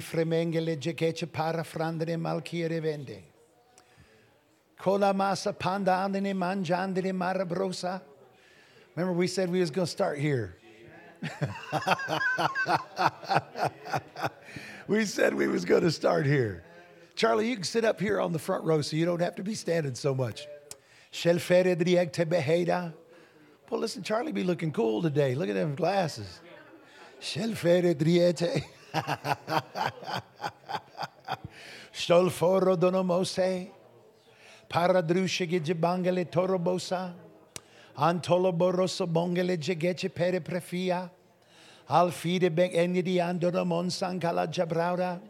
[0.00, 1.26] Fremengele jekeche
[2.18, 3.22] malkire vende.
[4.78, 8.00] Kola masa panda andene manjandene marabrosa.
[8.96, 10.56] Remember we said we was going to start here.
[14.88, 16.64] we said we was going to start here.
[17.14, 19.42] Charlie, you can sit up here on the front row so you don't have to
[19.42, 20.46] be standing so much.
[23.70, 25.34] Well, listen, Charlie be looking cool today.
[25.34, 26.40] Look at them glasses.
[31.92, 33.70] Stolforo donomose.
[34.68, 37.12] Paradrushe gijibangele torobosa.
[37.96, 41.10] Antolo boroso bongele jegeche pere prefia.
[41.88, 45.20] Alfide bek enidi andoro monsan kala jabrauda.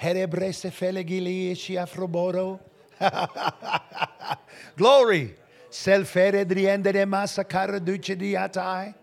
[0.00, 2.60] Herebrese felegili ishi afroboro.
[4.76, 5.34] Glory.
[5.70, 8.94] Selfere driendere masa cara duce diatai.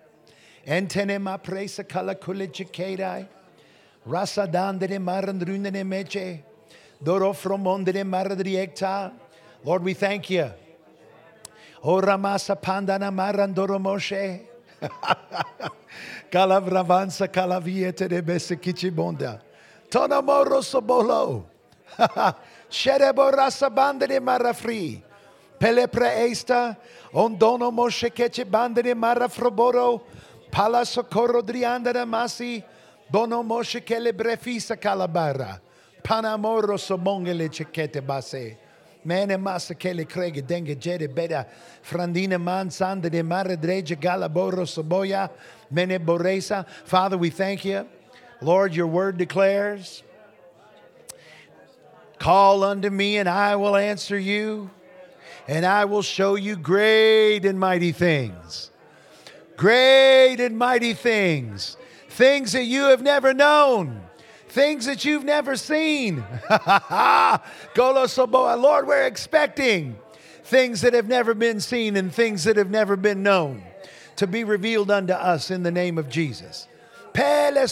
[0.66, 3.28] Entene ma presa kala kule chikedai.
[4.06, 6.44] Rasa dandere marandrunene meche.
[7.02, 9.12] Doro fromondere maradriekta.
[9.64, 10.52] Lord, we thank you.
[11.84, 14.42] O ramasa pandana marandoro moshe.
[16.32, 19.42] Kalavravansa kalaviete de besekichibonda.
[19.90, 21.46] Tonamoro sobolo.
[22.70, 25.02] Sherebo rasa bandere marafri.
[25.60, 26.78] Pelepre esta.
[27.12, 30.02] Ondono moshe keche bandere marafroboro.
[30.52, 32.64] Pala socorro driandere masi.
[33.16, 35.62] Bono moshe kele brefisa calabara.
[36.04, 38.58] Panamoro sobongele chekete base.
[39.06, 41.48] Mene massa che le crege dengue jede beda
[41.82, 45.30] frandine man sande de mare dreje galaboro soboya
[45.72, 46.68] mene boresa.
[46.84, 47.88] Father, we thank you.
[48.42, 50.04] Lord, your word declares,
[52.20, 54.70] Call unto me, and I will answer you,
[55.48, 58.72] and I will show you great and mighty things.
[59.56, 61.78] Great and mighty things.
[62.16, 64.02] Things that you have never known
[64.56, 66.24] things that you've never seen.
[67.76, 68.60] Golosoboa.
[68.60, 69.98] Lord, we're expecting
[70.44, 73.62] things that have never been seen and things that have never been known
[74.16, 76.70] to be revealed unto us in the name of Jesus.
[77.12, 77.68] Pele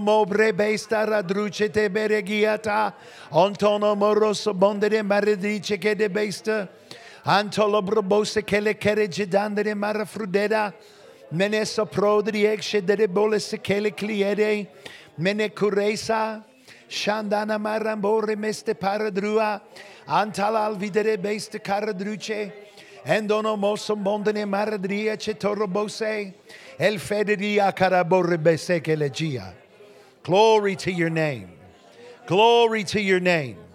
[0.00, 0.52] mobre.
[3.30, 3.94] Antono
[6.48, 6.68] de.
[7.26, 10.72] Antolo brobose che le kereje dandere marafrudeda.
[11.30, 14.68] Mene soprodri ekshe de bole sekele kliede.
[15.18, 16.44] Mene kuresa.
[16.88, 19.60] Shandana marambore meste paradrua.
[20.06, 22.52] Antala alvidere beste caradruce.
[23.04, 26.32] Endono moso bondene maradria ce torobose.
[26.78, 29.52] El federia carabore bese che legia.
[30.22, 31.48] Glory to your name.
[32.24, 33.65] Glory to your name.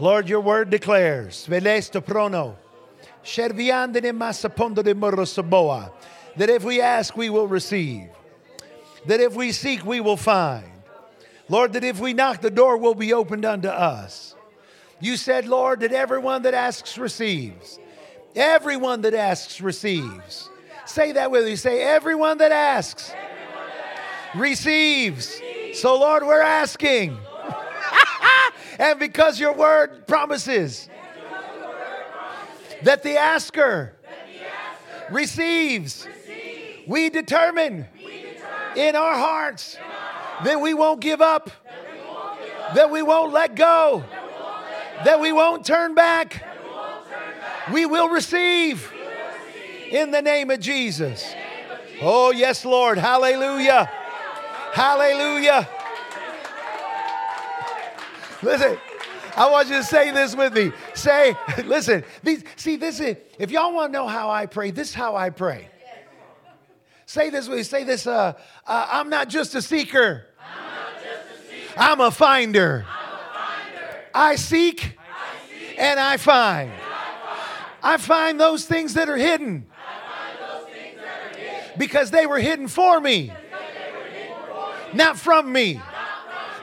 [0.00, 2.56] Lord, your word declares, Velesto prono,
[3.22, 5.92] Sherviandene masapondo de morosoboa,
[6.36, 8.08] that if we ask, we will receive.
[9.06, 10.64] That if we seek, we will find.
[11.50, 14.34] Lord, that if we knock, the door will be opened unto us.
[15.00, 17.78] You said, Lord, that everyone that asks receives.
[18.34, 20.48] Everyone that asks receives.
[20.86, 21.56] Say that with me.
[21.56, 25.40] Say, everyone that asks, everyone that asks receives.
[25.42, 25.80] receives.
[25.80, 27.18] So, Lord, we're asking.
[28.80, 30.88] And because your word promises
[32.82, 33.92] that the asker,
[35.10, 36.08] receives,
[36.86, 37.86] we determine,
[38.74, 39.76] in our hearts
[40.44, 41.50] that we won't give up,
[42.74, 44.02] that we won't let go,
[45.04, 46.42] that we won't turn back.
[47.72, 48.90] We will receive
[49.90, 51.34] in the name of Jesus.
[52.00, 52.96] Oh, yes, Lord.
[52.96, 53.90] Hallelujah.
[54.72, 55.68] Hallelujah.
[58.42, 58.78] Listen,
[59.36, 60.72] I want you to say this with me.
[60.94, 64.90] Say, listen, these, see, this is, if y'all want to know how I pray, this
[64.90, 65.68] is how I pray.
[67.06, 67.62] Say this with me.
[67.64, 68.34] Say this, uh,
[68.66, 70.26] uh, I'm not just a seeker.
[70.38, 71.74] I'm, just a seeker.
[71.76, 72.86] I'm, a, finder.
[72.88, 74.04] I'm a finder.
[74.14, 76.70] I seek, I seek and, I find.
[76.70, 76.86] and I
[77.80, 77.94] find.
[77.94, 79.66] I find those things that are hidden.
[79.66, 81.78] That are hidden.
[81.78, 83.34] Because they were hidden for me, hidden
[84.48, 84.96] for me.
[84.96, 85.74] not from me.
[85.74, 85.89] Not from me.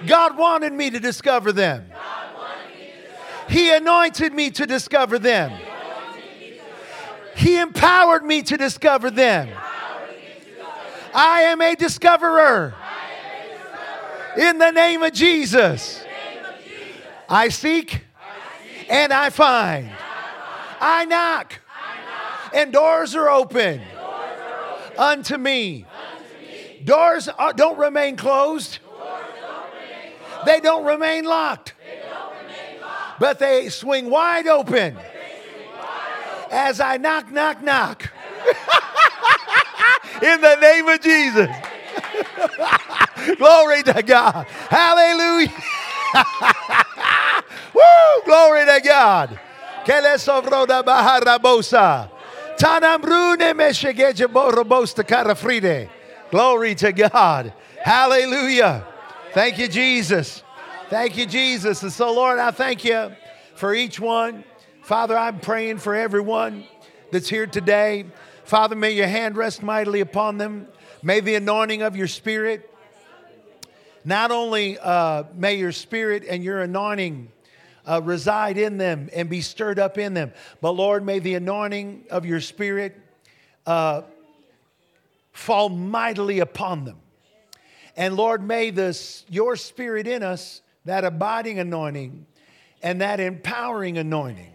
[0.05, 1.85] God wanted me to discover them.
[3.49, 5.51] He anointed me to discover them.
[7.35, 9.49] He empowered me to discover them.
[11.13, 12.75] I am a discoverer.
[14.37, 16.03] In the name of Jesus.
[17.29, 18.01] I seek
[18.89, 19.89] and I find.
[20.79, 21.59] I knock
[22.53, 23.81] and doors are open
[24.97, 25.85] unto me.
[26.83, 28.79] Doors uh, don't remain closed.
[30.45, 31.73] They don't remain locked
[33.19, 34.97] but they swing wide open
[36.51, 38.09] as I knock, knock, knock.
[40.21, 41.49] In the name of Jesus.
[43.37, 44.47] Glory to God.
[44.69, 45.51] Hallelujah.
[47.73, 48.21] Woo!
[48.25, 49.39] Glory to God.
[50.85, 52.09] Baharabosa.
[56.31, 57.53] Glory to God.
[57.83, 58.87] Hallelujah.
[59.33, 60.41] Thank you, Jesus.
[60.89, 61.83] Thank you, Jesus.
[61.83, 63.11] And so, Lord, I thank you
[63.55, 64.43] for each one.
[64.81, 66.63] Father, I'm praying for everyone
[67.11, 68.05] that's here today.
[68.45, 70.67] Father, may your hand rest mightily upon them.
[71.03, 72.73] May the anointing of your spirit,
[74.05, 77.29] not only uh, may your spirit and your anointing
[77.85, 80.31] uh, reside in them and be stirred up in them,
[80.61, 82.97] but Lord, may the anointing of your spirit
[83.65, 84.03] uh,
[85.33, 86.97] fall mightily upon them.
[87.97, 92.27] And Lord, may this, your spirit in us, that abiding anointing
[92.81, 94.53] and that empowering anointing,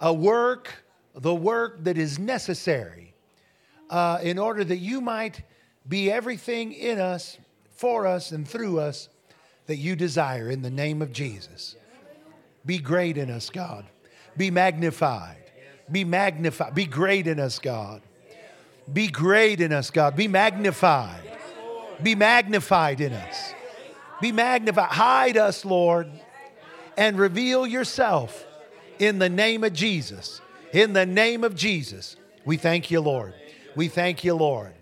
[0.00, 0.84] a work,
[1.14, 3.14] the work that is necessary
[3.90, 5.42] uh, in order that you might
[5.88, 7.36] be everything in us,
[7.70, 9.08] for us, and through us
[9.66, 11.76] that you desire in the name of Jesus.
[12.64, 13.86] Be great in us, God.
[14.36, 15.36] Be magnified.
[15.90, 16.74] Be magnified.
[16.74, 18.02] Be great in us, God.
[18.92, 20.16] Be great in us, God.
[20.16, 21.22] Be magnified.
[22.02, 23.54] Be magnified in us.
[24.20, 24.90] Be magnified.
[24.90, 26.08] Hide us, Lord,
[26.96, 28.46] and reveal yourself
[28.98, 30.40] in the name of Jesus.
[30.72, 32.16] In the name of Jesus.
[32.44, 33.34] We thank you, Lord.
[33.76, 34.72] We thank you, Lord.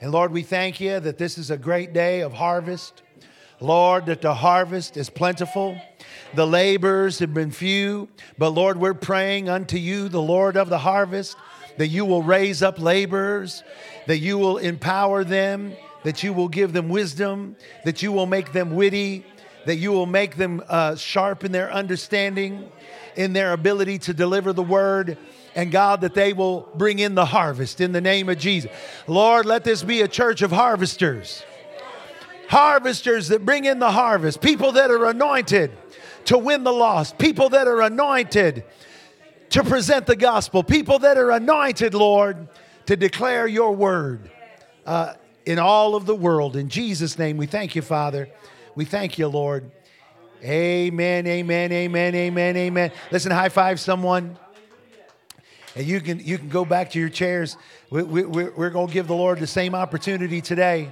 [0.00, 3.02] And Lord, we thank you that this is a great day of harvest.
[3.60, 5.80] Lord, that the harvest is plentiful.
[6.34, 8.08] The labors have been few.
[8.38, 11.36] But Lord, we're praying unto you, the Lord of the harvest,
[11.78, 13.62] that you will raise up laborers,
[14.06, 15.74] that you will empower them,
[16.06, 19.26] that you will give them wisdom, that you will make them witty,
[19.64, 22.70] that you will make them uh, sharp in their understanding,
[23.16, 25.18] in their ability to deliver the word.
[25.56, 28.70] And God, that they will bring in the harvest in the name of Jesus.
[29.08, 31.42] Lord, let this be a church of harvesters.
[32.48, 34.40] Harvesters that bring in the harvest.
[34.40, 35.72] People that are anointed
[36.26, 37.18] to win the lost.
[37.18, 38.62] People that are anointed
[39.50, 40.62] to present the gospel.
[40.62, 42.46] People that are anointed, Lord,
[42.86, 44.30] to declare your word
[44.86, 45.14] uh,
[45.46, 46.56] in all of the world.
[46.56, 48.28] In Jesus' name, we thank you, Father.
[48.74, 49.70] We thank you, Lord.
[50.42, 52.92] Amen, amen, amen, amen, amen.
[53.10, 54.38] Listen, high five someone.
[55.74, 57.56] And you can, you can go back to your chairs.
[57.90, 60.90] We, we, we're going to give the Lord the same opportunity today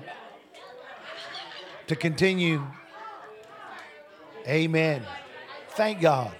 [1.86, 2.62] to continue.
[4.46, 5.02] Amen.
[5.70, 6.34] Thank God.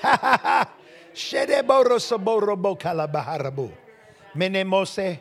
[0.00, 0.70] Ha ha ha.
[4.36, 5.18] Menemose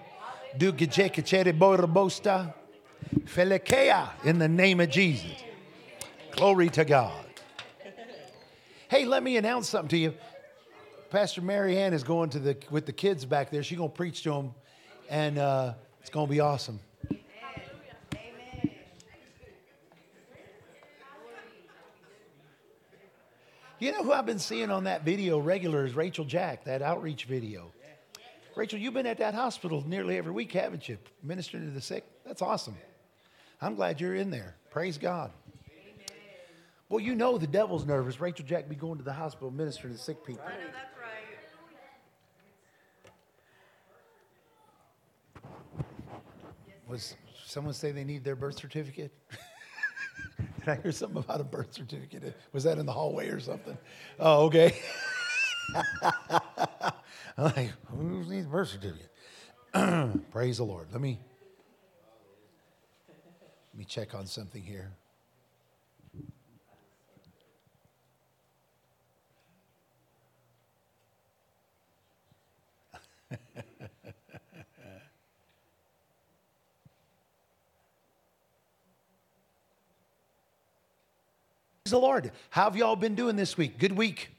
[4.24, 5.32] in the name of Jesus.
[6.32, 7.26] Glory to God.
[8.88, 10.14] Hey, let me announce something to you.
[11.10, 13.64] Pastor Mary Ann is going to the with the kids back there.
[13.64, 14.54] She's going to preach to them,
[15.10, 16.80] and uh, it's going to be awesome.
[23.78, 27.26] You know who I've been seeing on that video regular is Rachel Jack, that outreach
[27.26, 27.72] video.
[28.56, 30.98] Rachel, you've been at that hospital nearly every week, haven't you?
[31.22, 32.06] Ministering to the sick.
[32.26, 32.78] That's awesome.
[33.62, 34.56] I'm glad you're in there.
[34.70, 35.32] Praise God.
[36.88, 38.22] Well, you know the devil's nervous.
[38.22, 40.44] Rachel Jack be going to the hospital ministering to sick people.
[40.46, 40.72] That's right
[46.88, 47.16] Was
[47.46, 49.12] someone say they need their birth certificate?
[50.60, 52.36] Did I hear something about a birth certificate?
[52.54, 53.78] Was that in the hallway or something?
[54.20, 54.78] Oh, okay.
[57.38, 59.12] Like, who needs a birth certificate?
[60.32, 60.88] Praise the Lord.
[60.94, 61.20] Let me
[63.74, 64.92] let me check on something here.
[81.88, 82.32] The Lord.
[82.50, 83.78] How have y'all been doing this week?
[83.78, 84.35] Good week.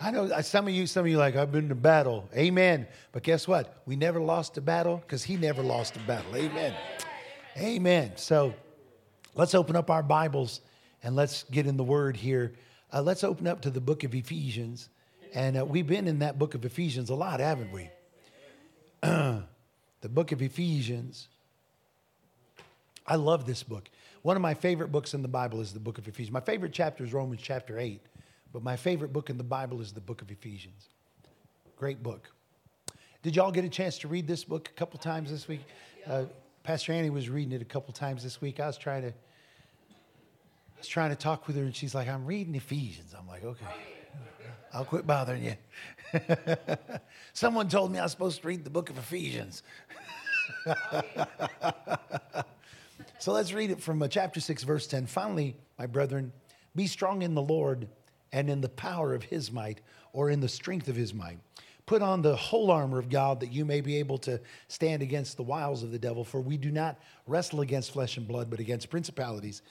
[0.00, 2.28] I know uh, some of you, some of you like, I've been to battle.
[2.36, 2.86] Amen.
[3.12, 3.82] But guess what?
[3.86, 6.36] We never lost a battle because he never lost a battle.
[6.36, 6.74] Amen.
[7.56, 8.12] Amen.
[8.16, 8.54] So
[9.34, 10.60] let's open up our Bibles
[11.02, 12.52] and let's get in the word here.
[12.92, 14.90] Uh, let's open up to the book of Ephesians.
[15.32, 17.90] And uh, we've been in that book of Ephesians a lot, haven't we?
[19.02, 19.44] the
[20.08, 21.28] book of Ephesians.
[23.06, 23.88] I love this book.
[24.22, 26.32] One of my favorite books in the Bible is the book of Ephesians.
[26.32, 28.00] My favorite chapter is Romans chapter 8,
[28.56, 30.88] but my favorite book in the Bible is the book of Ephesians.
[31.76, 32.30] Great book.
[33.22, 35.60] Did y'all get a chance to read this book a couple times this week?
[36.06, 36.24] Uh,
[36.62, 38.58] Pastor Annie was reading it a couple times this week.
[38.58, 39.12] I was trying to I
[40.78, 43.14] was trying to talk with her and she's like, I'm reading Ephesians.
[43.14, 43.66] I'm like, okay.
[44.72, 45.56] I'll quit bothering you.
[47.34, 49.62] Someone told me I was supposed to read the book of Ephesians.
[53.18, 55.04] so let's read it from uh, chapter 6, verse 10.
[55.08, 56.32] Finally, my brethren,
[56.74, 57.86] be strong in the Lord
[58.36, 59.80] and in the power of his might,
[60.12, 61.38] or in the strength of his might.
[61.86, 64.38] Put on the whole armor of God that you may be able to
[64.68, 68.28] stand against the wiles of the devil, for we do not wrestle against flesh and
[68.28, 69.62] blood, but against principalities,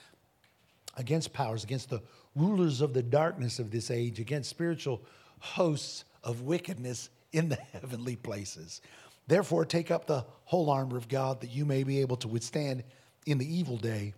[0.98, 2.02] against powers, against the
[2.36, 5.00] rulers of the darkness of this age, against spiritual
[5.38, 8.82] hosts of wickedness in the heavenly places.
[9.28, 12.84] Therefore, take up the whole armor of God that you may be able to withstand
[13.28, 14.16] in the evil day.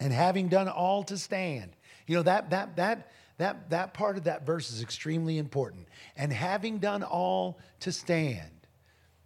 [0.00, 1.72] And having done all to stand,
[2.12, 5.88] you know, that, that, that, that, that part of that verse is extremely important.
[6.14, 8.50] And having done all to stand.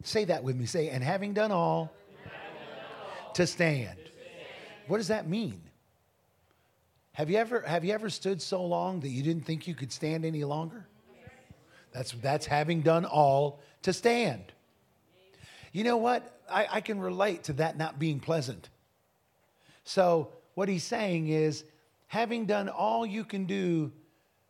[0.04, 0.66] Say that with me.
[0.66, 1.92] Say, and having done all,
[3.34, 3.98] to, stand.
[4.86, 5.60] What does that mean?
[7.14, 9.90] Have you ever have you ever stood so long that you didn't think you could
[9.90, 10.86] stand any longer?
[11.92, 14.52] That's that's having done all to stand.
[15.72, 16.40] You know what?
[16.48, 18.68] I, I can relate to that not being pleasant.
[19.82, 21.64] So what he's saying is
[22.06, 23.92] having done all you can do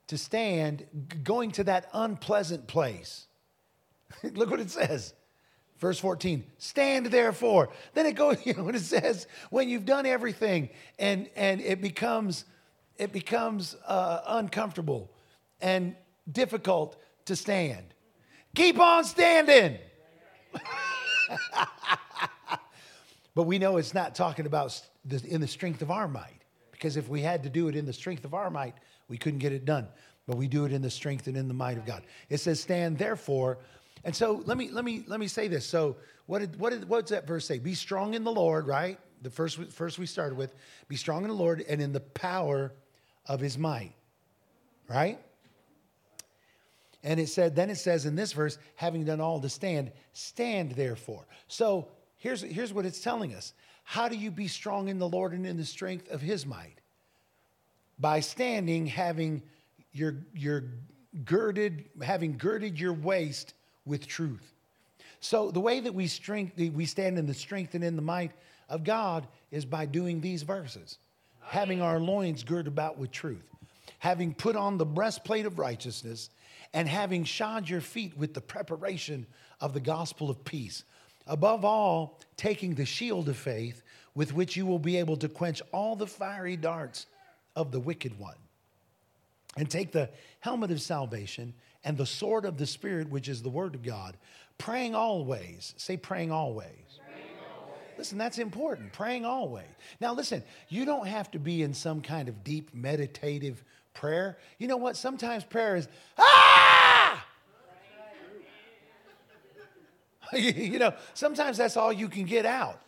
[0.09, 0.87] to stand,
[1.25, 3.27] going to that unpleasant place.
[4.23, 5.15] Look what it says.
[5.79, 7.71] Verse 14, stand therefore.
[7.95, 11.83] Then it goes, you know what it says, when you've done everything and, and it
[11.83, 12.45] becomes,
[12.97, 15.11] it becomes uh, uncomfortable
[15.61, 15.95] and
[16.31, 16.97] difficult
[17.27, 17.85] to stand.
[18.55, 19.79] Keep on standing.
[23.35, 24.81] but we know it's not talking about
[25.25, 26.46] in the strength of our might.
[26.87, 28.77] Because if we had to do it in the strength of our might,
[29.09, 29.89] we couldn't get it done.
[30.29, 32.05] But we do it in the strength and in the might of God.
[32.29, 33.59] It says, stand therefore.
[34.05, 35.67] And so let me let me let me say this.
[35.67, 37.59] So what did what did what's that verse say?
[37.59, 39.01] Be strong in the Lord, right?
[39.23, 40.55] The first first we started with,
[40.87, 42.73] be strong in the Lord and in the power
[43.27, 43.95] of his might.
[44.89, 45.19] Right?
[47.03, 50.71] And it said, then it says in this verse, having done all to stand, stand
[50.73, 51.27] therefore.
[51.49, 53.55] So here's, here's what it's telling us.
[53.89, 56.75] How do you be strong in the Lord and in the strength of his might?
[58.01, 59.43] By standing, having
[59.93, 60.65] your, your
[61.25, 64.53] girded, having girded your waist with truth.
[65.21, 68.33] So the way that we strength, we stand in the strength and in the might
[68.69, 70.99] of God is by doing these verses.
[71.41, 73.49] Having our loins girded about with truth,
[74.01, 76.29] having put on the breastplate of righteousness,
[76.75, 79.27] and having shod your feet with the preparation
[79.61, 80.83] of the gospel of peace.
[81.27, 83.83] Above all, taking the shield of faith
[84.15, 87.07] with which you will be able to quench all the fiery darts
[87.55, 88.37] of the wicked one.
[89.57, 93.49] And take the helmet of salvation and the sword of the Spirit, which is the
[93.49, 94.17] word of God,
[94.59, 95.75] praying always.
[95.77, 97.01] Say, praying always.
[97.99, 98.93] Listen, that's important.
[98.93, 99.65] Praying always.
[100.01, 103.65] Now, listen, you don't have to be in some kind of deep meditative
[103.95, 104.37] prayer.
[104.59, 104.97] You know what?
[104.97, 106.46] Sometimes prayer is, ah!
[110.37, 112.81] you know, sometimes that's all you can get out.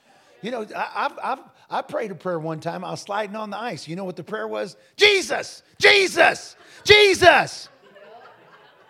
[0.42, 1.38] You know, I, have I've,
[1.70, 2.84] I prayed a prayer one time.
[2.84, 3.88] I was sliding on the ice.
[3.88, 4.76] You know what the prayer was?
[4.96, 7.68] Jesus, Jesus, Jesus.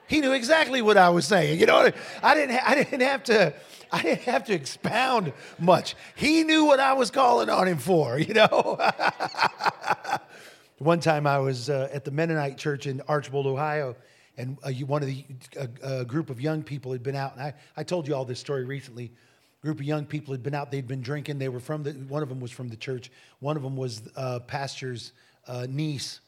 [0.07, 1.61] He knew exactly what I was saying.
[1.61, 1.91] You know,
[2.23, 3.53] I didn't, I didn't have to,
[3.93, 5.97] I didn't have to expound much.
[6.17, 8.19] He knew what I was calling on him for.
[8.19, 8.79] You know.
[10.79, 13.97] one time I was uh, at the Mennonite church in Archbold, Ohio,
[14.39, 15.25] and uh, one of the
[15.57, 18.25] a, a, group of young people had been out, and I, I told you all
[18.25, 19.11] this story recently.
[19.61, 21.39] A group of young people had been out; they'd been drinking.
[21.41, 21.91] They were from the.
[21.93, 23.11] One of them was from the church.
[23.41, 25.13] One of them was uh, pastor's
[25.49, 26.21] uh, niece,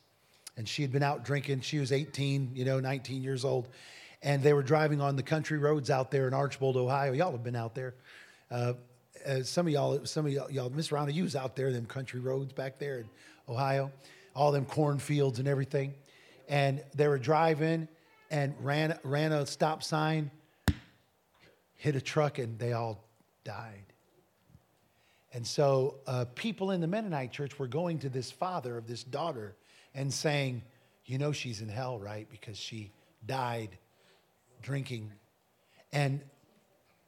[0.57, 1.61] and she had been out drinking.
[1.61, 3.69] She was 18, you know, 19 years old,
[4.23, 7.13] and they were driving on the country roads out there in Archbold, Ohio.
[7.13, 7.95] Y'all have been out there.
[8.51, 8.73] Uh,
[9.25, 11.87] uh, some of y'all, some of y'all, y'all Miss Rhonda, you was out there, them
[11.87, 13.09] country roads back there in
[13.49, 13.93] Ohio,
[14.35, 15.95] all them cornfields and everything.
[16.49, 17.87] And they were driving,
[18.31, 20.31] and ran, ran a stop sign,
[21.77, 23.03] hit a truck, and they all
[23.45, 23.85] died.
[25.33, 29.05] And so uh, people in the Mennonite church were going to this father of this
[29.05, 29.55] daughter
[29.95, 30.63] and saying,
[31.07, 32.29] You know, she's in hell, right?
[32.31, 32.91] Because she
[33.27, 33.71] died
[34.63, 35.13] drinking.
[35.93, 36.21] And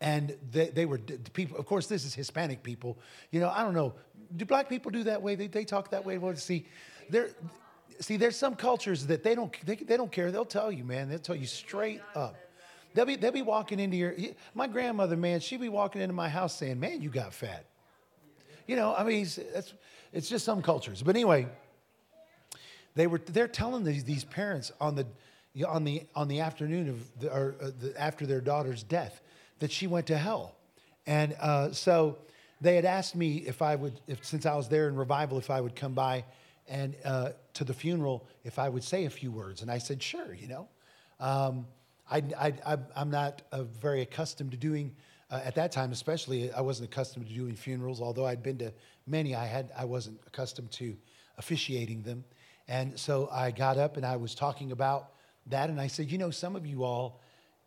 [0.02, 2.98] and they, they were the people of course this is hispanic people
[3.30, 3.94] you know i don't know
[4.36, 6.66] do black people do that way they, they talk that way well see
[7.08, 7.30] they're
[8.02, 10.30] see, there's some cultures that they don't they, they don't care.
[10.30, 11.08] They'll tell you, man.
[11.08, 12.36] They'll tell you straight up.
[12.94, 14.14] They'll be they'll be walking into your
[14.54, 15.40] my grandmother, man.
[15.40, 17.64] She'd be walking into my house saying, "Man, you got fat."
[18.66, 19.74] You know, I mean, it's
[20.12, 21.02] it's just some cultures.
[21.02, 21.46] But anyway,
[22.94, 25.06] they were they're telling these these parents on the
[25.66, 29.20] on the on the afternoon of the, or uh, the, after their daughter's death
[29.60, 30.54] that she went to hell,
[31.06, 32.18] and uh, so
[32.60, 35.50] they had asked me if I would if since I was there in revival if
[35.50, 36.24] I would come by
[36.68, 39.62] and uh, to the funeral if I would say a few words.
[39.62, 40.68] And I said, sure, you know.
[41.20, 41.66] Um,
[42.10, 42.52] I,
[42.94, 44.94] I'm not uh, very accustomed to doing,
[45.30, 48.00] uh, at that time especially, I wasn't accustomed to doing funerals.
[48.00, 48.72] Although I'd been to
[49.06, 50.96] many, I, had, I wasn't accustomed to
[51.38, 52.24] officiating them.
[52.68, 55.12] And so I got up and I was talking about
[55.46, 55.70] that.
[55.70, 57.20] And I said, you know, some of you all,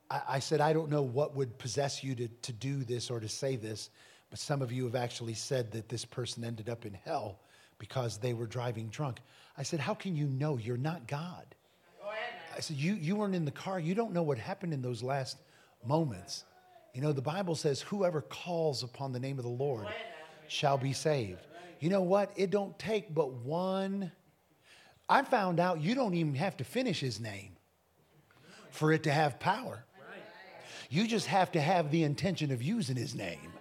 [0.09, 3.19] I, I said, I don't know what would possess you to, to do this or
[3.19, 3.89] to say this,
[4.29, 7.39] but some of you have actually said that this person ended up in hell
[7.79, 9.20] because they were driving drunk.
[9.58, 10.58] I said, How can you know?
[10.58, 11.46] You're not God.
[12.55, 13.79] I said, you, you weren't in the car.
[13.79, 15.38] You don't know what happened in those last
[15.86, 16.46] moments.
[16.94, 19.88] You know, the Bible says, Whoever calls upon the name of the Lord
[20.48, 21.41] shall be saved.
[21.82, 22.32] You know what?
[22.38, 24.12] It don't take but one.
[25.10, 27.58] I found out you don't even have to finish his name
[28.72, 29.84] for it to have power.
[30.89, 33.51] You just have to have the intention of using his name.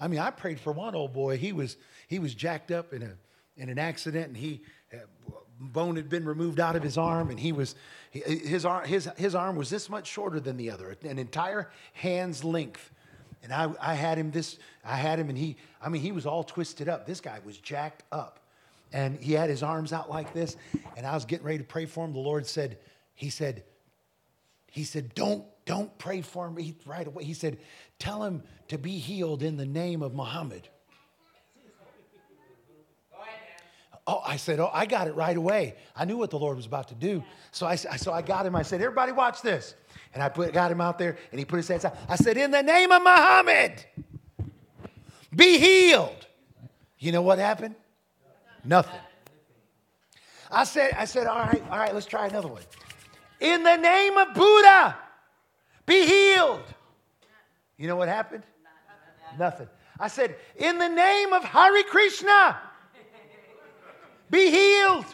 [0.00, 1.36] I mean, I prayed for one old boy.
[1.36, 1.76] He was
[2.12, 3.10] he was jacked up in a
[3.56, 4.98] in an accident, and he uh,
[5.58, 7.74] bone had been removed out of his arm, and he was
[8.10, 12.44] his arm his his arm was this much shorter than the other, an entire hand's
[12.44, 12.90] length.
[13.42, 16.26] And I, I had him this, I had him, and he, I mean, he was
[16.26, 17.06] all twisted up.
[17.06, 18.38] This guy was jacked up.
[18.92, 20.56] And he had his arms out like this.
[20.96, 22.12] And I was getting ready to pray for him.
[22.12, 22.78] The Lord said,
[23.14, 23.64] He said,
[24.70, 27.24] He said, Don't don't pray for him right away.
[27.24, 27.58] He said,
[27.98, 30.68] Tell him to be healed in the name of Muhammad.
[34.06, 35.76] Oh, I said, Oh, I got it right away.
[35.94, 37.22] I knew what the Lord was about to do.
[37.52, 38.56] So I, so I got him.
[38.56, 39.74] I said, Everybody, watch this.
[40.14, 41.96] And I put, got him out there, and he put his hands out.
[42.08, 43.84] I said, In the name of Muhammad,
[45.34, 46.26] be healed.
[46.98, 47.74] You know what happened?
[48.64, 49.00] Nothing.
[50.52, 52.62] I said, I said, all right, all right, let's try another one.
[53.40, 54.96] In the name of Buddha,
[55.86, 56.62] be healed.
[57.78, 58.44] You know what happened?
[59.38, 59.68] Nothing.
[59.98, 62.58] I said, in the name of Hari Krishna,
[64.32, 65.06] be healed.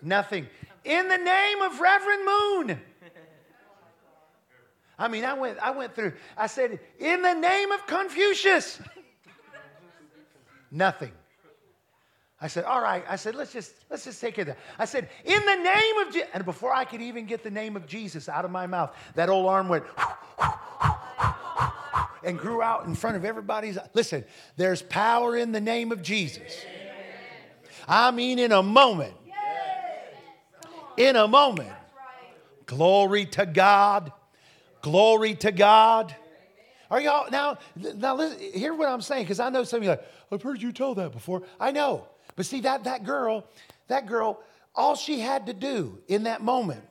[0.00, 0.46] Nothing.
[0.84, 2.80] In the name of Reverend Moon.
[4.98, 8.80] I mean, I went, I went through, I said, in the name of Confucius.
[10.70, 11.12] Nothing.
[12.40, 13.04] I said, all right.
[13.08, 14.56] I said, let's just, let's just take it.
[14.78, 16.28] I said, in the name of Jesus.
[16.34, 19.28] And before I could even get the name of Jesus out of my mouth, that
[19.28, 19.84] old arm went
[22.24, 23.78] and grew out in front of everybody's.
[23.94, 24.24] Listen,
[24.56, 26.64] there's power in the name of Jesus.
[27.88, 29.14] I mean, in a moment.
[30.96, 31.72] In a moment.
[32.66, 34.12] Glory to God.
[34.82, 36.14] Glory to God.
[36.90, 37.56] Are y'all now?
[37.74, 40.60] Now, listen, hear what I'm saying because I know some of you like I've heard
[40.60, 41.42] you tell that before.
[41.58, 43.46] I know, but see, that, that girl,
[43.88, 44.40] that girl,
[44.74, 46.82] all she had to do in that moment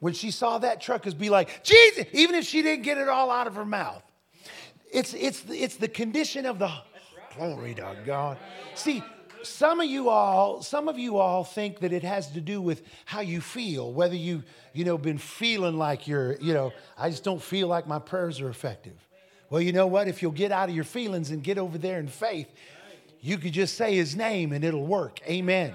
[0.00, 3.08] when she saw that truck is be like, Jesus, even if she didn't get it
[3.08, 4.02] all out of her mouth.
[4.92, 6.70] It's, it's, it's the condition of the
[7.36, 8.38] glory to God.
[8.74, 9.02] See,
[9.46, 12.82] some of you all, some of you all think that it has to do with
[13.04, 17.24] how you feel, whether you, you know, been feeling like you're, you know, I just
[17.24, 18.96] don't feel like my prayers are effective.
[19.48, 20.08] Well, you know what?
[20.08, 22.48] If you'll get out of your feelings and get over there in faith,
[23.20, 25.20] you could just say his name and it'll work.
[25.28, 25.74] Amen.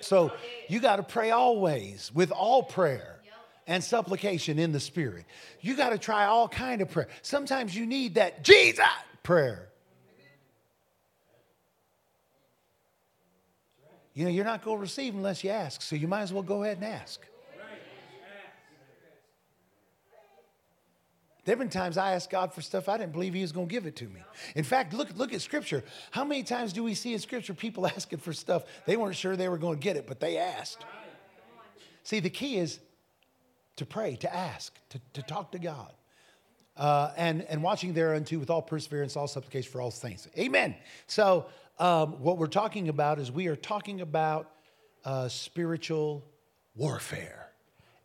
[0.00, 0.32] So
[0.68, 3.20] you got to pray always with all prayer
[3.66, 5.24] and supplication in the spirit.
[5.60, 7.08] You got to try all kind of prayer.
[7.22, 8.84] Sometimes you need that Jesus
[9.22, 9.69] prayer.
[14.20, 16.42] You know, you're not going to receive unless you ask, so you might as well
[16.42, 17.26] go ahead and ask.
[21.46, 23.66] There have been times I asked God for stuff I didn't believe He was going
[23.66, 24.20] to give it to me.
[24.54, 25.82] In fact, look, look at Scripture.
[26.10, 29.36] How many times do we see in Scripture people asking for stuff they weren't sure
[29.36, 30.84] they were going to get it, but they asked?
[32.02, 32.78] See, the key is
[33.76, 35.94] to pray, to ask, to, to talk to God.
[36.76, 40.28] Uh, and, and watching thereunto with all perseverance, all supplication for all things.
[40.38, 40.74] Amen.
[41.06, 41.46] So,
[41.80, 44.50] um, what we're talking about is we are talking about
[45.04, 46.26] uh, spiritual
[46.74, 47.50] warfare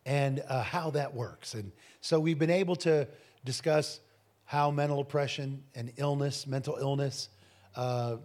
[0.05, 1.55] and uh, how that works.
[1.55, 3.05] And so, we've been able to
[3.43, 3.99] discuss
[4.45, 7.27] how mental oppression and illness, mental illness,
[7.75, 8.15] uh,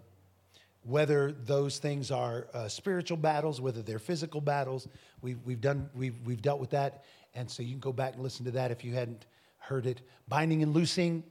[0.85, 4.87] whether those things are uh, spiritual battles, whether they're physical battles.
[5.21, 7.05] We've, we've, done, we've, we've dealt with that.
[7.35, 9.27] And so you can go back and listen to that if you hadn't
[9.59, 10.01] heard it.
[10.29, 11.25] Binding and loosing,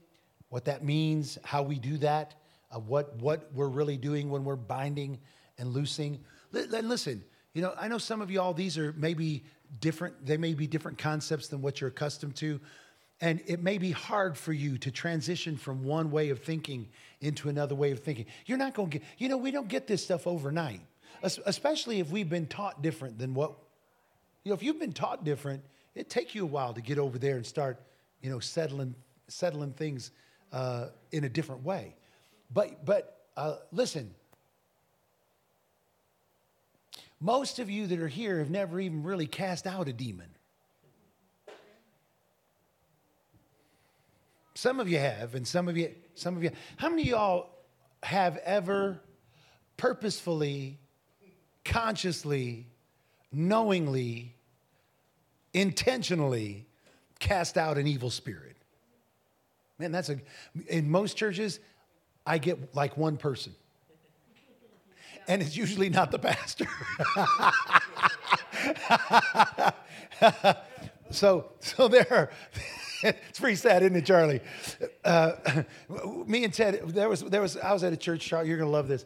[0.50, 2.34] what that means, how we do that,
[2.70, 5.18] uh, what, what we're really doing when we're binding
[5.58, 6.20] and loosing.
[6.54, 7.22] L- listen,
[7.54, 9.44] you know, I know some of y'all, these are maybe
[9.80, 12.60] different, they may be different concepts than what you're accustomed to.
[13.20, 16.88] And it may be hard for you to transition from one way of thinking
[17.20, 18.26] into another way of thinking.
[18.46, 20.80] You're not going to get, you know, we don't get this stuff overnight,
[21.22, 23.52] especially if we've been taught different than what,
[24.42, 25.62] you know, if you've been taught different,
[25.94, 27.82] it take you a while to get over there and start,
[28.22, 28.94] you know, settling,
[29.28, 30.12] settling things
[30.52, 31.94] uh, in a different way.
[32.52, 34.14] But, but uh, listen,
[37.20, 40.26] most of you that are here have never even really cast out a demon.
[44.54, 46.50] Some of you have, and some of you, some of you.
[46.76, 47.50] How many of y'all
[48.02, 49.00] have ever
[49.78, 50.78] purposefully,
[51.64, 52.66] consciously,
[53.32, 54.34] knowingly,
[55.54, 56.66] intentionally
[57.20, 58.56] cast out an evil spirit?
[59.78, 60.20] Man, that's a,
[60.68, 61.58] in most churches,
[62.26, 63.54] I get like one person.
[65.28, 66.66] And it's usually not the pastor.
[71.10, 72.30] so, so there are,
[73.02, 74.40] it's pretty sad, isn't it, Charlie?
[75.04, 75.32] Uh,
[76.26, 78.70] me and Ted, there was, there was, I was at a church, Charlie, you're gonna
[78.70, 79.04] love this.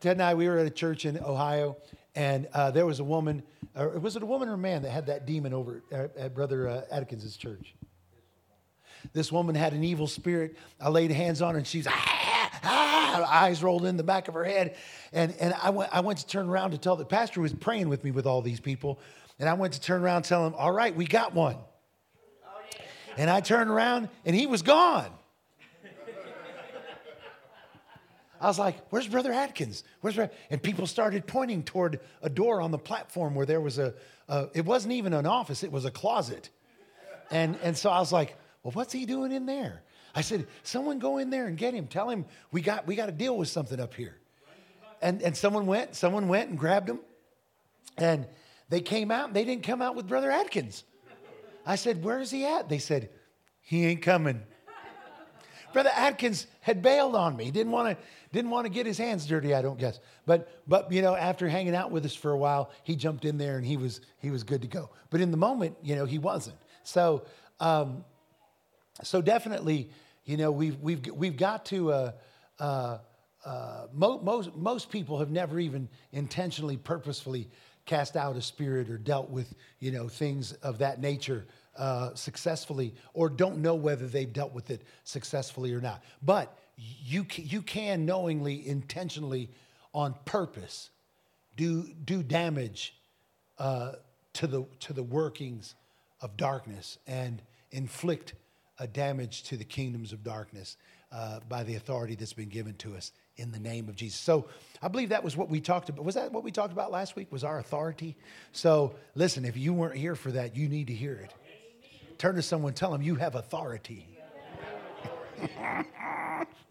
[0.00, 1.76] Ted and I, we were at a church in Ohio,
[2.14, 3.42] and uh, there was a woman,
[3.74, 6.34] or was it a woman or a man that had that demon over at, at
[6.34, 7.74] Brother uh, Atkins' church?
[9.12, 10.56] This woman had an evil spirit.
[10.80, 12.23] I laid hands on her, and she's ah,
[12.64, 14.76] ah, eyes rolled in the back of her head.
[15.12, 17.88] And, and I, went, I went to turn around to tell the pastor was praying
[17.88, 18.98] with me with all these people.
[19.38, 21.56] And I went to turn around and tell him, All right, we got one.
[23.16, 25.10] And I turned around, and he was gone.
[28.40, 29.84] I was like, "Where's Brother Atkins?
[30.00, 30.32] Where's Brother?
[30.50, 33.94] And people started pointing toward a door on the platform where there was a.
[34.28, 36.50] a it wasn't even an office; it was a closet.
[37.30, 39.83] And and so I was like, "Well, what's he doing in there?"
[40.14, 41.86] I said, "Someone go in there and get him.
[41.86, 44.16] Tell him we got we got to deal with something up here."
[45.02, 45.94] And and someone went.
[45.94, 47.00] Someone went and grabbed him,
[47.98, 48.26] and
[48.68, 49.26] they came out.
[49.28, 50.84] and They didn't come out with Brother Atkins.
[51.66, 53.10] I said, "Where is he at?" They said,
[53.60, 54.42] "He ain't coming."
[55.72, 57.44] Brother Atkins had bailed on me.
[57.44, 59.98] He didn't want to didn't want to get his hands dirty, I don't guess.
[60.24, 63.38] But but you know, after hanging out with us for a while, he jumped in
[63.38, 64.90] there and he was he was good to go.
[65.10, 66.56] But in the moment, you know, he wasn't.
[66.84, 67.24] So
[67.58, 68.04] um,
[69.02, 69.90] so definitely,
[70.24, 71.92] you know, we've we've we've got to.
[71.92, 72.12] Uh,
[72.58, 72.98] uh,
[73.44, 77.48] uh, mo- most most people have never even intentionally, purposefully
[77.84, 81.44] cast out a spirit or dealt with you know things of that nature
[81.76, 86.02] uh, successfully or don't know whether they've dealt with it successfully or not.
[86.22, 89.50] But you, you can knowingly, intentionally,
[89.92, 90.90] on purpose,
[91.56, 92.94] do, do damage
[93.58, 93.92] uh,
[94.34, 95.74] to, the, to the workings
[96.20, 98.34] of darkness and inflict
[98.78, 100.76] a damage to the kingdoms of darkness
[101.12, 104.18] uh, by the authority that's been given to us in the name of Jesus.
[104.18, 104.46] So
[104.82, 106.04] I believe that was what we talked about.
[106.04, 107.30] Was that what we talked about last week?
[107.30, 108.16] Was our authority?
[108.52, 111.32] So listen, if you weren't here for that, you need to hear it.
[112.18, 114.08] Turn to someone, tell them you have authority.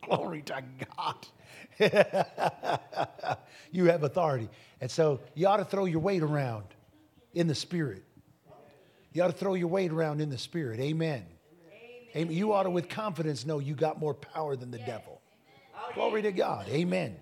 [0.05, 0.63] Glory to
[0.97, 1.27] God.
[3.71, 4.49] you have authority.
[4.81, 6.65] And so you ought to throw your weight around
[7.33, 8.03] in the spirit.
[9.11, 10.79] You ought to throw your weight around in the spirit.
[10.79, 11.25] Amen.
[12.15, 12.35] Amen.
[12.35, 15.21] You ought to, with confidence, know you got more power than the devil.
[15.95, 16.67] Glory to God.
[16.69, 17.15] Amen.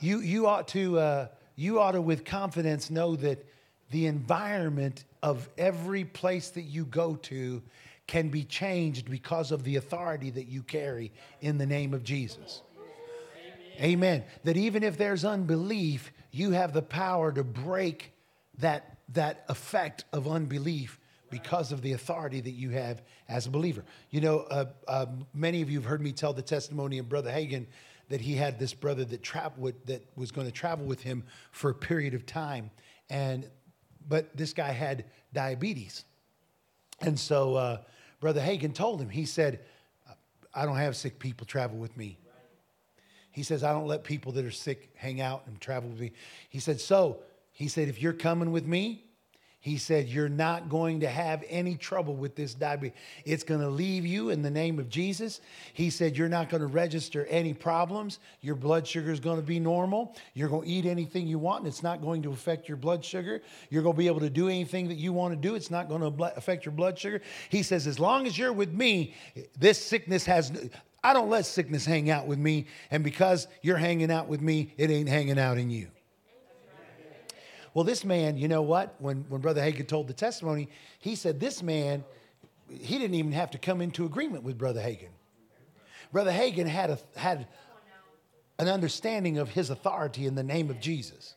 [0.00, 3.44] You, you ought to, uh, you ought to, with confidence, know that
[3.90, 7.62] the environment of every place that you go to
[8.06, 12.62] can be changed because of the authority that you carry in the name of Jesus.
[13.80, 14.24] Amen.
[14.44, 18.12] That even if there's unbelief, you have the power to break
[18.58, 20.98] that, that effect of unbelief
[21.32, 23.82] because of the authority that you have as a believer.
[24.10, 27.30] You know, uh, uh, many of you have heard me tell the testimony of Brother
[27.32, 27.66] Hagin
[28.10, 31.70] that he had this brother that, traveled that was going to travel with him for
[31.70, 32.70] a period of time.
[33.08, 33.48] And,
[34.06, 36.04] but this guy had diabetes.
[37.00, 37.78] And so uh,
[38.20, 39.60] Brother Hagin told him, he said,
[40.54, 42.18] I don't have sick people travel with me.
[43.30, 46.12] He says, I don't let people that are sick hang out and travel with me.
[46.50, 47.20] He said, So,
[47.52, 49.04] he said, if you're coming with me,
[49.62, 52.98] he said, You're not going to have any trouble with this diabetes.
[53.24, 55.40] It's going to leave you in the name of Jesus.
[55.72, 58.18] He said, You're not going to register any problems.
[58.40, 60.16] Your blood sugar is going to be normal.
[60.34, 63.04] You're going to eat anything you want, and it's not going to affect your blood
[63.04, 63.40] sugar.
[63.70, 65.54] You're going to be able to do anything that you want to do.
[65.54, 67.20] It's not going to affect your blood sugar.
[67.48, 69.14] He says, As long as you're with me,
[69.56, 70.52] this sickness has.
[71.04, 72.66] I don't let sickness hang out with me.
[72.90, 75.86] And because you're hanging out with me, it ain't hanging out in you.
[77.74, 78.94] Well, this man, you know what?
[78.98, 82.04] When, when Brother Hagin told the testimony, he said this man,
[82.68, 85.10] he didn't even have to come into agreement with Brother Hagin.
[86.12, 87.46] Brother Hagin had, a, had
[88.58, 91.34] an understanding of his authority in the name of Jesus.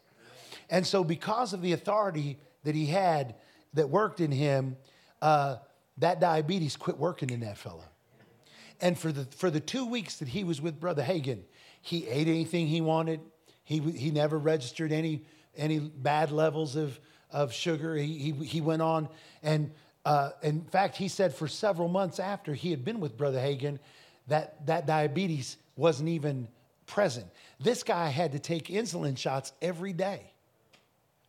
[0.69, 3.35] And so, because of the authority that he had
[3.73, 4.77] that worked in him,
[5.21, 5.57] uh,
[5.97, 7.85] that diabetes quit working in that fella.
[8.81, 11.43] And for the, for the two weeks that he was with Brother Hagin,
[11.81, 13.21] he ate anything he wanted.
[13.63, 15.23] He, he never registered any
[15.57, 16.99] any bad levels of,
[17.31, 17.95] of sugar.
[17.95, 19.09] He, he, he went on,
[19.43, 19.71] and
[20.05, 23.79] uh, in fact, he said for several months after he had been with Brother Hagin,
[24.27, 26.47] that, that diabetes wasn't even
[26.85, 27.25] present.
[27.59, 30.31] This guy had to take insulin shots every day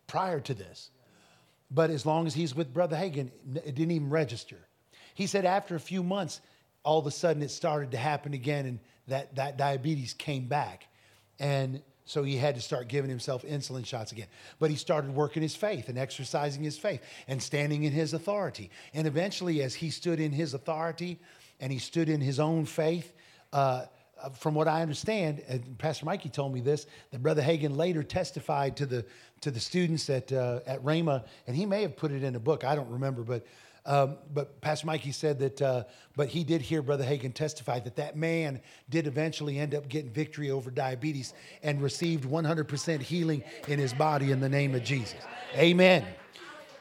[0.06, 0.90] prior to this.
[1.70, 4.58] But as long as he's with Brother Hagin, it didn't even register.
[5.14, 6.40] He said after a few months,
[6.84, 10.86] all of a sudden it started to happen again and that, that diabetes came back.
[11.38, 14.28] And so he had to start giving himself insulin shots again.
[14.60, 18.70] But he started working his faith and exercising his faith and standing in his authority.
[18.94, 21.18] And eventually, as he stood in his authority
[21.60, 23.12] and he stood in his own faith,
[23.52, 23.86] uh,
[24.22, 28.04] uh from what I understand, and Pastor Mikey told me this, that Brother Hagin later
[28.04, 29.04] testified to the
[29.40, 32.40] to the students at uh, at Rhema, and he may have put it in a
[32.40, 32.64] book.
[32.64, 33.44] I don't remember, but
[33.86, 35.84] um, but Pastor Mikey said that, uh,
[36.16, 40.10] but he did hear Brother Hagin testify that that man did eventually end up getting
[40.10, 45.20] victory over diabetes and received 100% healing in his body in the name of Jesus.
[45.54, 46.04] Amen.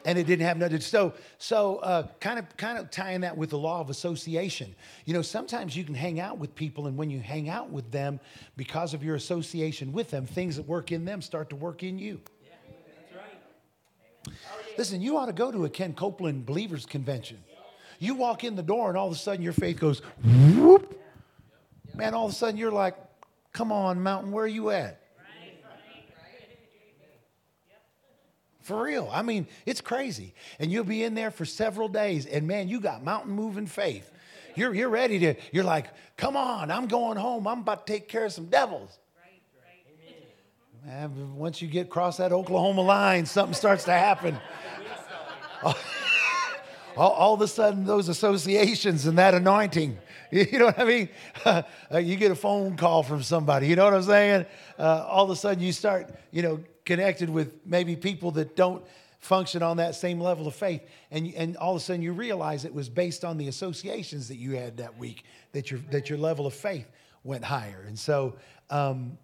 [0.04, 0.80] And it didn't have nothing.
[0.82, 4.76] So, so uh, kind of, kind of tying that with the law of association.
[5.06, 7.91] You know, sometimes you can hang out with people, and when you hang out with
[7.91, 8.20] them,
[8.56, 12.00] because of your association with them, things that work in them start to work in
[12.00, 12.20] you.
[14.78, 17.38] Listen, you ought to go to a Ken Copeland Believers Convention.
[18.00, 21.00] You walk in the door and all of a sudden your faith goes whoop.
[21.96, 22.96] Man, all of a sudden you're like,
[23.54, 25.02] come on, mountain, where are you at?
[28.62, 29.08] For real.
[29.14, 30.34] I mean, it's crazy.
[30.58, 34.12] And you'll be in there for several days, and man, you got mountain moving faith.
[34.56, 35.86] You're, you're ready to, you're like,
[36.18, 37.48] come on, I'm going home.
[37.48, 38.98] I'm about to take care of some devils.
[40.88, 44.38] And once you get across that Oklahoma line, something starts to happen.
[45.63, 45.76] all,
[46.95, 49.98] all, of a sudden, those associations and that anointing,
[50.32, 51.10] you know what I mean?
[51.43, 51.63] Uh,
[52.00, 54.45] you get a phone call from somebody, you know what I'm saying?
[54.78, 58.86] Uh, all of a sudden, you start, you know, connected with maybe people that don't
[59.17, 60.84] function on that same level of faith.
[61.10, 64.38] And, and all of a sudden, you realize it was based on the associations that
[64.38, 66.86] you had that week that your, that your level of faith
[67.24, 67.86] went higher.
[67.88, 68.36] And so,
[68.69, 69.17] um,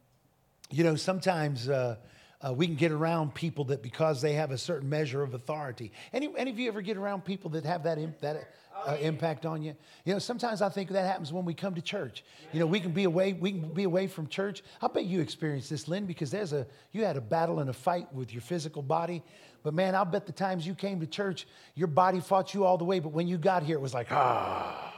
[0.72, 1.98] you know, sometimes uh,
[2.42, 5.92] uh, we can get around people that because they have a certain measure of authority.
[6.14, 8.54] Any, any of you ever get around people that have that, imp, that
[8.86, 9.76] uh, impact on you?
[10.06, 12.24] You know, sometimes I think that happens when we come to church.
[12.52, 14.64] You know, we can be away, we can be away from church.
[14.82, 17.74] I bet you experienced this, Lynn, because there's a you had a battle and a
[17.74, 19.24] fight with your physical body.
[19.64, 22.78] But man, I'll bet the times you came to church, your body fought you all
[22.78, 23.00] the way.
[23.00, 24.92] But when you got here, it was like, ah,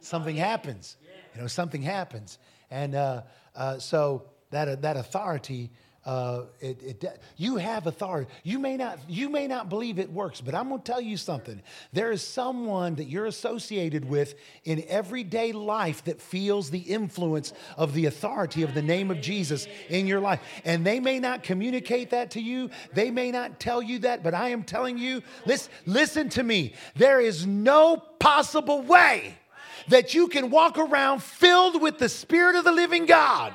[0.00, 0.96] something happens.
[1.34, 2.38] You know, something happens.
[2.70, 3.22] And uh,
[3.56, 5.70] uh, so that, that authority,
[6.06, 8.30] uh, it, it, you have authority.
[8.44, 11.16] You may, not, you may not believe it works, but I'm going to tell you
[11.16, 11.60] something.
[11.92, 17.92] There is someone that you're associated with in everyday life that feels the influence of
[17.92, 20.40] the authority of the name of Jesus in your life.
[20.64, 24.32] And they may not communicate that to you, they may not tell you that, but
[24.32, 26.74] I am telling you listen, listen to me.
[26.94, 29.36] There is no possible way
[29.88, 33.52] that you can walk around filled with the Spirit of the living God.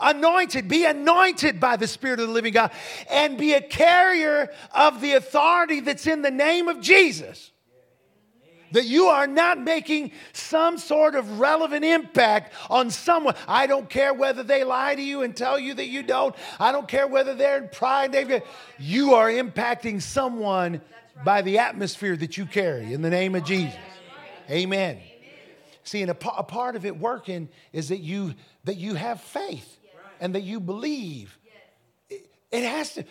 [0.00, 2.70] Anointed, be anointed by the Spirit of the living God,
[3.10, 7.50] and be a carrier of the authority that's in the name of Jesus
[8.72, 13.34] that you are not making some sort of relevant impact on someone.
[13.48, 16.34] I don't care whether they lie to you and tell you that you don't.
[16.58, 18.12] I don't care whether they're in pride.
[18.12, 18.42] They've,
[18.78, 20.80] you are impacting someone
[21.24, 23.76] by the atmosphere that you carry in the name of Jesus.
[24.50, 25.00] Amen.
[25.84, 28.34] See, and a, a, part of it working is that you
[28.64, 29.78] that you have faith
[30.20, 31.36] and that you believe.
[32.08, 33.04] It, it, has to.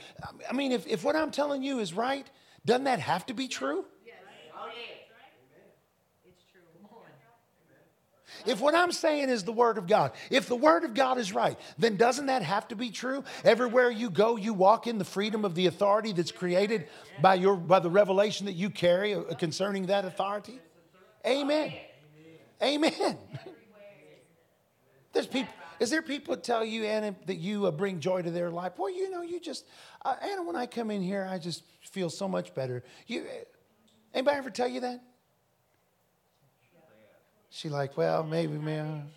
[0.49, 2.29] I mean, if, if what I'm telling you is right,
[2.65, 3.85] doesn't that have to be true?
[8.45, 11.33] If what I'm saying is the Word of God, if the Word of God is
[11.33, 13.23] right, then doesn't that have to be true?
[13.43, 16.87] Everywhere you go, you walk in the freedom of the authority that's created
[17.21, 20.59] by, your, by the revelation that you carry uh, concerning that authority?
[21.25, 21.73] Amen.
[22.61, 23.17] Amen.
[25.13, 25.53] There's people.
[25.79, 28.73] Is there people that tell you, Anna, that you uh, bring joy to their life?
[28.77, 29.65] Well, you know, you just,
[30.03, 32.83] uh, Anna, when I come in here, I just feel so much better.
[33.07, 33.25] You,
[34.13, 35.01] anybody ever tell you that?
[37.49, 39.09] She like, well, maybe, man.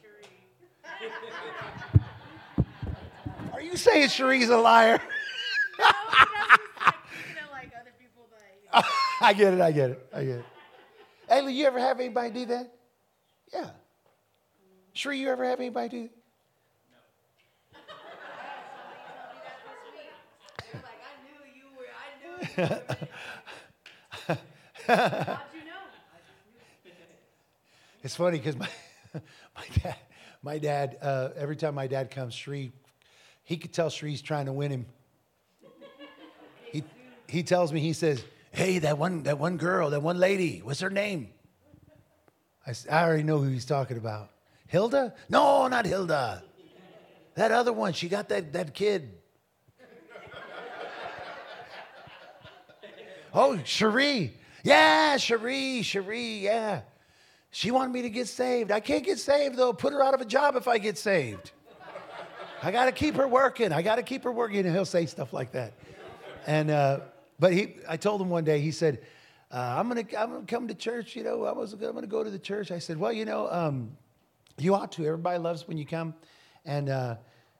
[3.52, 5.00] Are you saying Cherie's a liar?
[9.20, 9.60] I get it.
[9.60, 10.08] I get it.
[10.14, 10.44] I get it.
[11.32, 12.74] Ayla, you ever have anybody do that?
[13.54, 13.70] Yeah.
[14.92, 16.10] Sure, you ever have anybody do that?
[28.02, 28.68] it's funny because my,
[29.14, 29.96] my dad,
[30.42, 32.72] my dad uh, every time my dad comes, Cherie,
[33.42, 34.84] he could tell Cherie's trying to win him.
[36.70, 36.84] He,
[37.26, 40.80] he tells me, he says, hey, that one, that one girl, that one lady, what's
[40.80, 41.30] her name?
[42.66, 44.30] I, I already know who he's talking about.
[44.68, 45.14] Hilda?
[45.28, 46.44] No, not Hilda.
[47.34, 49.18] That other one, she got that, that kid.
[53.34, 54.34] Oh, Cherie.
[54.62, 56.82] Yeah, Cherie, Cherie, yeah.
[57.50, 58.70] She wanted me to get saved.
[58.70, 59.72] I can't get saved though.
[59.72, 61.50] Put her out of a job if I get saved.
[62.62, 63.72] I got to keep her working.
[63.72, 64.60] I got to keep her working.
[64.60, 65.72] And he'll say stuff like that.
[66.46, 67.00] And, uh,
[67.38, 69.00] but he, I told him one day, he said,
[69.50, 71.14] uh, I'm going to I'm gonna come to church.
[71.14, 72.70] You know, I was I'm going to go to the church.
[72.70, 73.96] I said, well, you know, um,
[74.58, 75.04] you ought to.
[75.04, 76.14] Everybody loves when you come.
[76.64, 77.16] And uh,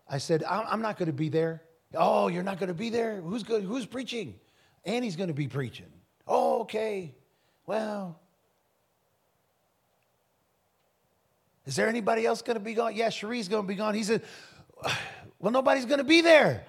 [0.09, 1.63] I said, I'm not going to be there.
[1.95, 3.21] Oh, you're not going to be there?
[3.21, 3.63] Who's good?
[3.63, 4.35] Who's preaching?
[4.85, 5.87] Annie's going to be preaching.
[6.27, 7.15] Oh, okay.
[7.67, 8.19] Well,
[11.67, 12.95] is there anybody else going to be gone?
[12.95, 13.95] Yeah, Cherie's going to be gone.
[13.95, 14.23] He said,
[15.39, 16.65] Well, nobody's going to be there.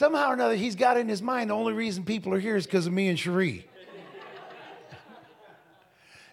[0.00, 2.64] Somehow or another, he's got in his mind the only reason people are here is
[2.64, 3.66] because of me and Cherie.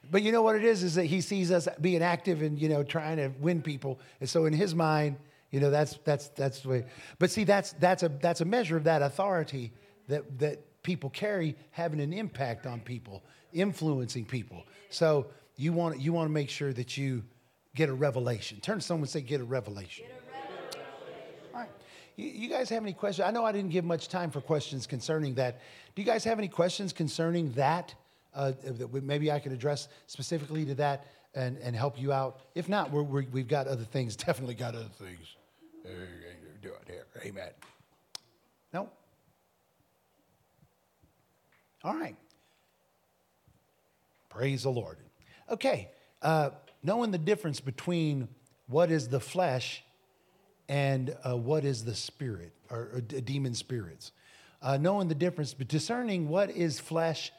[0.09, 0.83] but you know what it is?
[0.83, 4.29] Is that he sees us being active and you know trying to win people, and
[4.29, 5.17] so in his mind,
[5.51, 6.85] you know, that's that's that's the way.
[7.19, 9.73] But see, that's that's a that's a measure of that authority
[10.07, 14.63] that that people carry having an impact on people, influencing people.
[14.89, 15.27] So
[15.57, 17.21] you want you want to make sure that you
[17.75, 18.61] get a revelation.
[18.61, 20.05] Turn to someone and say, get a revelation.
[20.05, 20.26] Get a revelation.
[22.17, 23.25] You, you guys have any questions?
[23.25, 25.61] I know I didn't give much time for questions concerning that.
[25.95, 27.95] Do you guys have any questions concerning that?
[28.33, 32.41] Uh, that maybe I could address specifically to that and, and help you out.
[32.53, 35.37] If not, we have got other things, definitely got other things
[36.61, 37.05] do it here.
[37.25, 37.49] Amen.
[38.73, 38.89] No?
[41.83, 42.15] All right.
[44.29, 44.97] Praise the Lord.
[45.49, 45.89] Okay.
[46.21, 46.51] Uh,
[46.83, 48.27] knowing the difference between
[48.67, 49.83] what is the flesh
[50.69, 54.11] and uh, what is the spirit or, or demon spirits.
[54.61, 57.31] Uh, knowing the difference, but discerning what is flesh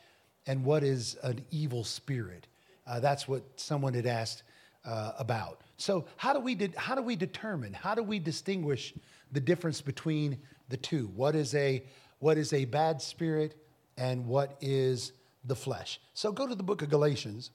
[0.47, 2.47] and what is an evil spirit.
[2.87, 4.45] Uh, that's what someone had asked
[4.85, 5.61] uh, about.
[5.77, 7.73] So, how do we de- how do we determine?
[7.73, 8.95] How do we distinguish
[9.33, 10.39] the difference between
[10.69, 11.11] the two?
[11.15, 11.83] What is a
[12.21, 13.57] what is a bad spirit
[13.97, 15.13] and what is
[15.45, 16.01] the flesh?
[16.15, 17.51] So, go to the book of Galatians.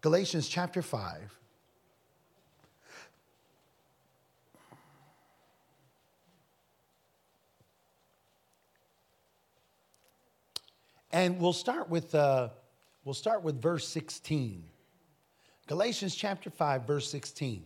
[0.00, 1.38] Galatians chapter 5.
[11.14, 12.48] And we'll start with uh,
[13.04, 14.64] We'll start with verse 16.
[15.66, 17.62] Galatians chapter 5, verse 16.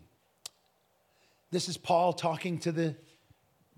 [1.53, 2.97] This is Paul talking to the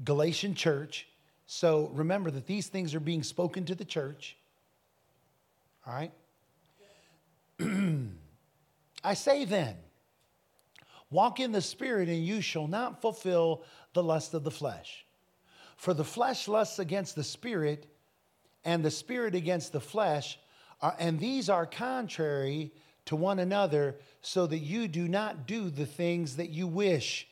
[0.03, 1.07] Galatian church.
[1.47, 4.39] So remember that these things are being spoken to the church.
[5.87, 6.13] All right?
[9.05, 9.77] I say then,
[11.11, 15.05] walk in the Spirit, and you shall not fulfill the lust of the flesh.
[15.77, 17.87] For the flesh lusts against the Spirit,
[18.65, 20.39] and the Spirit against the flesh
[20.83, 22.73] uh, and these are contrary
[23.07, 27.27] to one another, so that you do not do the things that you wish.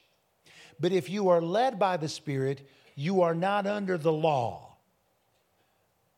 [0.81, 4.77] But if you are led by the Spirit, you are not under the law.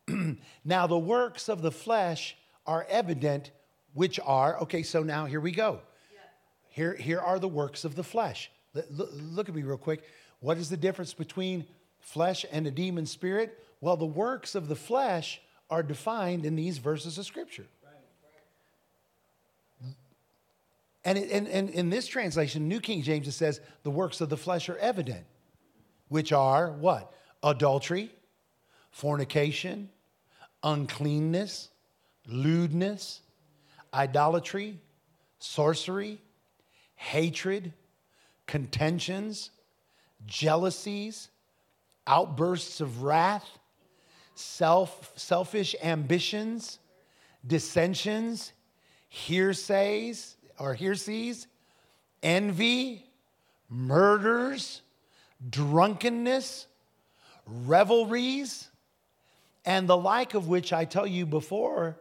[0.64, 3.50] now, the works of the flesh are evident,
[3.92, 5.80] which are, okay, so now here we go.
[6.68, 8.50] Here, here are the works of the flesh.
[8.74, 10.04] Look, look at me real quick.
[10.38, 11.66] What is the difference between
[11.98, 13.58] flesh and a demon spirit?
[13.80, 15.40] Well, the works of the flesh
[15.70, 17.66] are defined in these verses of Scripture.
[21.02, 24.36] And, in, and in this translation, New King James, it says, the works of the
[24.36, 25.24] flesh are evident,
[26.08, 27.14] which are what?
[27.42, 28.10] Adultery,
[28.90, 29.88] fornication,
[30.62, 31.70] uncleanness,
[32.26, 33.22] lewdness,
[33.94, 34.78] idolatry,
[35.38, 36.20] sorcery,
[36.96, 37.72] hatred,
[38.46, 39.50] contentions,
[40.26, 41.30] jealousies,
[42.06, 43.58] outbursts of wrath
[44.40, 46.78] self, selfish ambitions,
[47.46, 48.52] dissensions,
[49.08, 51.46] hearsays or hearsays,
[52.22, 53.06] envy,
[53.68, 54.82] murders,
[55.48, 56.66] drunkenness,
[57.46, 58.68] revelries,
[59.64, 61.96] and the like of which I tell you beforehand,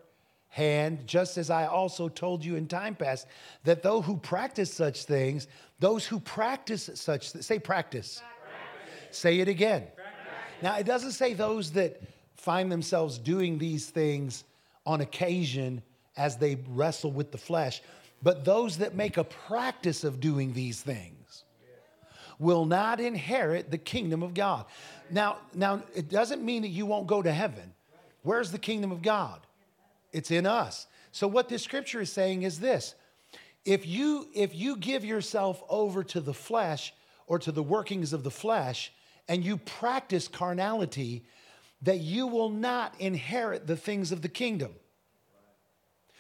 [1.06, 3.28] just as I also told you in time past,
[3.63, 5.47] that those who practice such things,
[5.80, 8.22] those who practice such, say practice.
[8.22, 9.18] practice.
[9.18, 9.88] Say it again.
[9.95, 10.16] Practice.
[10.61, 12.01] Now, it doesn't say those that
[12.40, 14.46] find themselves doing these things
[14.86, 15.82] on occasion
[16.16, 17.82] as they wrestle with the flesh.
[18.24, 21.44] But those that make a practice of doing these things
[22.40, 24.66] will not inherit the kingdom of God.
[25.10, 27.74] Now, now it doesn't mean that you won't go to heaven.
[28.24, 29.42] Where's the kingdom of God?
[30.14, 30.88] It's in us.
[31.12, 32.96] So what this scripture is saying is this.
[33.66, 36.94] If you if you give yourself over to the flesh
[37.28, 38.94] or to the workings of the flesh
[39.28, 41.26] and you practice carnality,
[41.82, 44.73] that you will not inherit the things of the kingdom.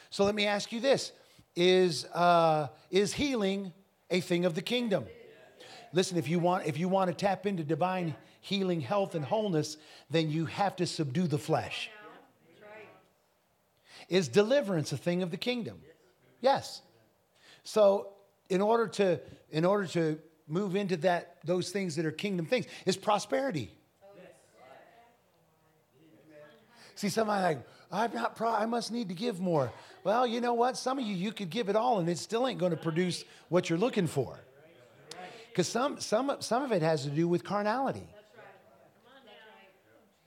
[0.09, 1.11] So let me ask you this
[1.55, 3.73] Is, uh, is healing
[4.09, 5.05] a thing of the kingdom?
[5.91, 9.77] Listen, if you want if you want to tap into divine healing, health, and wholeness,
[10.09, 11.89] then you have to subdue the flesh.
[14.07, 15.81] Is deliverance a thing of the kingdom?
[16.41, 16.81] Yes.
[17.63, 18.13] So
[18.49, 19.19] in order to
[19.51, 23.71] in order to move into that those things that are kingdom things is prosperity.
[26.99, 27.59] See, somebody like,
[27.93, 29.71] I'm not pro- I must need to give more.
[30.03, 30.75] Well, you know what?
[30.75, 33.23] Some of you, you could give it all and it still ain't going to produce
[33.47, 34.37] what you're looking for.
[35.47, 38.05] Because some, some, some of it has to do with carnality.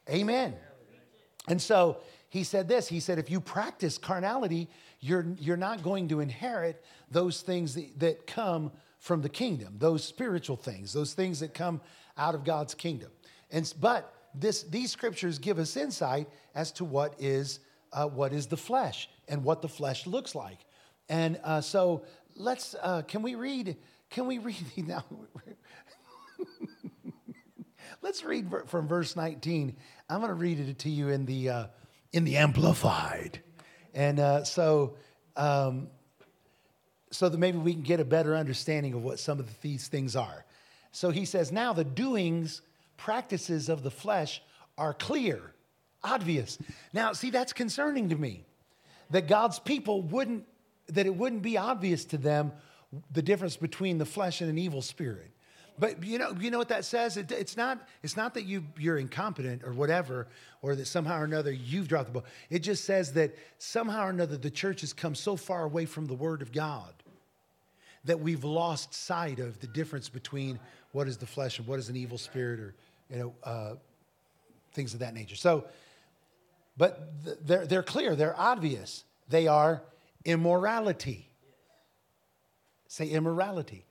[0.08, 0.54] Amen.
[1.46, 1.98] And so
[2.30, 6.82] he said this he said, if you practice carnality, you're, you're not going to inherit
[7.10, 11.82] those things that, that come from the kingdom, those spiritual things, those things that come
[12.16, 13.10] out of God's kingdom.
[13.50, 17.60] And, but this, these scriptures give us insight as to what is,
[17.92, 20.58] uh, what is the flesh and what the flesh looks like.
[21.08, 22.04] And uh, so
[22.36, 23.76] let's, uh, can we read,
[24.10, 24.56] can we read
[24.86, 25.04] now?
[28.00, 29.76] let's read from verse 19.
[30.08, 31.66] I'm going to read it to you in the, uh,
[32.12, 33.40] in the Amplified.
[33.94, 34.96] And uh, so,
[35.36, 35.88] um,
[37.10, 40.16] so that maybe we can get a better understanding of what some of these things
[40.16, 40.44] are.
[40.92, 42.62] So he says, Now the doings
[42.96, 44.42] practices of the flesh
[44.78, 45.54] are clear,
[46.02, 46.58] obvious.
[46.92, 48.44] Now, see, that's concerning to me
[49.10, 50.44] that God's people wouldn't,
[50.88, 52.52] that it wouldn't be obvious to them
[53.12, 55.30] the difference between the flesh and an evil spirit.
[55.78, 57.16] But you know, you know what that says?
[57.16, 60.28] It, it's not, it's not that you, you're incompetent or whatever,
[60.60, 62.24] or that somehow or another you've dropped the ball.
[62.50, 66.06] It just says that somehow or another the church has come so far away from
[66.06, 66.92] the Word of God
[68.04, 70.58] that we've lost sight of the difference between
[70.92, 72.74] what is the flesh and what is an evil spirit or
[73.08, 73.74] you know, uh,
[74.72, 75.36] things of that nature.
[75.36, 75.64] So,
[76.76, 79.04] but th- they're, they're clear, they're obvious.
[79.28, 79.82] They are
[80.24, 81.28] immorality.
[82.88, 83.84] Say immorality.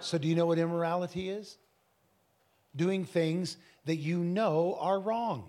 [0.00, 1.56] So, do you know what immorality is?
[2.74, 3.56] Doing things
[3.86, 5.48] that you know are wrong.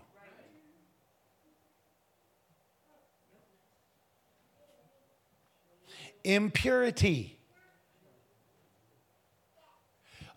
[6.24, 7.37] Impurity.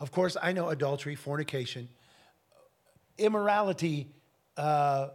[0.01, 1.89] Of course, I know adultery, fornication,
[3.19, 4.09] immorality,
[4.57, 5.09] uh,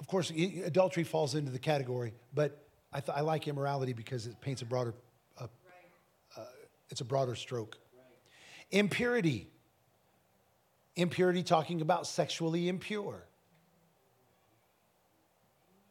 [0.00, 4.40] of course, adultery falls into the category, but I, th- I like immorality because it
[4.40, 4.94] paints a broader,
[5.38, 5.46] uh,
[6.36, 6.44] uh,
[6.90, 7.78] it's a broader stroke.
[7.94, 8.78] Right.
[8.78, 9.48] Impurity.
[10.96, 13.24] Impurity talking about sexually impure.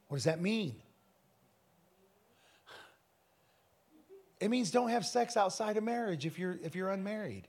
[0.10, 0.76] What does that mean?
[4.40, 7.48] It means don't have sex outside of marriage if you're, if you're unmarried.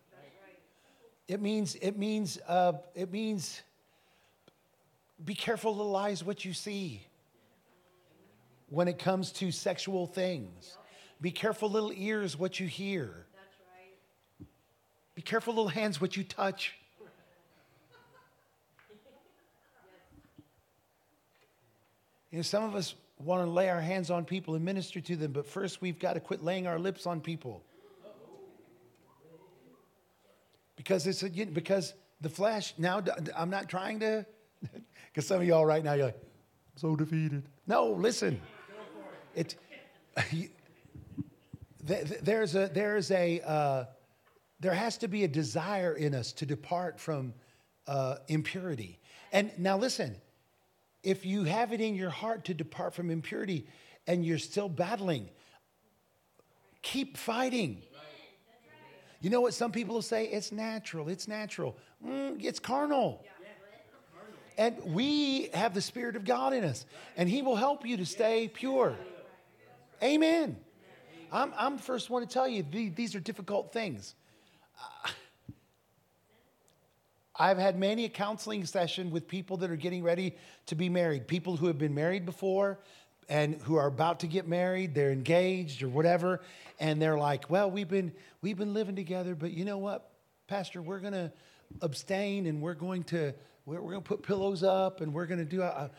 [1.26, 3.60] It means, it means, uh, it means
[5.22, 7.02] be careful, little eyes, what you see
[8.70, 10.78] when it comes to sexual things.
[11.20, 13.26] Be careful, little ears, what you hear.
[15.14, 16.74] Be careful, little hands, what you touch.
[22.30, 25.16] You know, some of us want to lay our hands on people and minister to
[25.16, 27.64] them, but first we've got to quit laying our lips on people.
[30.78, 32.72] because it's a, because the flesh.
[32.78, 33.02] Now
[33.36, 34.24] I'm not trying to,
[35.06, 36.22] because some of y'all right now you're like,
[36.76, 37.42] so defeated.
[37.66, 38.40] No, listen,
[39.34, 39.56] it.
[41.82, 43.84] there's a there's a uh,
[44.60, 47.34] there has to be a desire in us to depart from
[47.86, 49.00] uh, impurity.
[49.32, 50.16] And now listen,
[51.02, 53.66] if you have it in your heart to depart from impurity
[54.06, 55.28] and you're still battling,
[56.82, 57.82] keep fighting.
[59.20, 60.26] You know what some people will say?
[60.26, 61.08] It's natural.
[61.08, 61.76] It's natural.
[62.06, 63.24] Mm, it's carnal.
[64.56, 66.84] And we have the Spirit of God in us,
[67.16, 68.96] and He will help you to stay pure.
[70.02, 70.56] Amen.
[71.30, 74.14] I'm, I'm the first one to tell you these are difficult things.
[77.38, 80.34] I've had many a counseling session with people that are getting ready
[80.66, 82.78] to be married, people who have been married before,
[83.28, 86.40] and who are about to get married, they're engaged or whatever,
[86.80, 90.10] and they're like, "Well, we've been we've been living together, but you know what,
[90.46, 91.30] Pastor, we're going to
[91.82, 93.34] abstain and we're going to
[93.66, 95.90] we're, we're going to put pillows up and we're going to do a,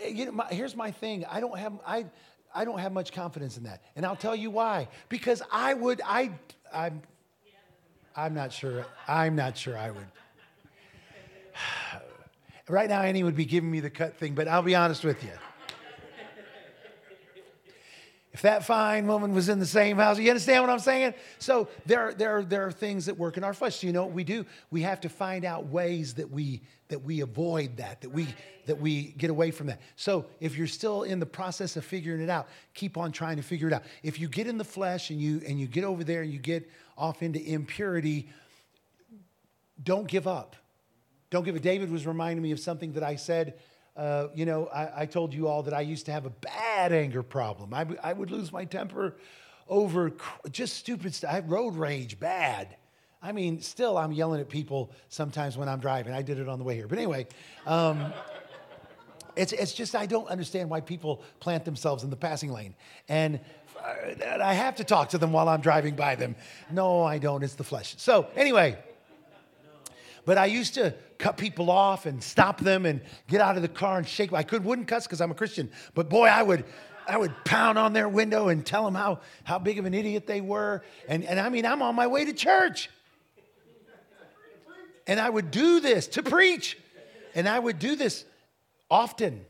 [0.00, 1.24] a you know, my, here's my thing.
[1.30, 2.06] I don't have I
[2.54, 4.88] I don't have much confidence in that, and I'll tell you why.
[5.08, 6.32] Because I would I
[6.72, 7.02] I'm
[8.16, 10.06] I'm not sure I'm not sure I would.
[12.68, 15.24] Right now, Annie would be giving me the cut thing, but I'll be honest with
[15.24, 15.32] you.
[18.32, 20.18] if that fine woman was in the same house.
[20.18, 21.14] You understand what I'm saying?
[21.40, 23.82] So there, there, there are things that work in our flesh.
[23.82, 24.46] You know what we do?
[24.70, 28.26] We have to find out ways that we that we avoid that, that we
[28.66, 29.80] that we get away from that.
[29.96, 33.42] So if you're still in the process of figuring it out, keep on trying to
[33.42, 33.82] figure it out.
[34.02, 36.38] If you get in the flesh and you and you get over there and you
[36.38, 38.28] get off into impurity,
[39.82, 40.56] don't give up.
[41.30, 41.62] Don't give up.
[41.62, 43.54] David was reminding me of something that I said
[43.96, 46.92] uh, you know, I, I, told you all that I used to have a bad
[46.92, 47.74] anger problem.
[47.74, 49.16] I, I would lose my temper
[49.68, 50.12] over
[50.50, 51.34] just stupid stuff.
[51.34, 52.76] I road rage, bad.
[53.22, 56.14] I mean, still, I'm yelling at people sometimes when I'm driving.
[56.14, 56.88] I did it on the way here.
[56.88, 57.26] But anyway,
[57.66, 58.12] um,
[59.36, 62.74] it's, it's just I don't understand why people plant themselves in the passing lane.
[63.08, 63.40] And
[63.78, 66.36] uh, I have to talk to them while I'm driving by them.
[66.70, 67.42] No, I don't.
[67.42, 67.96] It's the flesh.
[67.98, 68.78] So, anyway,
[70.24, 73.68] but I used to cut people off and stop them and get out of the
[73.68, 74.32] car and shake.
[74.32, 76.64] I could wouldn't cuss because I'm a Christian, but boy, I would
[77.10, 80.28] I would pound on their window and tell them how, how big of an idiot
[80.28, 80.84] they were.
[81.08, 82.88] And, and I mean, I'm on my way to church.
[85.08, 86.78] And I would do this to preach.
[87.34, 88.24] And I would do this
[88.88, 89.44] often.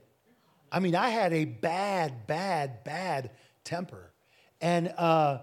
[0.73, 3.31] I mean, I had a bad, bad, bad
[3.65, 4.11] temper.
[4.63, 5.41] And uh,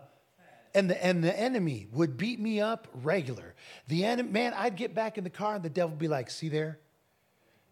[0.78, 3.56] and the, and the enemy would beat me up regular.
[3.88, 6.30] The enemy, man, I'd get back in the car and the devil would be like,
[6.30, 6.78] see there?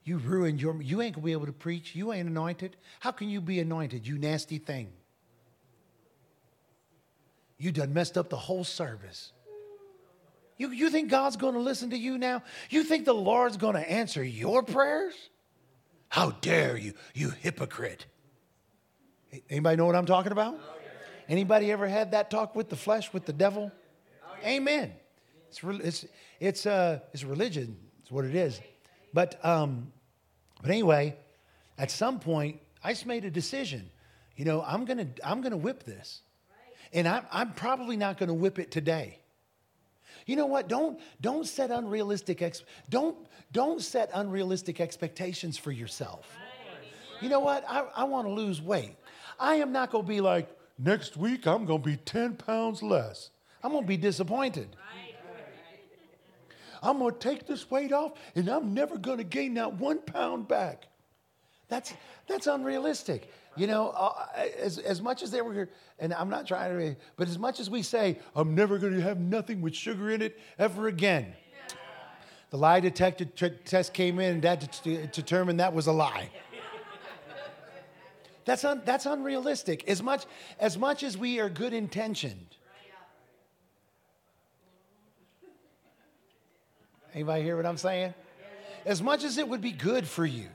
[0.03, 1.95] You ruined your, you ain't gonna be able to preach.
[1.95, 2.77] You ain't anointed.
[2.99, 4.89] How can you be anointed, you nasty thing?
[7.59, 9.31] You done messed up the whole service.
[10.57, 12.41] You, you think God's gonna listen to you now?
[12.71, 15.13] You think the Lord's gonna answer your prayers?
[16.09, 18.07] How dare you, you hypocrite.
[19.47, 20.59] Anybody know what I'm talking about?
[21.27, 23.71] Anybody ever had that talk with the flesh, with the devil?
[24.43, 24.93] Amen.
[25.49, 26.05] It's, it's,
[26.39, 28.59] it's, uh, it's religion, it's what it is.
[29.13, 29.91] But, um,
[30.61, 31.15] but anyway,
[31.77, 33.89] at some point, I just made a decision.
[34.35, 36.21] You know, I'm to I'm gonna whip this.
[36.93, 39.19] And I'm, I'm probably not to whip it today.
[40.25, 40.67] You know what?
[40.67, 43.17] Don't, don't set unrealistic ex- don't,
[43.51, 46.27] don't set unrealistic expectations for yourself.
[47.21, 47.63] You know what?
[47.67, 48.95] I, I want to lose weight.
[49.39, 53.29] I am not to be like, next week I'm going to be 10 pounds less.
[53.63, 54.75] I'm going to be disappointed.
[56.83, 59.99] I'm going to take this weight off and I'm never going to gain that one
[59.99, 60.87] pound back.
[61.67, 61.93] That's,
[62.27, 63.31] that's unrealistic.
[63.55, 64.27] You know, uh,
[64.59, 67.69] as, as much as they were, and I'm not trying to, but as much as
[67.69, 71.33] we say, I'm never going to have nothing with sugar in it ever again.
[72.51, 76.29] The lie detector t- test came in and that determined that was a lie.
[78.45, 79.87] That's, un, that's unrealistic.
[79.89, 80.25] As much,
[80.59, 82.55] as much as we are good intentioned.
[87.13, 88.13] Anybody hear what I'm saying?
[88.85, 90.49] As much as it would be good for you.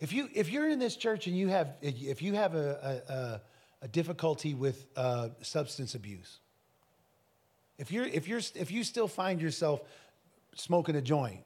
[0.00, 3.40] If, you, if you're in this church and you have, if you have a,
[3.80, 6.40] a, a difficulty with uh, substance abuse,
[7.78, 9.80] if, you're, if, you're, if you still find yourself
[10.54, 11.40] smoking a joint,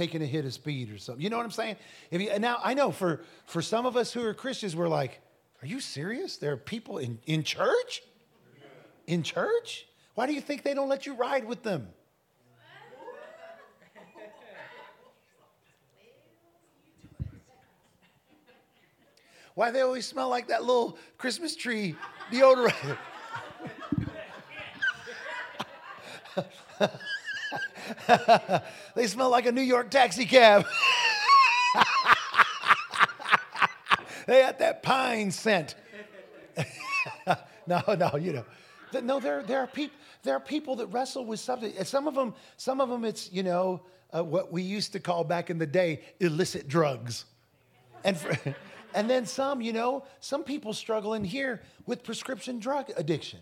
[0.00, 1.22] taking a hit of speed or something.
[1.22, 1.76] You know what I'm saying?
[2.10, 5.20] If you, now, I know for, for some of us who are Christians, we're like,
[5.62, 6.38] are you serious?
[6.38, 8.02] There are people in, in church?
[9.06, 9.86] In church?
[10.14, 11.88] Why do you think they don't let you ride with them?
[19.54, 21.94] Why they always smell like that little Christmas tree
[22.32, 22.96] deodorant?
[28.94, 30.66] they smell like a New York taxi cab.
[34.26, 35.74] they got that pine scent.
[37.66, 38.44] no, no, you know.
[39.02, 39.92] No, there, there, are peop,
[40.22, 41.72] there are people that wrestle with something.
[41.84, 43.82] Some of them, some of them it's, you know,
[44.14, 47.24] uh, what we used to call back in the day illicit drugs.
[48.04, 48.36] And, for,
[48.94, 53.40] and then some, you know, some people struggle in here with prescription drug addiction.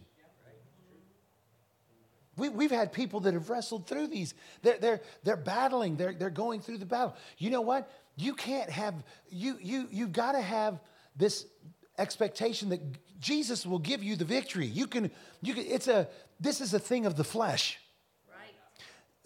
[2.39, 4.35] We, we've had people that have wrestled through these.
[4.63, 7.15] They're, they're, they're battling, they're, they're going through the battle.
[7.37, 7.91] You know what?
[8.17, 8.95] You can't have,
[9.29, 10.81] you, you, you've got to have
[11.17, 11.47] this
[11.99, 12.81] expectation that
[13.21, 14.67] Jesus will give you the victory.
[14.67, 15.11] You can,
[15.43, 16.09] you can, it's a,
[16.41, 17.79] this is a thing of the flesh.
[18.31, 18.55] Right.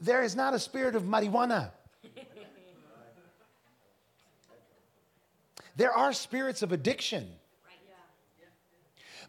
[0.00, 1.70] There is not a spirit of marijuana.
[5.76, 7.28] there are spirits of addiction.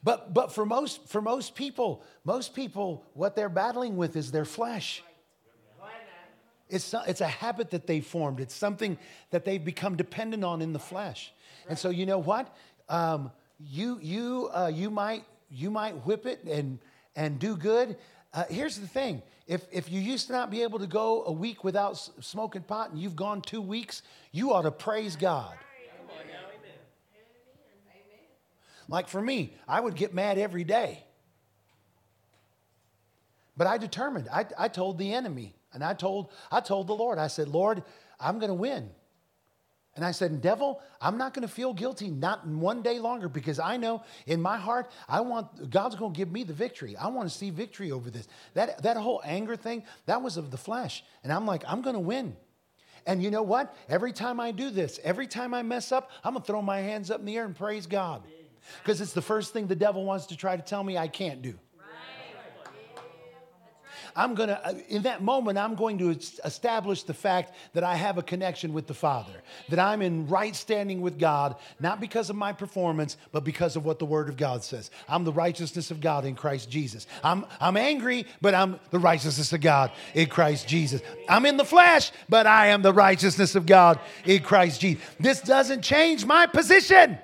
[0.04, 4.46] But, but for, most, for most people, most people, what they're battling with is their
[4.46, 5.02] flesh.
[6.70, 8.40] It's, it's a habit that they formed.
[8.40, 8.98] It's something
[9.30, 11.32] that they've become dependent on in the flesh.
[11.70, 12.56] And so, you know what?
[12.90, 16.80] Um, you, you, uh, you, might, you might whip it and,
[17.16, 17.96] and do good.
[18.34, 21.32] Uh, here's the thing if, if you used to not be able to go a
[21.32, 24.02] week without smoking pot and you've gone two weeks,
[24.32, 25.56] you ought to praise God.
[28.88, 31.04] Like for me, I would get mad every day.
[33.56, 37.20] But I determined, I, I told the enemy, and I told, I told the Lord,
[37.20, 37.84] I said, Lord,
[38.20, 38.90] I'm going to win.
[39.96, 43.60] And I said, Devil, I'm not going to feel guilty, not one day longer, because
[43.60, 46.98] I know in my heart, I want God's going to give me the victory.
[46.98, 48.28] I want to see victory over this.
[48.56, 51.04] That, that whole anger thing, that was of the flesh.
[51.24, 52.36] And I'm like, I'm going to win.
[53.06, 53.76] And you know what?
[53.88, 56.80] Every time I do this, every time I mess up, I'm going to throw my
[56.80, 58.24] hands up in the air and praise God.
[58.82, 61.42] Because it's the first thing the devil wants to try to tell me I can't
[61.42, 61.56] do.
[64.16, 67.96] I'm going to, uh, in that moment, I'm going to establish the fact that I
[67.96, 69.34] have a connection with the Father,
[69.70, 73.86] that I'm in right standing with God, not because of my performance, but because of
[73.86, 74.92] what the Word of God says.
[75.08, 77.08] I'm the righteousness of God in Christ Jesus.
[77.24, 81.02] I'm, I'm angry, but I'm the righteousness of God in Christ Jesus.
[81.28, 85.04] I'm in the flesh, but I am the righteousness of God in Christ Jesus.
[85.20, 87.18] This doesn't change my position.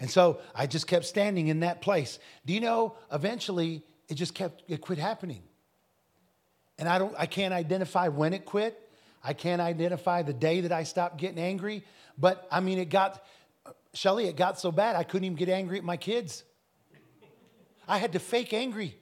[0.00, 2.18] And so I just kept standing in that place.
[2.46, 5.42] Do you know, eventually it just kept, it quit happening.
[6.78, 8.80] And I don't, I can't identify when it quit.
[9.24, 11.84] I can't identify the day that I stopped getting angry.
[12.16, 13.24] But I mean, it got,
[13.92, 16.44] Shelly, it got so bad I couldn't even get angry at my kids.
[17.88, 18.96] I had to fake angry.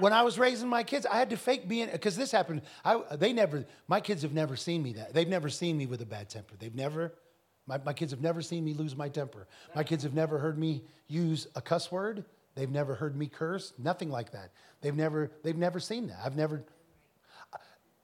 [0.00, 2.62] When I was raising my kids, I had to fake being, because this happened.
[2.84, 5.14] I, they never, my kids have never seen me that.
[5.14, 6.54] They've never seen me with a bad temper.
[6.58, 7.14] They've never,
[7.66, 9.46] my, my kids have never seen me lose my temper.
[9.74, 12.24] My kids have never heard me use a cuss word.
[12.54, 13.72] They've never heard me curse.
[13.78, 14.50] Nothing like that.
[14.80, 16.18] They've never, they've never seen that.
[16.24, 16.62] I've never.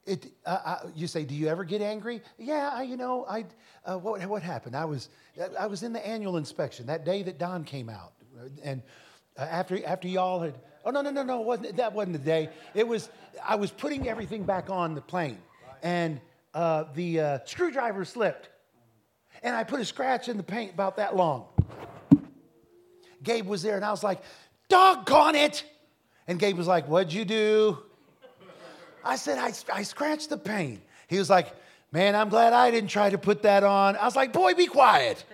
[0.06, 2.22] It, uh, I, you say, do you ever get angry?
[2.38, 3.44] Yeah, I, you know, I.
[3.84, 4.74] Uh, what, what happened?
[4.74, 5.10] I was,
[5.58, 8.12] I was in the annual inspection that day that Don came out,
[8.64, 8.82] and
[9.38, 10.54] uh, after after y'all had.
[10.82, 11.40] Oh no no no no!
[11.42, 12.48] wasn't that wasn't the day?
[12.74, 13.10] It was.
[13.46, 15.38] I was putting everything back on the plane,
[15.82, 16.18] and
[16.54, 18.48] uh, the uh, screwdriver slipped
[19.42, 21.46] and I put a scratch in the paint about that long.
[23.22, 24.22] Gabe was there, and I was like,
[24.68, 25.64] doggone it.
[26.26, 27.78] And Gabe was like, What'd you do?
[29.04, 30.80] I said, I, I scratched the paint.
[31.08, 31.54] He was like,
[31.92, 33.96] Man, I'm glad I didn't try to put that on.
[33.96, 35.24] I was like, Boy, be quiet.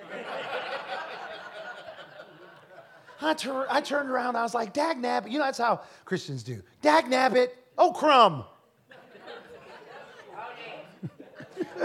[3.21, 5.31] I, tur- I turned around, I was like, Dag nabbit.
[5.31, 6.63] You know, that's how Christians do.
[6.83, 7.49] Dag nabbit.
[7.79, 8.45] Oh, crumb.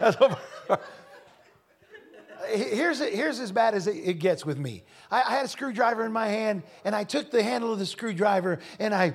[0.00, 0.38] that's what
[2.48, 4.84] here's, here's as bad as it gets with me.
[5.10, 7.86] I, I, had a screwdriver in my hand, and I took the handle of the
[7.86, 9.14] screwdriver, and I,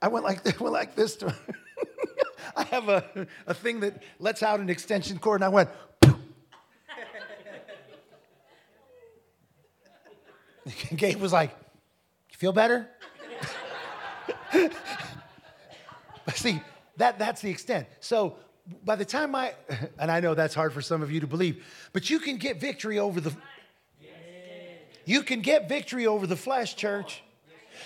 [0.00, 1.16] I went like, went like this.
[1.16, 1.34] To,
[2.56, 5.70] I have a, a thing that lets out an extension cord, and I went.
[10.94, 11.50] Gabe was like,
[12.30, 12.88] "You feel better?"
[16.24, 16.60] but see,
[16.98, 17.88] that, that's the extent.
[18.00, 18.36] So
[18.84, 19.54] by the time I,
[19.98, 22.60] and I know that's hard for some of you to believe, but you can get
[22.60, 23.34] victory over the,
[25.04, 27.22] you can get victory over the flesh, church.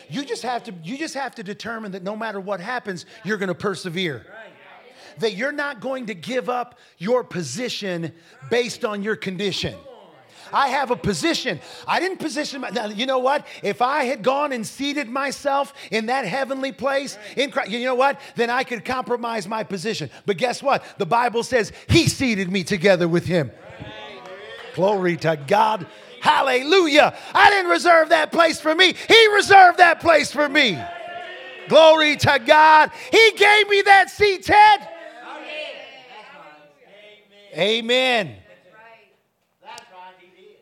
[0.09, 3.39] You just have to, you just have to determine that no matter what happens, you're
[3.39, 4.27] going to persevere.
[5.19, 8.13] That you're not going to give up your position
[8.51, 9.77] based on your condition.
[10.55, 11.61] I have a position.
[11.87, 13.45] I didn't position my, now, you know what?
[13.63, 17.97] If I had gone and seated myself in that heavenly place in Christ, you know
[17.97, 18.21] what?
[18.37, 20.11] Then I could compromise my position.
[20.27, 20.85] But guess what?
[20.99, 23.51] The Bible says he seated me together with him.
[24.75, 25.87] Glory to God.
[26.21, 27.17] Hallelujah.
[27.35, 28.95] I didn't reserve that place for me.
[29.09, 30.79] He reserved that place for me.
[31.69, 32.93] Glory to God.
[33.11, 34.89] He gave me that seat, Ted.
[37.57, 38.37] Amen.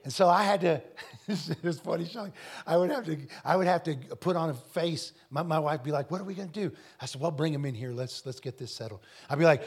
[0.05, 0.83] And so I had to,
[1.29, 2.33] it was funny, Shelly.
[2.67, 5.13] I would have to, I would have to put on a face.
[5.31, 6.73] My, my wife would be like, what are we to do?
[7.01, 7.93] I said, well, bring him in here.
[7.93, 9.01] Let's, let's get this settled.
[9.31, 9.63] I'd be like,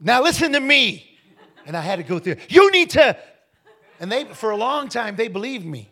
[0.00, 1.06] now listen to me.
[1.66, 3.16] And I had to go through, you need to.
[4.00, 5.90] And they, for a long time, they believed me.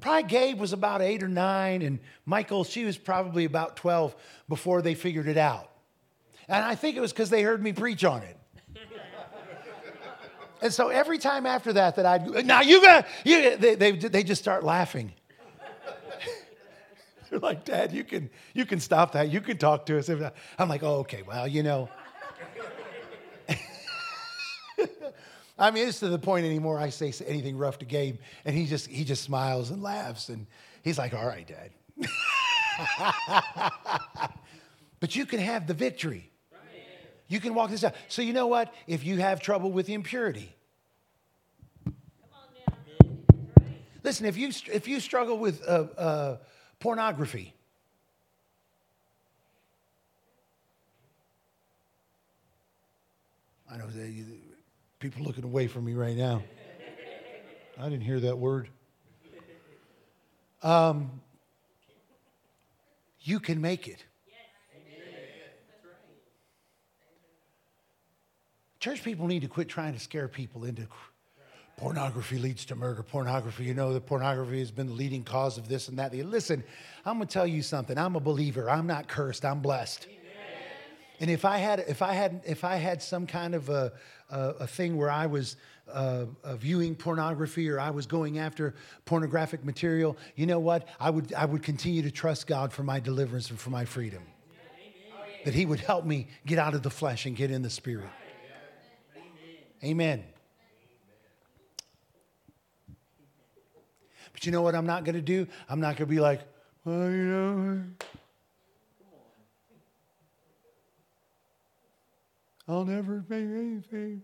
[0.00, 4.14] Probably Gabe was about eight or nine, and Michael, she was probably about 12
[4.48, 5.70] before they figured it out.
[6.46, 8.36] And I think it was because they heard me preach on it.
[10.64, 14.22] And so every time after that, that I'd now you got you, they, they, they
[14.22, 15.12] just start laughing.
[17.30, 19.30] They're like, Dad, you can you can stop that.
[19.30, 20.08] You can talk to us.
[20.08, 21.20] I'm like, oh, okay.
[21.20, 21.90] Well, you know.
[25.58, 26.78] I mean, it's to the point anymore.
[26.78, 30.46] I say anything rough to Gabe, and he just he just smiles and laughs, and
[30.82, 31.72] he's like, "All right, Dad."
[34.98, 36.32] but you can have the victory.
[37.28, 37.94] You can walk this out.
[38.08, 38.72] So you know what?
[38.86, 40.53] If you have trouble with impurity,
[44.04, 46.36] Listen, if you, if you struggle with uh, uh,
[46.78, 47.54] pornography,
[53.72, 54.26] I know that
[54.98, 56.42] people looking away from me right now.
[57.80, 58.68] I didn't hear that word.
[60.62, 61.22] Um,
[63.20, 64.04] you can make it.
[68.80, 70.86] Church people need to quit trying to scare people into
[71.76, 73.02] pornography leads to murder.
[73.02, 76.14] Pornography, you know, that pornography has been the leading cause of this and that.
[76.14, 76.62] Listen,
[77.04, 77.98] I'm going to tell you something.
[77.98, 78.70] I'm a believer.
[78.70, 79.44] I'm not cursed.
[79.44, 80.06] I'm blessed.
[81.20, 83.92] And if I had, if I had, if I had some kind of a,
[84.30, 85.56] a, a thing where I was
[85.92, 90.88] uh, uh, viewing pornography or I was going after pornographic material, you know what?
[90.98, 94.22] I would, I would continue to trust God for my deliverance and for my freedom.
[95.44, 98.08] That He would help me get out of the flesh and get in the spirit.
[99.84, 100.24] Amen.
[104.34, 105.46] But you know what I'm not going to do?
[105.68, 106.40] I'm not going to be like,
[106.84, 107.82] well, you know,
[112.68, 114.22] I'll never make anything.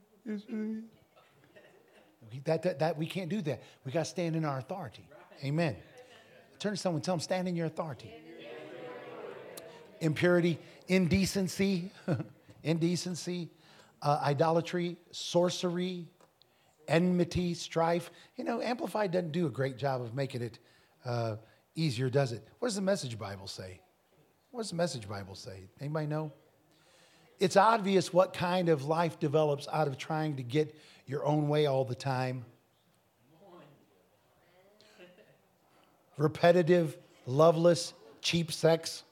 [2.44, 3.62] That, that, that, we can't do that.
[3.84, 5.06] We got to stand in our authority.
[5.44, 5.76] Amen.
[6.58, 8.12] Turn to someone, tell them, stand in your authority.
[10.00, 10.58] Impurity,
[10.88, 11.90] indecency,
[12.62, 13.48] indecency,
[14.02, 16.06] uh, idolatry, sorcery,
[16.90, 18.10] enmity, strife.
[18.36, 20.58] You know, Amplified doesn't do a great job of making it
[21.06, 21.36] uh,
[21.74, 22.46] easier, does it?
[22.58, 23.80] What does the Message Bible say?
[24.50, 25.68] What does the Message Bible say?
[25.80, 26.32] Anybody know?
[27.38, 30.74] It's obvious what kind of life develops out of trying to get
[31.06, 32.44] your own way all the time.
[36.18, 39.04] Repetitive, loveless, cheap sex.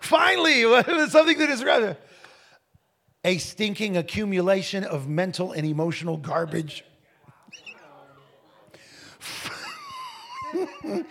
[0.00, 0.62] Finally,
[1.08, 1.96] something that is rather
[3.24, 6.84] a stinking accumulation of mental and emotional garbage.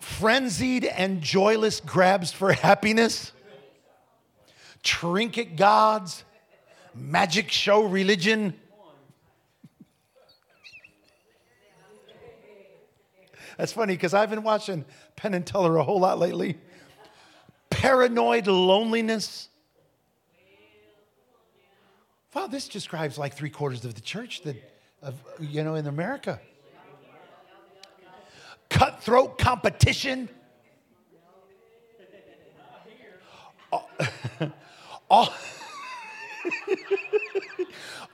[0.00, 3.32] Frenzied and joyless grabs for happiness,
[4.82, 6.24] trinket gods,
[6.94, 8.54] magic show religion.
[13.56, 14.84] That's funny because I've been watching
[15.16, 16.56] Penn and Teller a whole lot lately
[17.80, 19.49] paranoid loneliness.
[22.34, 24.56] Wow, this describes like three quarters of the church that,
[25.02, 26.40] of, you know, in America.
[28.68, 30.28] Cutthroat competition.
[33.72, 33.90] all,
[35.10, 35.32] all,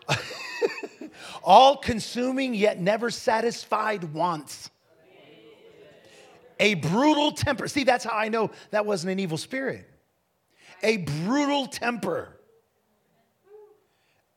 [1.43, 4.71] all consuming yet never satisfied wants
[6.59, 7.69] a brutal temper.
[7.69, 9.89] See, that's how I know that wasn't an evil spirit.
[10.83, 12.36] A brutal temper,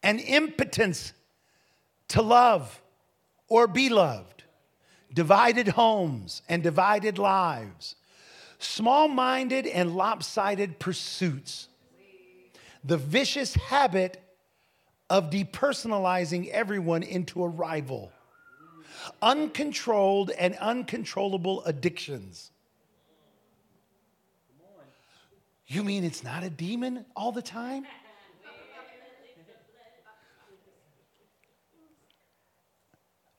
[0.04, 1.14] an impotence
[2.10, 2.82] to love
[3.48, 4.44] or be loved,
[5.14, 7.96] divided homes and divided lives,
[8.60, 11.68] small minded and lopsided pursuits,
[12.84, 14.22] the vicious habit
[15.10, 18.12] of depersonalizing everyone into a rival
[19.22, 22.52] uncontrolled and uncontrollable addictions.
[25.68, 27.86] You mean it's not a demon all the time?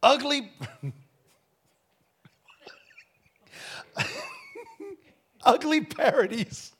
[0.02, 0.52] Ugly.
[5.44, 6.72] ugly parodies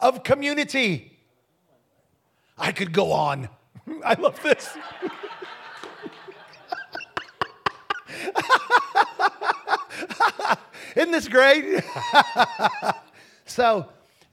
[0.00, 1.18] of community.
[2.56, 3.48] I could go on.
[4.04, 4.76] I love this.
[10.96, 11.84] Isn't this great?
[13.46, 13.86] so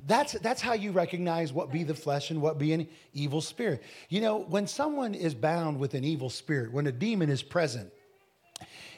[0.07, 3.83] that's, that's how you recognize what be the flesh and what be an evil spirit.
[4.09, 7.91] You know, when someone is bound with an evil spirit, when a demon is present,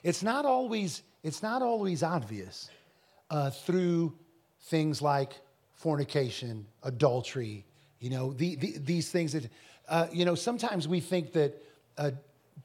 [0.08, 2.70] it's not always, it's not always obvious
[3.30, 4.14] uh, through
[4.62, 5.34] things like
[5.76, 7.66] fornication, adultery,
[8.00, 9.50] you know, the, the, these things that,
[9.90, 11.62] uh, you know, sometimes we think that
[11.98, 12.12] uh,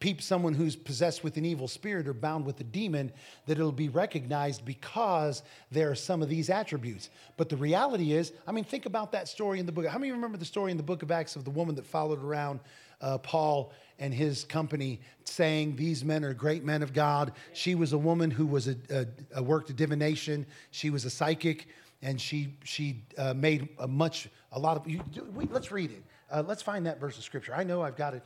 [0.00, 3.12] peep someone who's possessed with an evil spirit or bound with a demon
[3.46, 7.10] that it'll be recognized because there are some of these attributes.
[7.36, 9.86] But the reality is i mean think about that story in the book.
[9.86, 12.22] How many remember the story in the book of acts of the woman that followed
[12.22, 12.60] around
[13.00, 17.32] uh, paul and his company saying these men are great men of god.
[17.52, 20.46] She was a woman who was a, a, a worked a divination.
[20.70, 21.68] She was a psychic
[22.00, 25.02] and she she uh, made a much a lot of you,
[25.34, 26.02] wait, let's read it.
[26.30, 27.54] Uh, let's find that verse of scripture.
[27.54, 28.22] I know i've got it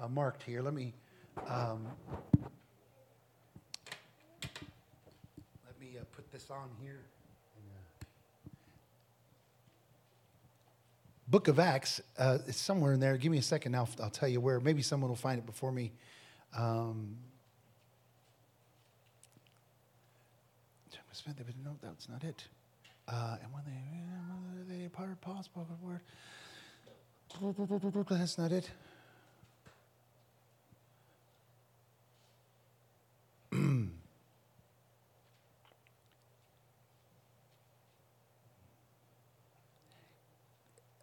[0.00, 0.62] uh, marked here.
[0.62, 0.94] Let me
[1.46, 1.86] um,
[5.64, 7.00] let me uh, put this on here.
[11.28, 12.00] book of Acts.
[12.18, 13.16] Uh, it's somewhere in there.
[13.16, 13.74] Give me a second.
[13.74, 14.60] I'll, I'll tell you where.
[14.60, 15.92] Maybe someone will find it before me.
[16.56, 17.16] Um,
[21.64, 22.44] no, that's not it.
[23.06, 26.00] Uh, and when they, when they departed, Paul spoke a word.
[28.08, 28.70] That's not it.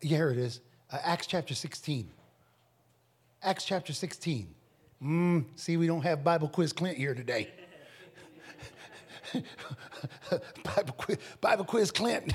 [0.06, 0.62] Here it is.
[0.91, 2.10] Uh, Acts chapter 16.
[3.41, 4.53] Acts chapter 16.
[5.03, 7.49] Mm, see, we don't have Bible quiz Clint here today.
[10.64, 12.34] Bible, quiz, Bible quiz Clint.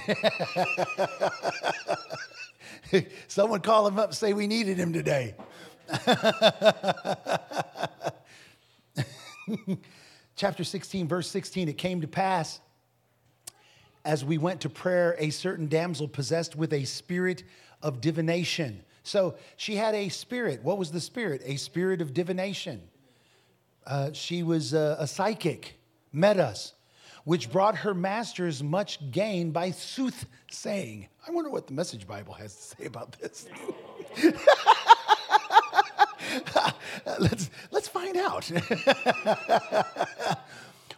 [3.28, 5.34] Someone call him up and say we needed him today.
[10.36, 12.60] Chapter 16, verse 16 it came to pass
[14.04, 17.44] as we went to prayer, a certain damsel possessed with a spirit
[17.82, 18.82] of divination.
[19.02, 20.62] So she had a spirit.
[20.62, 21.42] What was the spirit?
[21.44, 22.82] A spirit of divination.
[23.86, 25.78] Uh, she was a, a psychic,
[26.12, 26.74] met us,
[27.24, 31.08] which brought her masters much gain by soothsaying.
[31.26, 33.48] I wonder what the Message Bible has to say about this.
[37.18, 38.50] let's, let's find out.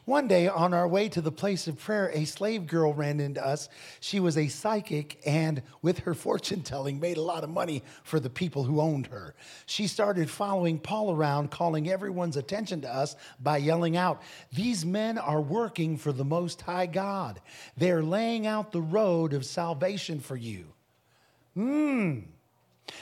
[0.04, 3.44] One day, on our way to the place of prayer, a slave girl ran into
[3.44, 3.68] us.
[4.00, 8.18] She was a psychic and, with her fortune telling, made a lot of money for
[8.18, 9.36] the people who owned her.
[9.66, 14.22] She started following Paul around, calling everyone's attention to us by yelling out,
[14.52, 17.40] These men are working for the Most High God.
[17.76, 20.66] They're laying out the road of salvation for you.
[21.54, 22.18] Hmm.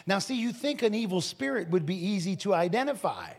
[0.07, 3.33] Now, see, you think an evil spirit would be easy to identify.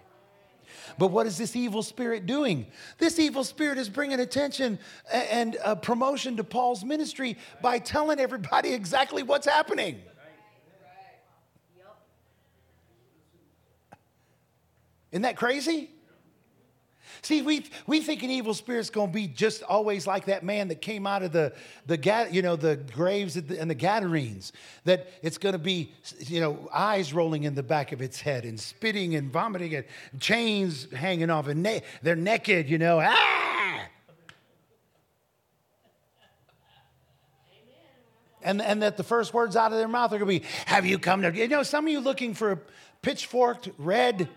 [0.98, 2.68] But what is this evil spirit doing?
[2.98, 4.80] This evil spirit is bringing attention
[5.12, 10.02] and uh, promotion to Paul's ministry by telling everybody exactly what's happening.
[15.12, 15.90] Isn't that crazy?
[17.24, 20.70] See, we, we think an evil spirit's going to be just always like that man
[20.70, 21.54] that came out of the,
[21.86, 24.52] the you know, the graves and the Gadarenes.
[24.86, 28.44] That it's going to be, you know, eyes rolling in the back of its head
[28.44, 29.86] and spitting and vomiting and
[30.20, 33.00] chains hanging off and na- they're naked, you know.
[33.00, 33.88] Ah!
[38.44, 40.88] And, and that the first words out of their mouth are going to be, Have
[40.88, 41.36] you come to?
[41.36, 42.60] You know, some of you looking for a
[43.04, 44.28] pitchforked, red,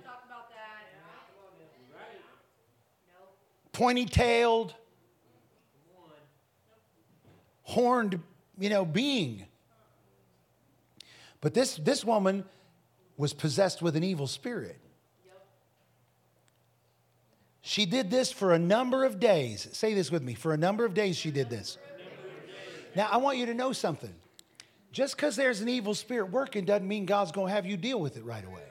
[3.75, 4.75] pointy tailed,
[7.65, 8.21] horned,
[8.59, 9.45] you know, being.
[11.43, 12.45] But this, this woman
[13.19, 14.81] was possessed with an evil spirit.
[17.61, 19.69] She did this for a number of days.
[19.73, 20.35] Say this with me.
[20.35, 21.79] For a number of days, she did this.
[22.95, 24.15] Now, I want you to know something.
[24.93, 28.01] Just because there's an evil spirit working doesn't mean God's going to have you deal
[28.01, 28.63] with it right away.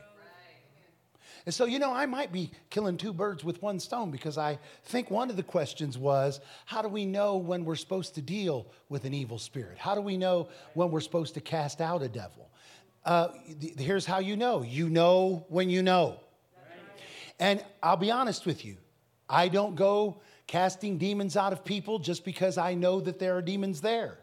[1.45, 4.59] And so, you know, I might be killing two birds with one stone because I
[4.85, 8.67] think one of the questions was how do we know when we're supposed to deal
[8.87, 9.77] with an evil spirit?
[9.77, 12.49] How do we know when we're supposed to cast out a devil?
[13.03, 13.29] Uh,
[13.59, 16.19] th- here's how you know you know when you know.
[17.39, 18.77] And I'll be honest with you,
[19.27, 23.41] I don't go casting demons out of people just because I know that there are
[23.41, 24.19] demons there.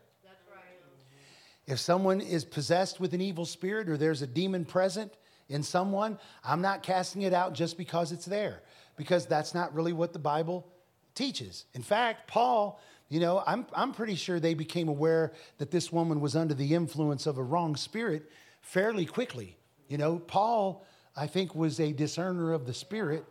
[1.67, 5.13] If someone is possessed with an evil spirit or there's a demon present,
[5.51, 8.63] in someone, I'm not casting it out just because it's there,
[8.97, 10.67] because that's not really what the Bible
[11.15, 11.65] teaches.
[11.75, 16.21] In fact, Paul, you know, I'm, I'm pretty sure they became aware that this woman
[16.21, 18.31] was under the influence of a wrong spirit
[18.63, 19.57] fairly quickly.
[19.89, 20.87] You know, Paul,
[21.17, 23.25] I think, was a discerner of the spirit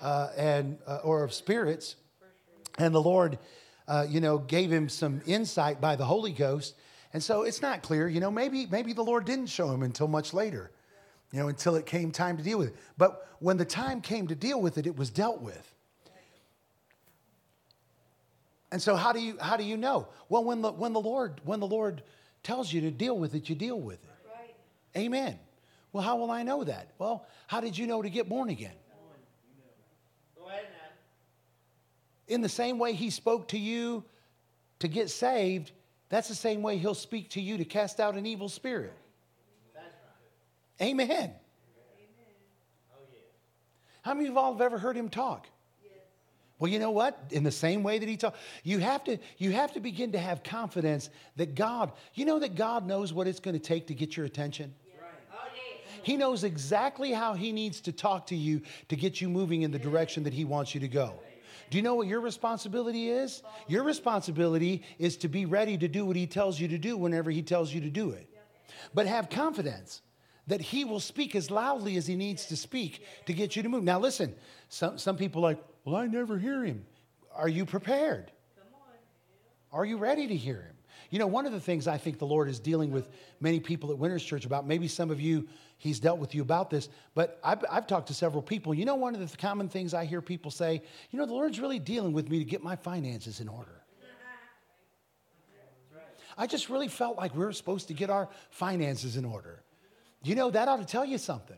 [0.00, 1.96] uh, and uh, or of spirits,
[2.78, 3.38] and the Lord,
[3.88, 6.76] uh, you know, gave him some insight by the Holy Ghost.
[7.12, 10.06] And so it's not clear, you know, maybe maybe the Lord didn't show him until
[10.06, 10.70] much later
[11.32, 12.76] you know, until it came time to deal with it.
[12.96, 15.72] But when the time came to deal with it, it was dealt with.
[18.72, 20.08] And so how do you how do you know?
[20.28, 22.02] Well, when the when the Lord when the Lord
[22.42, 24.10] tells you to deal with it, you deal with it.
[24.26, 24.54] Right.
[24.96, 25.38] Amen.
[25.92, 26.88] Well, how will I know that?
[26.98, 28.74] Well, how did you know to get born again?
[32.28, 34.02] In the same way he spoke to you
[34.80, 35.70] to get saved,
[36.08, 38.92] that's the same way he'll speak to you to cast out an evil spirit.
[40.80, 41.10] Amen.
[41.10, 41.32] Amen.
[44.02, 45.46] How many of y'all have ever heard him talk?
[46.58, 47.18] Well, you know what?
[47.30, 50.18] In the same way that he talked, you have to you have to begin to
[50.18, 53.94] have confidence that God, you know that God knows what it's going to take to
[53.94, 54.74] get your attention.
[55.32, 55.36] Oh,
[56.02, 59.70] he knows exactly how he needs to talk to you to get you moving in
[59.70, 61.14] the direction that he wants you to go.
[61.68, 63.42] Do you know what your responsibility is?
[63.66, 67.30] Your responsibility is to be ready to do what he tells you to do whenever
[67.30, 68.28] he tells you to do it.
[68.94, 70.00] But have confidence
[70.46, 73.68] that he will speak as loudly as he needs to speak to get you to
[73.68, 73.82] move.
[73.84, 74.34] Now, listen,
[74.68, 76.84] some, some people like, well, I never hear him.
[77.34, 78.30] Are you prepared?
[79.72, 80.76] Are you ready to hear him?
[81.10, 83.08] You know, one of the things I think the Lord is dealing with
[83.40, 85.46] many people at Winners Church about, maybe some of you,
[85.78, 88.72] He's dealt with you about this, but I've, I've talked to several people.
[88.72, 91.60] You know, one of the common things I hear people say, you know, the Lord's
[91.60, 93.82] really dealing with me to get my finances in order.
[96.38, 99.62] I just really felt like we were supposed to get our finances in order.
[100.26, 101.56] You know, that ought to tell you something.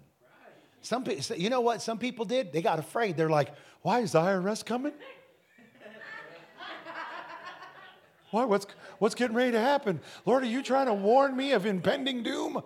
[0.83, 1.05] Some,
[1.37, 2.53] you know what some people did?
[2.53, 3.17] They got afraid.
[3.17, 4.93] They're like, why is the IRS coming?
[8.31, 8.45] Why?
[8.45, 8.67] What's,
[8.99, 10.01] what's getting ready to happen?
[10.27, 12.61] Lord, are you trying to warn me of impending doom?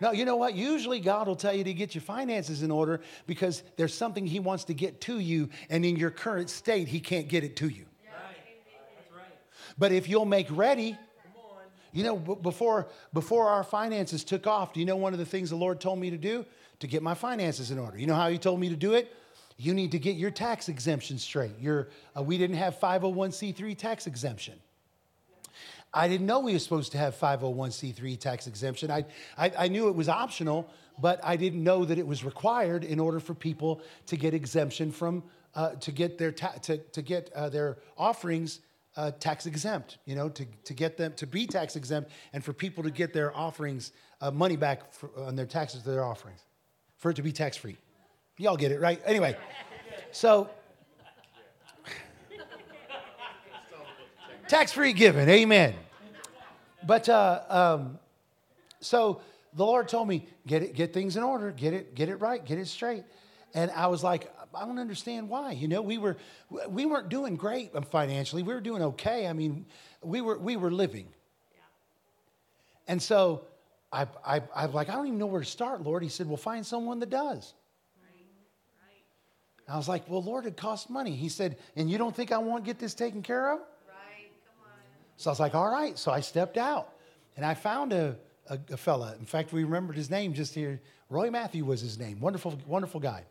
[0.00, 0.54] No, you know what?
[0.54, 4.38] Usually God will tell you to get your finances in order because there's something He
[4.38, 7.68] wants to get to you, and in your current state, He can't get it to
[7.68, 7.86] you.
[9.76, 10.96] But if you'll make ready,
[11.92, 15.50] you know, before, before our finances took off, do you know one of the things
[15.50, 16.46] the Lord told me to do?
[16.80, 17.98] To get my finances in order.
[17.98, 19.14] You know how He told me to do it?
[19.58, 21.52] You need to get your tax exemption straight.
[21.60, 24.54] Your, uh, we didn't have 501c3 tax exemption.
[25.94, 28.90] I didn't know we were supposed to have 501c3 tax exemption.
[28.90, 29.04] I,
[29.36, 30.68] I, I, knew it was optional,
[30.98, 34.90] but I didn't know that it was required in order for people to get exemption
[34.90, 35.22] from,
[35.54, 38.60] uh, to get their, ta- to, to get uh, their offerings
[38.96, 42.52] uh, tax exempt, you know, to, to get them to be tax exempt and for
[42.52, 46.40] people to get their offerings, uh, money back for, on their taxes to their offerings,
[46.98, 47.76] for it to be tax free.
[48.38, 49.00] Y'all get it, right?
[49.06, 49.36] Anyway,
[50.10, 50.48] so
[54.48, 55.74] tax free giving, amen.
[56.86, 57.98] But uh, um,
[58.80, 59.20] so
[59.54, 62.44] the Lord told me, get it, get things in order, get it, get it right,
[62.44, 63.04] get it straight.
[63.54, 65.52] And I was like, I don't understand why.
[65.52, 66.16] You know, we were
[66.68, 68.42] we weren't doing great um, financially.
[68.42, 69.26] We were doing okay.
[69.26, 69.66] I mean,
[70.02, 71.08] we were we were living.
[71.52, 71.58] Yeah.
[72.88, 73.44] And so
[73.92, 76.02] I, I I'm like, I don't even know where to start, Lord.
[76.02, 77.54] He said, Well, find someone that does.
[78.00, 78.24] Right.
[78.82, 79.74] Right.
[79.74, 81.14] I was like, Well, Lord, it costs money.
[81.14, 83.58] He said, And you don't think I won't get this taken care of?
[83.58, 84.30] Right.
[84.46, 84.70] Come on.
[85.16, 85.98] So I was like, All right.
[85.98, 86.92] So I stepped out
[87.36, 88.16] and I found a,
[88.48, 89.14] a, a fella.
[89.18, 90.80] In fact, we remembered his name just here.
[91.10, 92.20] Roy Matthew was his name.
[92.20, 93.24] Wonderful, wonderful guy.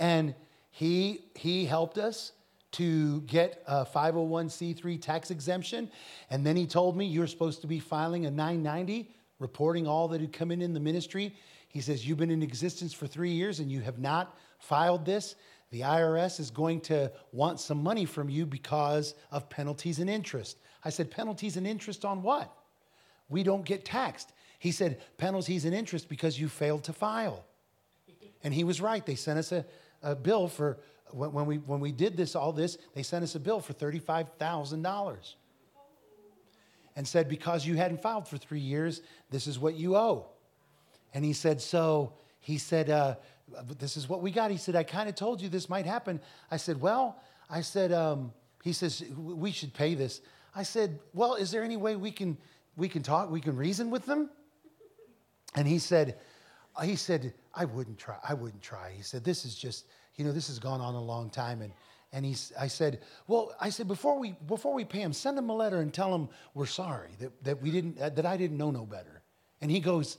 [0.00, 0.34] And
[0.70, 2.32] he, he helped us
[2.72, 5.90] to get a 501c3 tax exemption.
[6.30, 10.20] And then he told me you're supposed to be filing a 990, reporting all that
[10.20, 11.34] had come in in the ministry.
[11.68, 15.34] He says, You've been in existence for three years and you have not filed this.
[15.70, 20.58] The IRS is going to want some money from you because of penalties and interest.
[20.84, 22.52] I said, Penalties and interest on what?
[23.28, 24.32] We don't get taxed.
[24.58, 27.44] He said, Penalties and interest because you failed to file.
[28.42, 29.04] And he was right.
[29.04, 29.64] They sent us a,
[30.02, 30.78] a bill for,
[31.12, 35.34] when we, when we did this, all this, they sent us a bill for $35,000
[36.96, 40.26] and said, because you hadn't filed for three years, this is what you owe.
[41.14, 43.16] And he said, so, he said, uh,
[43.78, 44.50] this is what we got.
[44.50, 46.20] He said, I kind of told you this might happen.
[46.50, 48.32] I said, well, I said, um,
[48.62, 50.20] he says, we should pay this.
[50.54, 52.36] I said, well, is there any way we can,
[52.76, 54.30] we can talk, we can reason with them?
[55.54, 56.18] And he said,
[56.82, 58.16] he said, I wouldn't try.
[58.26, 58.92] I wouldn't try.
[58.96, 59.86] He said, this is just,
[60.16, 61.62] you know, this has gone on a long time.
[61.62, 61.72] And,
[62.12, 65.48] and he's, I said, well, I said, before we, before we pay him, send him
[65.50, 68.56] a letter and tell him we're sorry, that, that we didn't, uh, that I didn't
[68.56, 69.22] know no better.
[69.60, 70.18] And he goes,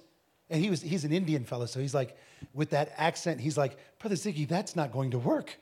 [0.50, 1.66] and he was, he's an Indian fellow.
[1.66, 2.18] So he's like,
[2.54, 5.58] with that accent, he's like, Brother Ziggy, that's not going to work.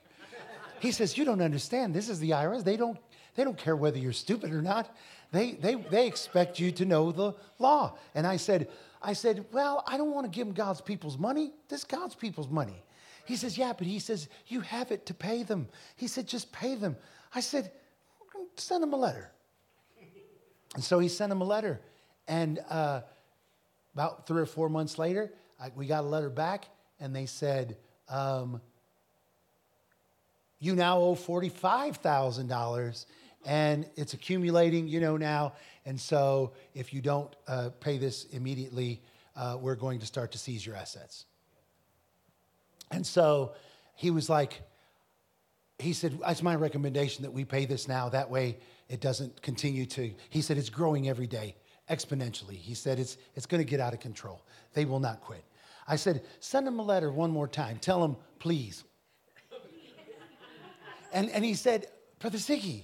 [0.79, 1.93] He says, you don't understand.
[1.93, 2.63] This is the IRS.
[2.63, 2.97] They don't,
[3.35, 4.95] they don't care whether you're stupid or not.
[5.31, 7.97] They, they, they expect you to know the law.
[8.15, 8.69] And I said,
[9.01, 11.53] I said, Well, I don't want to give them God's people's money.
[11.67, 12.83] This is God's people's money.
[13.25, 15.67] He says, Yeah, but he says, You have it to pay them.
[15.95, 16.97] He said, Just pay them.
[17.33, 17.71] I said,
[18.55, 19.31] Send them a letter.
[20.75, 21.79] And so he sent him a letter.
[22.27, 23.01] And uh,
[23.93, 26.65] about three or four months later, I, we got a letter back,
[26.99, 27.77] and they said,
[28.07, 28.61] um,
[30.59, 33.05] You now owe $45,000
[33.45, 35.53] and it's accumulating, you know, now.
[35.85, 39.01] And so if you don't uh, pay this immediately,
[39.35, 41.25] uh, we're going to start to seize your assets.
[42.91, 43.53] And so
[43.95, 44.61] he was like,
[45.77, 48.09] he said, it's my recommendation that we pay this now.
[48.09, 48.57] That way
[48.89, 51.55] it doesn't continue to, he said, it's growing every day
[51.89, 52.55] exponentially.
[52.55, 54.41] He said, it's, it's going to get out of control.
[54.73, 55.43] They will not quit.
[55.87, 57.77] I said, send them a letter one more time.
[57.79, 58.83] Tell them, please.
[61.13, 61.87] And, and he said,
[62.19, 62.83] Brother Ziggy,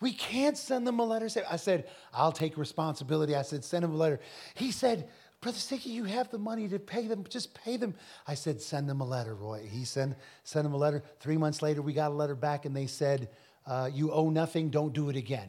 [0.00, 1.28] we can't send them a letter.
[1.50, 3.34] I said, I'll take responsibility.
[3.34, 4.20] I said, send them a letter.
[4.54, 5.08] He said,
[5.40, 7.24] Brother Sticky, you have the money to pay them.
[7.28, 7.94] Just pay them.
[8.26, 9.68] I said, send them a letter, Roy.
[9.70, 11.02] He sent, sent them a letter.
[11.20, 13.28] Three months later, we got a letter back and they said,
[13.66, 14.70] uh, You owe nothing.
[14.70, 15.48] Don't do it again.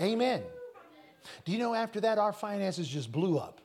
[0.00, 0.12] Amen.
[0.12, 0.42] Amen.
[1.44, 3.60] Do you know after that, our finances just blew up?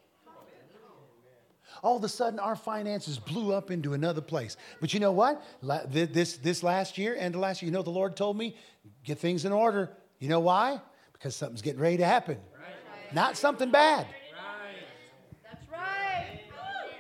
[1.83, 4.57] All of a sudden our finances blew up into another place.
[4.79, 5.43] But you know what?
[5.91, 8.55] This, this last year and the last year, you know, the Lord told me,
[9.03, 9.91] get things in order.
[10.19, 10.79] You know why?
[11.11, 12.37] Because something's getting ready to happen.
[12.57, 13.13] Right.
[13.13, 14.07] Not something bad.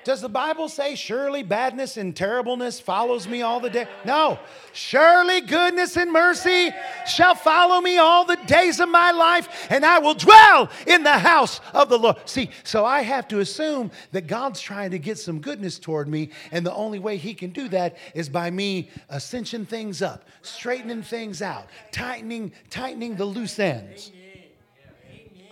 [0.03, 3.87] Does the Bible say, surely badness and terribleness follows me all the day?
[4.05, 4.39] No.
[4.73, 6.71] Surely goodness and mercy
[7.07, 11.17] shall follow me all the days of my life, and I will dwell in the
[11.17, 12.17] house of the Lord.
[12.25, 16.29] See, so I have to assume that God's trying to get some goodness toward me,
[16.51, 21.03] and the only way He can do that is by me ascension things up, straightening
[21.03, 24.11] things out, tightening, tightening the loose ends.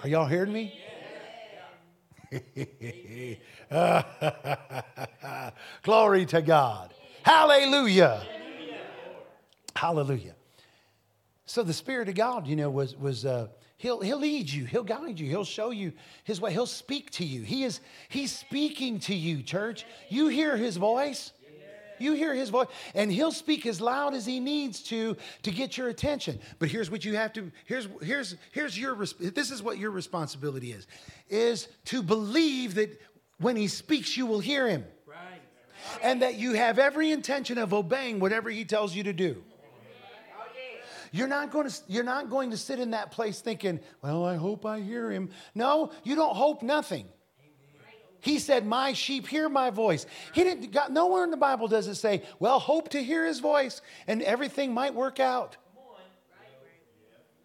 [0.04, 0.74] Are y'all hearing me?
[5.84, 6.94] Glory to God.
[7.24, 8.24] Hallelujah.
[9.76, 10.36] Hallelujah.
[11.46, 14.84] So the Spirit of God, you know, was was uh, he'll he'll lead you, he'll
[14.84, 15.92] guide you, he'll show you
[16.24, 17.42] his way, he'll speak to you.
[17.42, 19.86] He is he's speaking to you, church.
[20.08, 21.34] You hear his voice.
[22.02, 25.78] You hear his voice, and he'll speak as loud as he needs to to get
[25.78, 26.40] your attention.
[26.60, 30.72] But here's what you have to here's here's here's your this is what your responsibility
[30.72, 30.88] is
[31.30, 33.00] is to believe that
[33.40, 34.86] when he speaks you will hear him.
[35.06, 35.42] Right.
[36.04, 39.44] And that you have every intention of obeying whatever he tells you to do.
[41.12, 44.36] You're not going to you're not going to sit in that place thinking, "Well, I
[44.38, 47.06] hope I hear him." No, you don't hope nothing.
[48.22, 50.06] He said, My sheep hear my voice.
[50.34, 53.40] He didn't, got, nowhere in the Bible does it say, Well, hope to hear his
[53.40, 55.58] voice and everything might work out.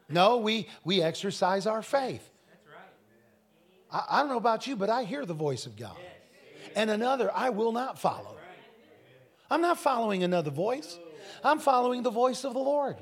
[0.08, 2.30] No, we, we exercise our faith.
[3.90, 5.96] I, I don't know about you, but I hear the voice of God.
[6.76, 8.36] And another I will not follow.
[9.50, 10.98] I'm not following another voice,
[11.42, 12.96] I'm following the voice of the Lord.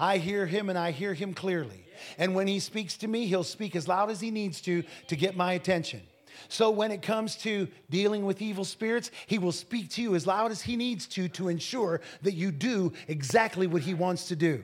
[0.00, 1.86] I hear him and I hear him clearly.
[2.16, 5.16] And when he speaks to me, he'll speak as loud as he needs to to
[5.16, 6.00] get my attention.
[6.48, 10.26] So when it comes to dealing with evil spirits, he will speak to you as
[10.26, 14.36] loud as he needs to to ensure that you do exactly what he wants to
[14.36, 14.62] do.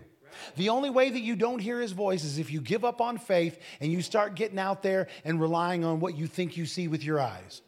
[0.56, 3.18] The only way that you don't hear his voice is if you give up on
[3.18, 6.88] faith and you start getting out there and relying on what you think you see
[6.88, 7.62] with your eyes.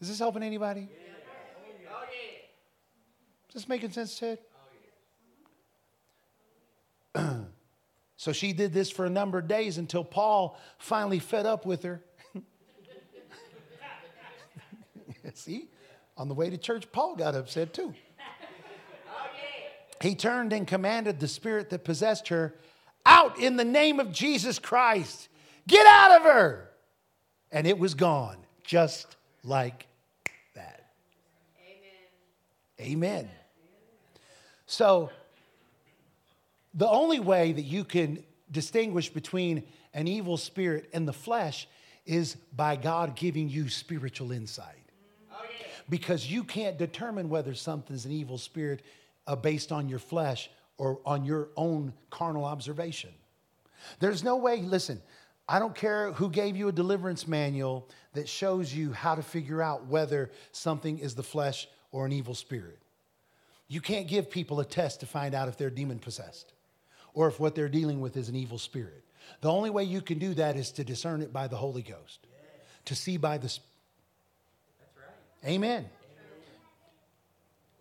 [0.00, 0.88] Is this helping anybody?
[1.90, 2.02] Oh,
[3.48, 4.38] is this making sense, Ted?
[7.14, 7.46] Oh,
[8.26, 11.84] So she did this for a number of days until Paul finally fed up with
[11.84, 12.02] her.
[15.34, 15.68] See,
[16.16, 17.94] on the way to church, Paul got upset too.
[20.02, 22.56] He turned and commanded the spirit that possessed her
[23.06, 25.28] out in the name of Jesus Christ.
[25.68, 26.68] Get out of her.
[27.52, 29.14] And it was gone, just
[29.44, 29.86] like
[30.56, 30.84] that.
[32.80, 32.90] Amen.
[32.90, 33.30] Amen.
[34.66, 35.10] So,
[36.76, 39.64] the only way that you can distinguish between
[39.94, 41.66] an evil spirit and the flesh
[42.04, 44.74] is by God giving you spiritual insight.
[45.88, 48.82] Because you can't determine whether something's an evil spirit
[49.26, 53.10] uh, based on your flesh or on your own carnal observation.
[53.98, 55.00] There's no way, listen,
[55.48, 59.62] I don't care who gave you a deliverance manual that shows you how to figure
[59.62, 62.78] out whether something is the flesh or an evil spirit.
[63.68, 66.52] You can't give people a test to find out if they're demon possessed
[67.16, 69.02] or if what they're dealing with is an evil spirit.
[69.40, 72.20] The only way you can do that is to discern it by the Holy Ghost,
[72.84, 73.48] to see by the.
[73.48, 73.60] That's
[74.96, 75.50] right.
[75.50, 75.86] Amen.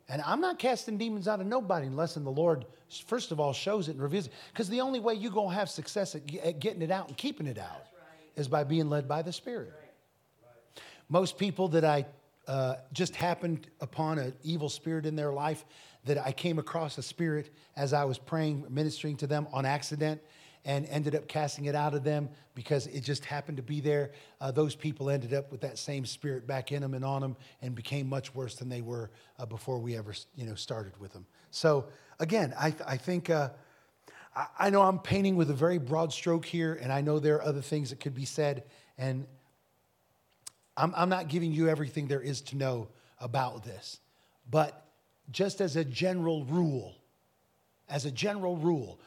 [0.07, 2.65] And I'm not casting demons out of nobody unless the Lord,
[3.07, 4.33] first of all, shows it and reveals it.
[4.53, 6.25] Because the only way you're going to have success at,
[6.59, 8.29] getting it out and keeping it out right.
[8.35, 9.73] is by being led by the Spirit.
[9.75, 10.83] Right.
[11.09, 12.05] Most people that I
[12.47, 15.65] uh, just happened upon an evil spirit in their life,
[16.05, 20.21] that I came across a spirit as I was praying, ministering to them on accident,
[20.63, 24.11] and ended up casting it out of them because it just happened to be there.
[24.41, 27.35] Uh, those people ended up with that same spirit back in them and on them,
[27.61, 31.13] and became much worse than they were uh, before we ever, you know, started with
[31.13, 31.25] them.
[31.51, 31.85] So
[32.19, 33.29] again, I, I think.
[33.29, 33.49] Uh,
[34.59, 37.43] I know I'm painting with a very broad stroke here, and I know there are
[37.43, 38.65] other things that could be said,
[38.97, 39.25] and
[40.75, 42.89] I'm, I'm not giving you everything there is to know
[43.21, 44.01] about this.
[44.49, 44.84] But
[45.31, 46.95] just as a general rule,
[47.89, 48.99] as a general rule,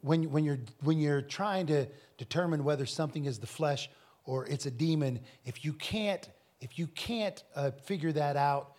[0.00, 1.86] when, when, you're, when you're trying to
[2.18, 3.88] determine whether something is the flesh
[4.24, 6.28] or it's a demon, if you can't,
[6.60, 8.74] if you can't uh, figure that out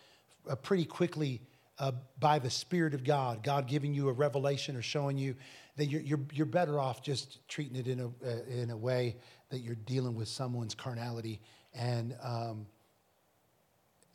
[0.49, 1.41] uh, pretty quickly
[1.79, 5.35] uh, by the Spirit of God, God giving you a revelation or showing you,
[5.75, 9.15] that you're, you're, you're better off just treating it in a, uh, in a way
[9.49, 11.39] that you're dealing with someone's carnality
[11.73, 12.65] and, um,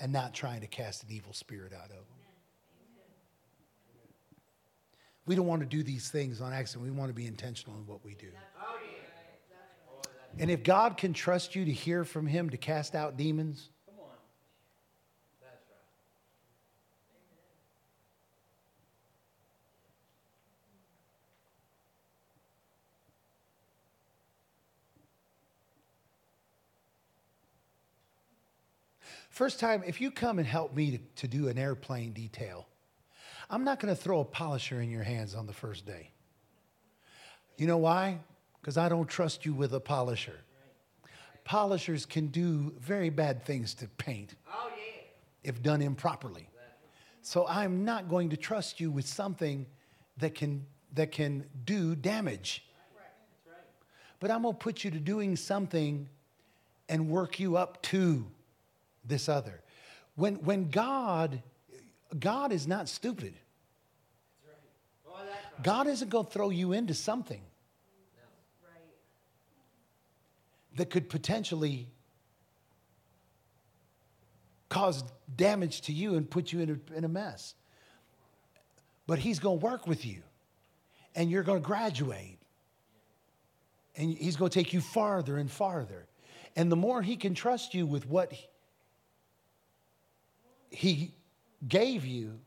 [0.00, 2.17] and not trying to cast an evil spirit out of them.
[5.28, 6.90] We don't want to do these things on accident.
[6.90, 8.28] We want to be intentional in what we do.
[10.38, 13.68] And if God can trust you to hear from Him to cast out demons,
[29.30, 32.66] First time, if you come and help me to, to do an airplane detail,
[33.50, 36.10] I'm not going to throw a polisher in your hands on the first day.
[37.56, 38.18] You know why?
[38.60, 40.40] Because I don't trust you with a polisher.
[41.44, 45.02] Polishers can do very bad things to paint oh, yeah.
[45.44, 46.48] if done improperly.
[47.22, 49.66] So I'm not going to trust you with something
[50.18, 52.64] that can, that can do damage.
[54.20, 56.08] But I'm going to put you to doing something
[56.88, 58.26] and work you up to
[59.04, 59.62] this other.
[60.16, 61.42] When, when God,
[62.18, 63.34] God is not stupid.
[65.62, 67.40] God isn't going to throw you into something
[70.76, 71.88] that could potentially
[74.68, 75.02] cause
[75.36, 77.54] damage to you and put you in a, in a mess.
[79.06, 80.22] But He's going to work with you,
[81.16, 82.38] and you're going to graduate,
[83.96, 86.06] and He's going to take you farther and farther.
[86.54, 88.32] And the more He can trust you with what
[90.70, 91.12] he
[91.66, 92.38] gave you,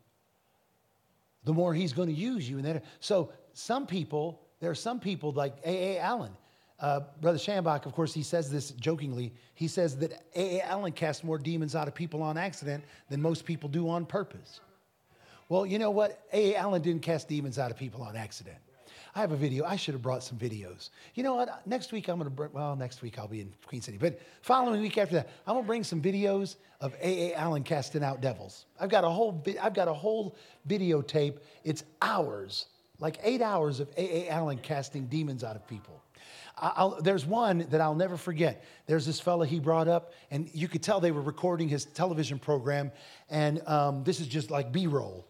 [1.43, 2.57] the more he's going to use you.
[2.57, 5.99] And then, so some people, there are some people like A.A.
[5.99, 6.31] Allen.
[6.79, 9.33] Uh, Brother Schambach, of course, he says this jokingly.
[9.53, 10.61] He says that A.A.
[10.61, 14.61] Allen casts more demons out of people on accident than most people do on purpose.
[15.49, 16.25] Well, you know what?
[16.33, 16.55] A.A.
[16.55, 18.57] Allen didn't cast demons out of people on accident.
[19.13, 19.65] I have a video.
[19.65, 20.89] I should have brought some videos.
[21.15, 21.67] You know what?
[21.67, 23.97] Next week I'm going to bring, well, next week I'll be in Queen City.
[23.97, 27.33] But following week after that, I'm going to bring some videos of A.A.
[27.35, 28.65] Allen casting out devils.
[28.79, 30.35] I've got a whole, I've got a whole
[30.67, 31.39] videotape.
[31.63, 32.67] It's hours,
[32.99, 34.29] like eight hours of A.A.
[34.29, 36.01] Allen casting demons out of people.
[36.57, 38.63] I'll, there's one that I'll never forget.
[38.85, 42.39] There's this fella he brought up, and you could tell they were recording his television
[42.39, 42.91] program,
[43.29, 45.25] and um, this is just like B-roll.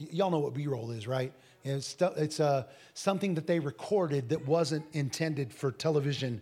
[0.00, 1.32] Y- y'all know what B-roll is, right?
[1.64, 2.64] It's, it's uh,
[2.94, 6.40] something that they recorded that wasn't intended for television,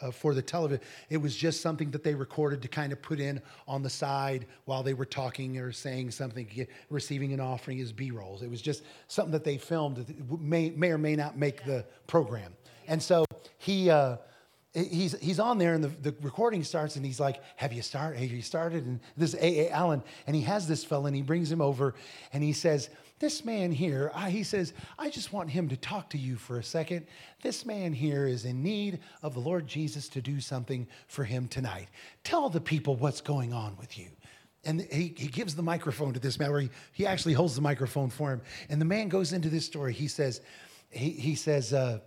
[0.00, 0.84] uh, for the television.
[1.08, 4.46] It was just something that they recorded to kind of put in on the side
[4.64, 8.42] while they were talking or saying something, receiving an offering as B rolls.
[8.42, 11.84] It was just something that they filmed that may, may or may not make the
[12.06, 12.52] program.
[12.86, 13.24] And so
[13.58, 14.16] he, uh,
[14.74, 18.20] he's, he's on there and the, the recording starts and he's like, have you started?
[18.20, 18.86] Have you started?
[18.86, 19.70] And this is A.A.
[19.70, 20.02] Allen.
[20.26, 21.94] And he has this fella and he brings him over
[22.32, 26.08] and he says, this man here, I, he says, I just want him to talk
[26.10, 27.06] to you for a second.
[27.42, 31.46] This man here is in need of the Lord Jesus to do something for him
[31.46, 31.88] tonight.
[32.24, 34.06] Tell the people what's going on with you.
[34.64, 37.60] And he, he gives the microphone to this man, where he, he actually holds the
[37.60, 38.40] microphone for him.
[38.70, 39.92] And the man goes into this story.
[39.92, 40.40] He says,
[40.90, 42.00] he, he says, uh,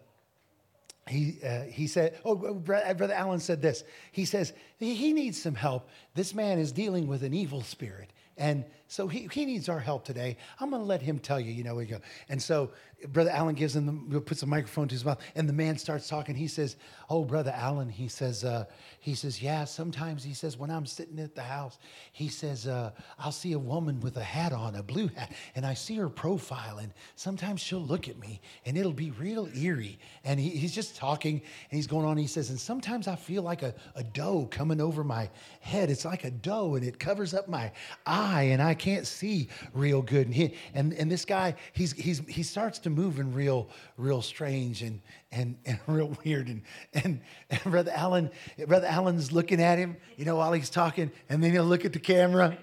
[1.07, 2.53] he, uh, he said, oh, uh,
[2.93, 3.84] Brother Allen said this.
[4.11, 5.89] He says, he needs some help.
[6.15, 8.11] This man is dealing with an evil spirit.
[8.38, 10.38] And so he, he needs our help today.
[10.60, 11.98] I'm going to let him tell you, you know, we go.
[12.30, 12.70] And so
[13.07, 16.07] Brother Allen gives him, the, puts a microphone to his mouth, and the man starts
[16.07, 16.36] talking.
[16.36, 16.78] He says,
[17.10, 18.65] "Oh, Brother Allen," he says, uh,
[18.99, 19.65] "He says, yeah.
[19.65, 21.80] Sometimes he says when I'm sitting at the house,
[22.11, 25.65] he says uh, I'll see a woman with a hat on, a blue hat, and
[25.65, 29.99] I see her profile, and sometimes she'll look at me, and it'll be real eerie."
[30.24, 32.18] And he, he's just talking, and he's going on.
[32.18, 35.30] He says, "And sometimes I feel like a, a dough coming over my
[35.60, 35.90] head.
[35.90, 37.72] It's like a dough, and it covers up my
[38.06, 42.22] eye, and I can't see real good." And he, and and this guy, he's he's
[42.27, 45.01] he starts to moving real, real strange and,
[45.31, 46.47] and, and real weird.
[46.47, 46.61] And,
[46.93, 48.30] and, and Brother Allen,
[48.68, 51.93] Brother Allen's looking at him, you know, while he's talking, and then he'll look at
[51.93, 52.57] the camera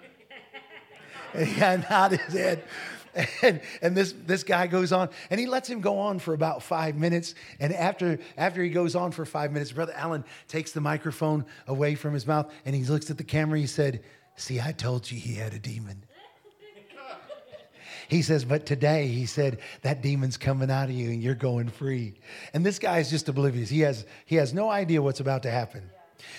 [1.35, 2.65] and he nod his head.
[3.43, 6.63] And, and this, this guy goes on and he lets him go on for about
[6.63, 7.35] five minutes.
[7.59, 11.97] And after, after he goes on for five minutes, Brother Allen takes the microphone away
[11.97, 13.59] from his mouth and he looks at the camera.
[13.59, 14.05] He said,
[14.37, 16.05] See, I told you he had a demon.
[18.11, 21.69] He says, But today, he said, that demon's coming out of you and you're going
[21.69, 22.15] free.
[22.53, 23.71] And this guy is just oblivious.
[23.71, 25.89] He has, he has no idea what's about to happen.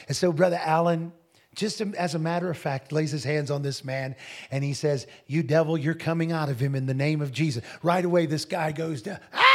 [0.10, 1.14] And so, Brother Allen,
[1.56, 4.16] just as a matter of fact, lays his hands on this man
[4.52, 7.64] and he says, You devil, you're coming out of him in the name of Jesus.
[7.82, 9.52] Right away, this guy goes down, ah!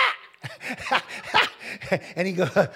[2.16, 2.66] and he goes, rah,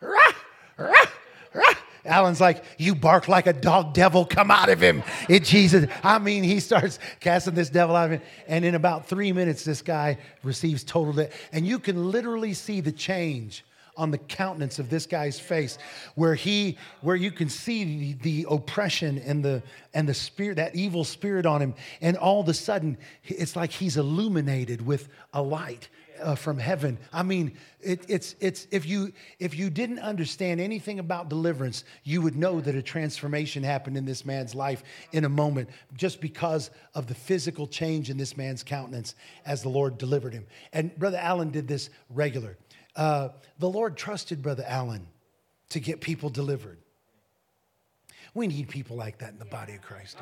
[0.00, 0.32] rah,
[0.78, 1.04] rah,
[1.52, 1.74] rah.
[2.04, 5.02] Allen's like, You bark like a dog, devil, come out of him.
[5.28, 5.86] It Jesus.
[6.02, 8.22] I mean, he starts casting this devil out of him.
[8.46, 11.12] And in about three minutes, this guy receives total.
[11.12, 13.64] De- and you can literally see the change
[13.96, 15.78] on the countenance of this guy's face
[16.14, 19.62] where he where you can see the, the oppression and the
[19.92, 23.70] and the spirit that evil spirit on him and all of a sudden it's like
[23.70, 25.88] he's illuminated with a light
[26.20, 26.98] uh, from heaven.
[27.12, 32.22] I mean, it, it's it's if you if you didn't understand anything about deliverance, you
[32.22, 34.82] would know that a transformation happened in this man's life
[35.12, 39.14] in a moment, just because of the physical change in this man's countenance
[39.46, 40.46] as the Lord delivered him.
[40.72, 42.56] And Brother Allen did this regular.
[42.96, 45.06] Uh, the Lord trusted Brother Allen
[45.70, 46.78] to get people delivered.
[48.34, 50.18] We need people like that in the body of Christ.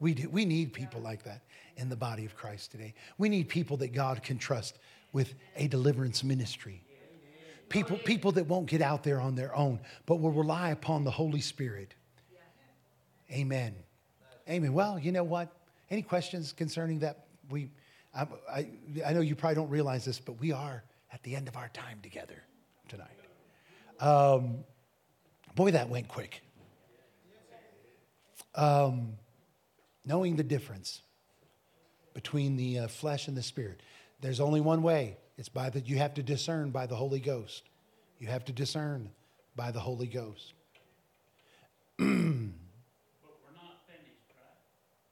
[0.00, 0.28] We do.
[0.28, 1.42] We need people like that
[1.78, 2.92] in the body of Christ today.
[3.16, 4.78] We need people that God can trust
[5.12, 6.82] with a deliverance ministry.
[7.68, 11.10] People, people that won't get out there on their own, but will rely upon the
[11.10, 11.94] Holy Spirit.
[13.30, 13.74] Amen.
[14.48, 14.72] Amen.
[14.72, 15.52] Well, you know what?
[15.90, 17.26] Any questions concerning that?
[17.50, 17.70] We,
[18.14, 18.68] I, I,
[19.06, 20.82] I know you probably don't realize this, but we are
[21.12, 22.42] at the end of our time together
[22.88, 23.08] tonight.
[24.00, 24.64] Um,
[25.54, 26.42] boy, that went quick.
[28.54, 29.12] Um,
[30.06, 31.02] knowing the difference
[32.18, 33.80] between the uh, flesh and the spirit.
[34.20, 35.18] There's only one way.
[35.36, 37.62] It's by that you have to discern by the Holy Ghost.
[38.18, 39.10] You have to discern
[39.54, 40.52] by the Holy Ghost.
[41.96, 44.66] But we're not fending Christ.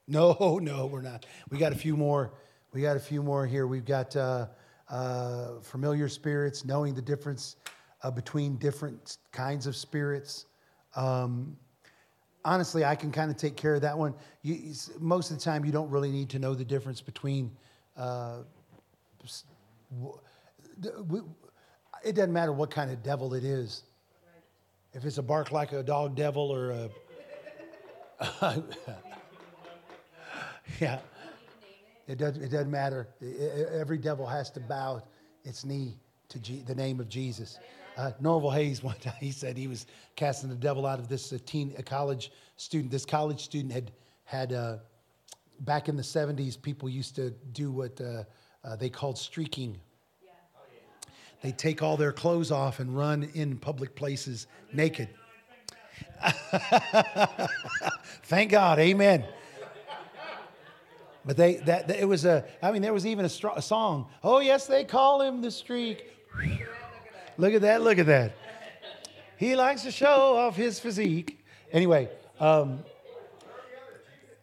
[0.05, 1.25] No, no, we're not.
[1.49, 2.33] We got a few more.
[2.73, 3.67] We got a few more here.
[3.67, 4.47] We've got uh,
[4.89, 7.55] uh, familiar spirits, knowing the difference
[8.03, 10.45] uh, between different kinds of spirits.
[10.97, 11.55] Um,
[12.45, 14.13] honestly, I can kind of take care of that one.
[14.41, 17.51] You, most of the time, you don't really need to know the difference between.
[17.95, 18.39] Uh,
[22.03, 23.83] it doesn't matter what kind of devil it is.
[24.93, 26.89] If it's a bark like a dog devil or a.
[30.79, 30.99] yeah.
[32.07, 33.09] It doesn't, it doesn't matter.
[33.73, 35.03] Every devil has to bow
[35.43, 35.97] its knee
[36.29, 37.59] to G, the name of Jesus.
[37.97, 41.31] Uh, Norval Hayes, one time, he said he was casting the devil out of this
[41.31, 42.91] a teen, a college student.
[42.91, 43.91] This college student had,
[44.23, 44.77] had uh,
[45.61, 48.23] back in the 70s, people used to do what uh,
[48.63, 49.79] uh they called streaking.
[50.23, 50.31] Yeah.
[51.41, 55.09] They take all their clothes off and run in public places naked.
[58.23, 59.25] Thank God, amen.
[61.25, 64.07] But they that, that, it was a I mean there was even a, a song.
[64.23, 66.05] Oh yes, they call him the streak.
[67.37, 68.33] Look at that, look at that.
[69.37, 71.45] He likes to show off his physique.
[71.71, 72.09] Anyway,
[72.39, 72.83] um,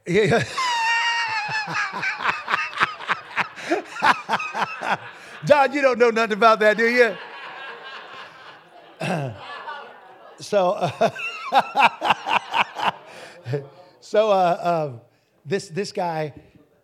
[0.07, 0.45] yeah.
[5.45, 7.17] John, you don't know nothing about that, do you?
[10.41, 11.11] so, uh,
[14.01, 15.01] so uh, um,
[15.45, 16.33] this this guy,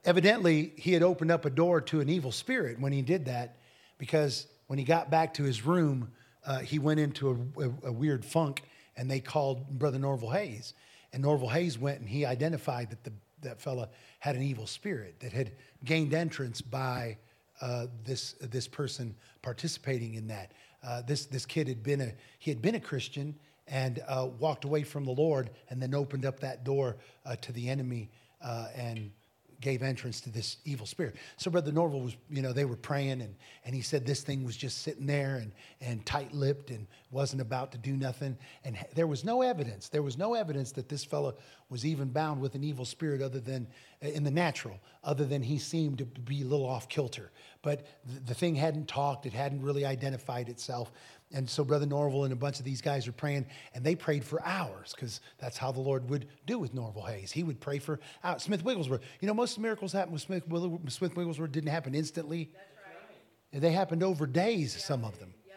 [0.04, 3.56] evidently, he had opened up a door to an evil spirit when he did that,
[3.98, 6.12] because when he got back to his room,
[6.46, 8.62] uh, he went into a, a, a, weird funk,
[8.96, 10.74] and they called Brother Norval Hayes.
[11.12, 13.88] And Norval Hayes went and he identified that the, that fella
[14.20, 15.50] had an evil spirit that had
[15.84, 17.16] gained entrance by
[17.60, 20.52] uh, this, this person participating in that.
[20.84, 23.34] Uh, this, this kid had been a, he had been a Christian
[23.66, 27.50] and uh, walked away from the Lord and then opened up that door uh, to
[27.50, 28.08] the enemy
[28.40, 29.10] uh, and
[29.60, 31.16] gave entrance to this evil spirit.
[31.36, 33.34] So Brother Norval was, you know, they were praying and,
[33.64, 37.72] and he said this thing was just sitting there and, and tight-lipped and wasn't about
[37.72, 38.36] to do nothing.
[38.64, 39.88] And there was no evidence.
[39.88, 41.36] There was no evidence that this fellow
[41.68, 43.66] was even bound with an evil spirit other than
[44.02, 47.30] uh, in the natural, other than he seemed to be a little off kilter.
[47.62, 49.26] But the, the thing hadn't talked.
[49.26, 50.90] It hadn't really identified itself.
[51.32, 54.24] And so Brother Norval and a bunch of these guys are praying, and they prayed
[54.24, 57.30] for hours because that's how the Lord would do with Norval Hayes.
[57.30, 58.42] He would pray for hours.
[58.42, 59.02] Smith Wigglesworth.
[59.20, 60.42] You know, most miracles happen with Smith,
[60.88, 62.50] Smith Wigglesworth didn't happen instantly.
[63.52, 63.62] Right.
[63.62, 64.82] They happened over days, yeah.
[64.82, 65.32] some of them.
[65.46, 65.54] Yeah.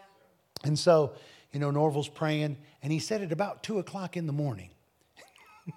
[0.64, 1.14] And so,
[1.52, 4.70] you know, Norval's praying, and he said at about two o'clock in the morning,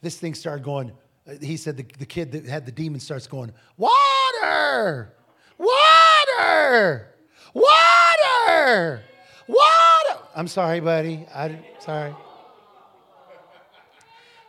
[0.00, 0.92] this thing started going.
[1.28, 5.12] Uh, he said the, the kid that had the demon starts going, Water!
[5.58, 7.14] Water!
[7.52, 9.02] Water!
[9.46, 10.30] What?
[10.34, 11.26] I'm sorry, buddy.
[11.34, 12.14] I'm sorry.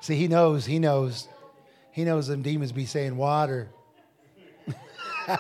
[0.02, 1.28] See, he knows, he knows.
[1.92, 3.70] He knows them demons be saying water.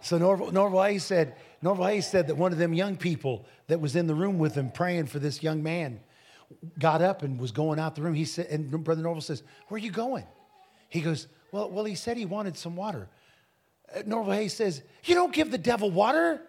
[0.00, 3.80] so Norval, Norval Hayes said, Norval Hayes said that one of them young people that
[3.80, 6.00] was in the room with him praying for this young man
[6.78, 8.14] got up and was going out the room.
[8.14, 10.24] He said, and Brother Norval says, Where are you going?
[10.88, 13.08] He goes, Well, well, he said he wanted some water.
[13.94, 16.42] Uh, Norval Hayes says, You don't give the devil water.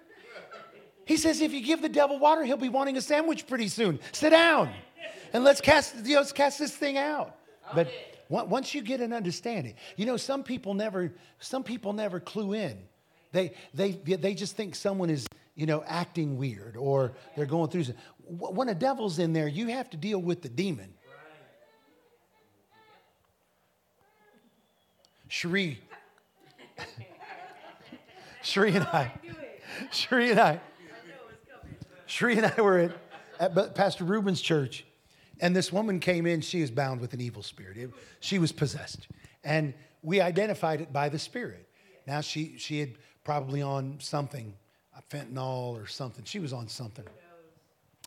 [1.05, 3.99] He says, if you give the devil water, he'll be wanting a sandwich pretty soon.
[4.11, 4.71] Sit down
[5.33, 7.35] and let's cast, you know, let's cast this thing out.
[7.73, 7.89] But
[8.29, 12.77] once you get an understanding, you know, some people never, some people never clue in.
[13.31, 17.83] They, they, they just think someone is, you know, acting weird or they're going through.
[17.85, 17.95] some-
[18.27, 20.93] When a devil's in there, you have to deal with the demon.
[25.27, 25.79] Cherie.
[28.41, 29.11] Cherie and I.
[29.91, 30.61] Cherie and I.
[32.15, 34.85] Cherie and I were at, at Pastor Reuben's church,
[35.41, 36.39] and this woman came in.
[36.39, 37.75] She is bound with an evil spirit.
[37.75, 39.09] It- she was possessed,
[39.43, 41.67] and we identified it by the spirit.
[42.07, 42.93] Now she she had
[43.25, 44.53] probably on something,
[45.11, 46.23] fentanyl or something.
[46.23, 47.03] She was on something,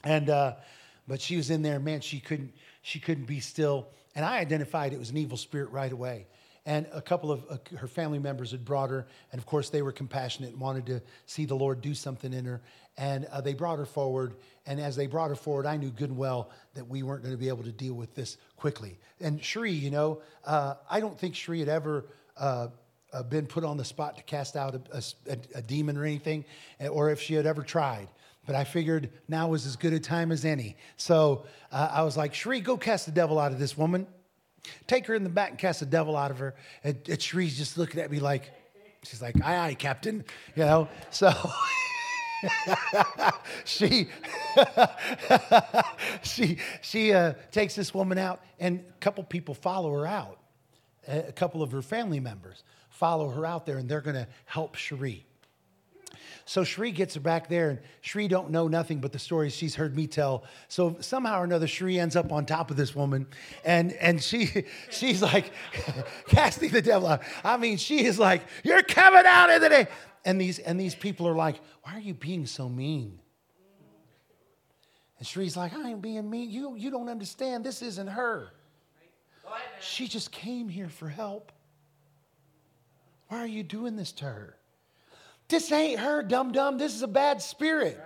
[0.05, 0.55] and uh,
[1.07, 1.79] but she was in there.
[1.79, 5.71] Man, she couldn't she couldn't be still, and I identified it was an evil spirit
[5.71, 6.27] right away.
[6.65, 9.81] And a couple of uh, her family members had brought her, and of course they
[9.81, 12.61] were compassionate and wanted to see the Lord do something in her.
[12.99, 14.35] And uh, they brought her forward.
[14.67, 17.33] And as they brought her forward, I knew good and well that we weren't going
[17.33, 18.99] to be able to deal with this quickly.
[19.21, 22.05] And Cherie, you know, uh, I don't think Cherie had ever
[22.37, 22.69] uh,
[23.13, 25.03] uh, been put on the spot to cast out a,
[25.33, 26.45] a- a demon or anything,
[26.81, 28.09] eh, or if she had ever tried.
[28.47, 30.77] But I figured now was as good a time as any.
[30.97, 34.07] So uh, I was like, Cherie, go cast the devil out of this woman.
[34.87, 36.55] Take her in the back and cast the devil out of her.
[36.83, 38.51] And, and Cherie's just looking at me like,
[39.05, 40.25] she's like, aye, aye, Captain.
[40.57, 41.31] You know, so
[43.65, 44.09] she
[46.23, 50.39] she she uh, takes this woman out, and a couple people follow her out.
[51.07, 54.75] A couple of her family members follow her out there, and they're going to help
[54.75, 55.25] Cherie.
[56.49, 59.75] So Cherie gets her back there, and Cherie don't know nothing but the stories she's
[59.75, 60.45] heard me tell.
[60.69, 63.27] So somehow or another, Cherie ends up on top of this woman,
[63.67, 65.53] and and she she's like
[66.27, 67.23] casting the devil out.
[67.45, 69.89] I mean, she is like, "You're coming out of the day,"
[70.25, 73.21] and these and these people are like, "Why are you being so mean?"
[75.19, 76.51] And Cherie's like, "I ain't being mean.
[76.51, 77.65] You you don't understand.
[77.65, 78.53] This isn't her.
[79.81, 81.53] She just came here for help.
[83.29, 84.55] Why are you doing this to her?"
[85.49, 86.77] This ain't her, dum dum.
[86.77, 87.99] This is a bad spirit.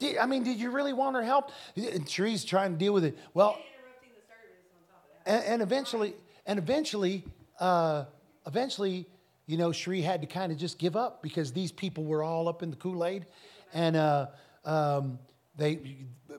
[0.00, 1.52] Did- I mean, did you really want her help?
[1.76, 3.16] And Cherie's trying to deal with it.
[3.32, 5.44] Well, interrupting the service on top of that.
[5.44, 6.14] and, and eventually,
[6.44, 7.24] and eventually,
[7.60, 8.06] uh,
[8.44, 9.06] eventually,
[9.46, 12.48] you know, Cherie had to kind of just give up because these people were all
[12.48, 13.26] up in the Kool Aid,
[13.72, 14.26] and uh,
[14.64, 15.18] um,
[15.56, 15.98] they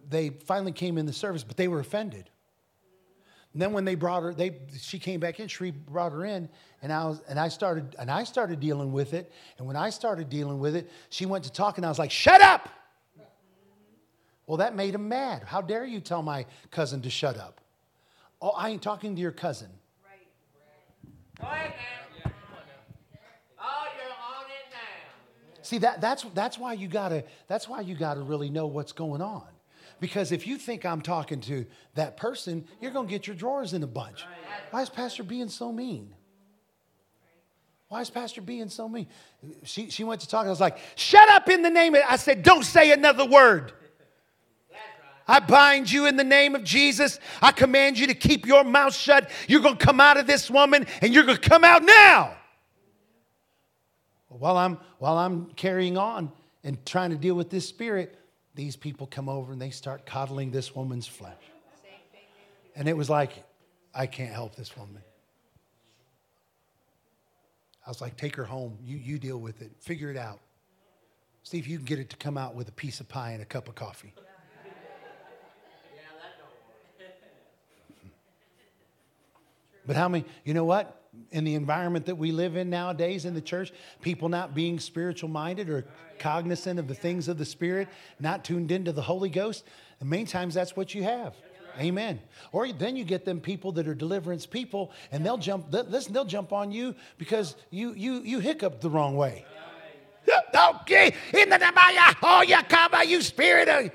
[0.09, 2.29] they finally came in the service, but they were offended.
[3.53, 5.47] And then when they brought her, they she came back in.
[5.47, 6.49] Cherie brought her in,
[6.81, 9.31] and I was and I started and I started dealing with it.
[9.57, 12.11] And when I started dealing with it, she went to talk, and I was like,
[12.11, 12.69] "Shut up!"
[14.45, 15.43] Well, that made him mad.
[15.43, 17.59] How dare you tell my cousin to shut up?
[18.41, 19.69] Oh, I ain't talking to your cousin.
[20.05, 20.27] Right.
[21.41, 21.73] Go ahead
[22.23, 22.31] now.
[23.59, 25.56] Oh, you're on it now.
[25.67, 29.21] See that that's that's why you gotta that's why you gotta really know what's going
[29.21, 29.43] on.
[29.99, 31.65] Because if you think I'm talking to
[31.95, 34.23] that person, you're gonna get your drawers in a bunch.
[34.71, 36.15] Why is Pastor being so mean?
[37.89, 39.07] Why is Pastor being so mean?
[39.65, 42.01] She, she went to talk, and I was like, shut up in the name of
[42.07, 43.73] I said, don't say another word.
[45.27, 47.19] I bind you in the name of Jesus.
[47.41, 49.29] I command you to keep your mouth shut.
[49.49, 52.36] You're going to come out of this woman and you're going to come out now.
[54.29, 56.31] While I'm, while I'm carrying on
[56.63, 58.17] and trying to deal with this spirit,
[58.55, 61.33] these people come over and they start coddling this woman's flesh.
[62.75, 63.43] And it was like,
[63.93, 65.01] I can't help this woman.
[67.85, 68.77] I was like, take her home.
[68.83, 69.71] You, you deal with it.
[69.79, 70.39] Figure it out.
[71.43, 73.41] See if you can get it to come out with a piece of pie and
[73.41, 74.13] a cup of coffee.
[74.15, 74.71] Yeah,
[76.19, 77.11] that don't work.
[79.85, 81.06] But how many, you know what?
[81.31, 85.29] In the environment that we live in nowadays in the church, people not being spiritual
[85.29, 85.85] minded or
[86.19, 87.89] cognizant of the things of the Spirit,
[88.19, 89.65] not tuned into the Holy Ghost,
[89.99, 91.35] and many times that's what you have.
[91.79, 92.19] Amen.
[92.51, 95.67] Or then you get them people that are deliverance people, and they'll jump.
[95.71, 99.45] Listen, they'll jump on you because you you you hiccuped the wrong way.
[100.81, 103.69] Okay, in the Namaya, oh come you spirit.
[103.69, 103.91] of-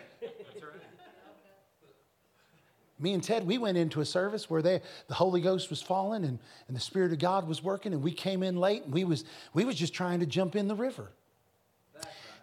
[3.02, 6.24] me and Ted, we went into a service where they, the Holy Ghost was falling
[6.24, 6.38] and,
[6.68, 9.24] and the Spirit of God was working, and we came in late, and we was
[9.52, 11.10] we was just trying to jump in the river.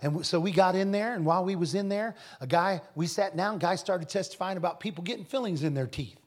[0.01, 3.05] And so we got in there, and while we was in there, a guy, we
[3.07, 6.19] sat down, guy started testifying about people getting fillings in their teeth.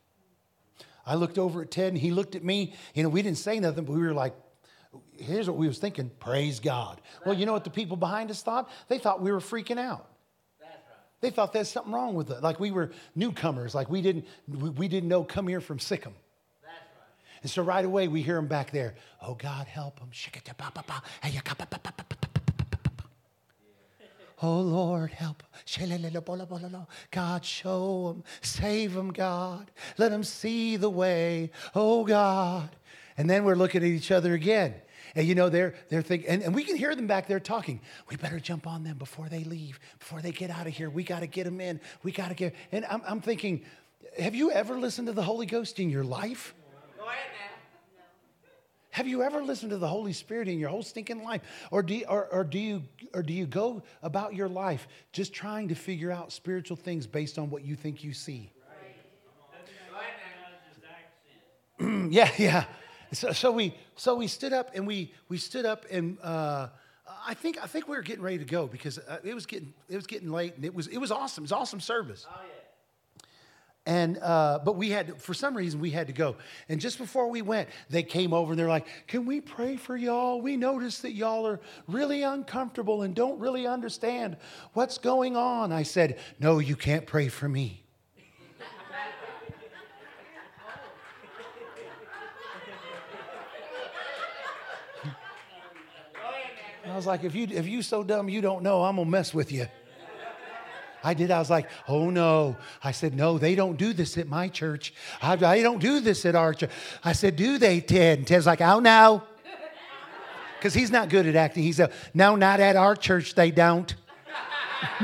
[1.06, 2.74] I looked over at Ted, and he looked at me.
[2.94, 4.34] You know, we didn't say nothing, but we were like,
[5.16, 7.00] here's what we was thinking, praise God.
[7.24, 8.68] Well, you know what the people behind us thought?
[8.88, 10.06] They thought we were freaking out.
[11.22, 12.42] They thought there's something wrong with it.
[12.42, 16.12] Like we were newcomers, like we didn't, we, we didn't know come here from Sikkim.
[17.42, 18.94] And so right away we hear them back there.
[19.20, 20.10] Oh God, help them.
[24.42, 25.44] Oh Lord, help.
[27.12, 28.24] God, show them.
[28.40, 29.70] Save them, God.
[29.98, 31.52] Let them see the way.
[31.76, 32.68] Oh God.
[33.16, 34.74] And then we're looking at each other again.
[35.14, 37.80] And you know, they're, they're thinking, and, and we can hear them back there talking.
[38.08, 40.88] We better jump on them before they leave, before they get out of here.
[40.88, 41.80] We got to get them in.
[42.02, 43.64] We got to get, and I'm, I'm thinking,
[44.18, 46.54] have you ever listened to the Holy Ghost in your life?
[46.98, 47.52] Go ahead now.
[48.90, 51.40] Have you ever listened to the Holy Spirit in your whole stinking life?
[51.70, 52.82] Or do, you, or, or, do you,
[53.14, 57.38] or do you go about your life just trying to figure out spiritual things based
[57.38, 58.50] on what you think you see?
[59.90, 60.14] Go ahead
[61.80, 62.08] now.
[62.10, 62.64] yeah, yeah.
[63.12, 66.68] So, so we so we stood up and we we stood up and uh,
[67.26, 69.74] I think I think we were getting ready to go because uh, it was getting
[69.88, 71.42] it was getting late and it was it was awesome.
[71.42, 72.26] It was awesome service.
[72.28, 72.62] Oh, yeah.
[73.84, 76.36] And uh, but we had for some reason we had to go.
[76.68, 79.96] And just before we went, they came over and they're like, "Can we pray for
[79.96, 80.40] y'all?
[80.40, 84.36] We noticed that y'all are really uncomfortable and don't really understand
[84.72, 87.81] what's going on." I said, "No, you can't pray for me."
[96.92, 99.32] I was like, if you if you so dumb you don't know, I'm gonna mess
[99.32, 99.66] with you.
[101.02, 101.30] I did.
[101.30, 102.54] I was like, oh no.
[102.84, 104.92] I said, no, they don't do this at my church.
[105.22, 106.70] I, I don't do this at our church.
[107.02, 108.18] I said, do they, Ted?
[108.18, 109.22] And Ted's like, oh no.
[110.58, 111.62] Because he's not good at acting.
[111.62, 113.94] He's a, no, not at our church, they don't.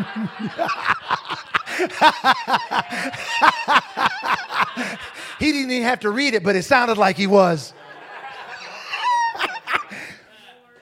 [5.39, 7.73] he didn't even have to read it, but it sounded like he was.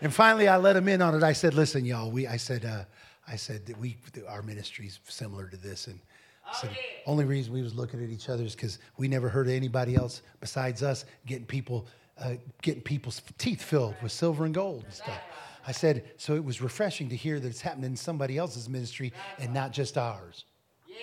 [0.01, 1.23] And finally, I let him in on it.
[1.23, 2.11] I said, "Listen, y'all.
[2.11, 2.85] We," I said, uh,
[3.27, 3.97] "I said that we,
[4.29, 6.01] our ministry's similar to this, and
[6.47, 9.47] I said, only reason we was looking at each other is because we never heard
[9.49, 11.87] of anybody else besides us getting people,
[12.19, 15.21] uh, getting people's teeth filled with silver and gold and stuff."
[15.67, 19.13] I said, "So it was refreshing to hear that it's happening in somebody else's ministry
[19.39, 20.45] and not just ours."
[20.87, 20.97] Yeah.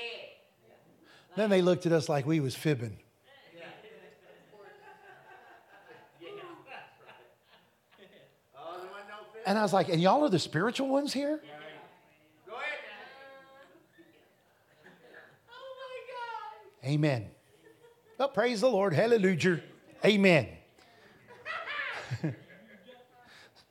[1.36, 3.00] Then they looked at us like we was fibbing.
[8.56, 9.33] Oh, there wasn't no fish.
[9.46, 11.42] And I was like, "And y'all are the spiritual ones here?"
[12.48, 12.64] Go ahead.
[15.50, 16.92] Oh, my God.
[16.94, 17.28] Amen.
[18.18, 18.94] Well, praise the Lord.
[18.94, 19.62] Hallelujah.
[20.06, 20.48] Amen.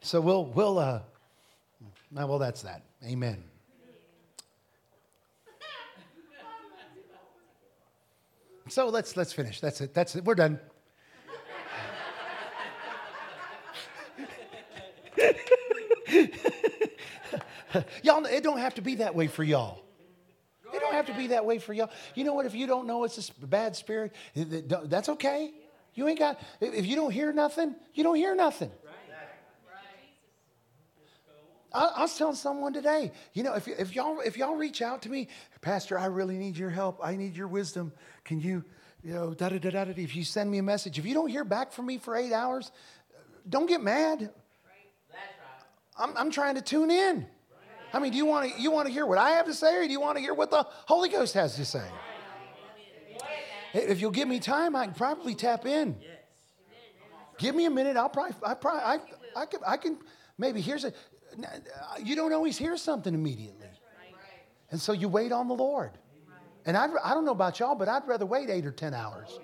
[0.01, 1.01] so we'll we'll uh
[2.11, 2.82] well that's that.
[3.05, 3.43] Amen.
[8.69, 9.61] So let's let's finish.
[9.61, 9.94] That's it.
[9.94, 10.24] That's it.
[10.24, 10.59] We're done.
[18.02, 19.82] y'all, it don't have to be that way for y'all.
[20.72, 21.90] It don't have to be that way for y'all.
[22.14, 22.47] You know what?
[22.47, 25.52] If you don't know it's a bad spirit, that's okay.
[25.94, 26.40] You ain't got.
[26.60, 28.70] If you don't hear nothing, you don't hear nothing.
[31.74, 35.02] I, I was telling someone today, you know, if, if y'all if y'all reach out
[35.02, 35.28] to me,
[35.60, 37.01] Pastor, I really need your help.
[37.02, 37.93] I need your wisdom.
[38.24, 38.64] Can you,
[39.02, 39.93] you know, da da da da da.
[39.97, 42.32] If you send me a message, if you don't hear back from me for eight
[42.32, 42.72] hours,
[43.48, 44.30] don't get mad.
[45.97, 47.27] I'm, I'm trying to tune in.
[47.93, 49.77] I mean, do you want to you want to hear what I have to say,
[49.77, 51.85] or do you want to hear what the Holy Ghost has to say?
[53.74, 55.97] If you'll give me time, I can probably tap in.
[57.39, 57.97] Give me a minute.
[57.97, 58.98] I'll probably I probably I,
[59.36, 59.98] I can I can
[60.39, 60.89] maybe here's a.
[60.89, 63.66] Uh, you don't always hear something immediately,
[64.70, 65.93] and so you wait on the Lord.
[66.64, 69.39] And I I don't know about y'all, but I'd rather wait eight or ten hours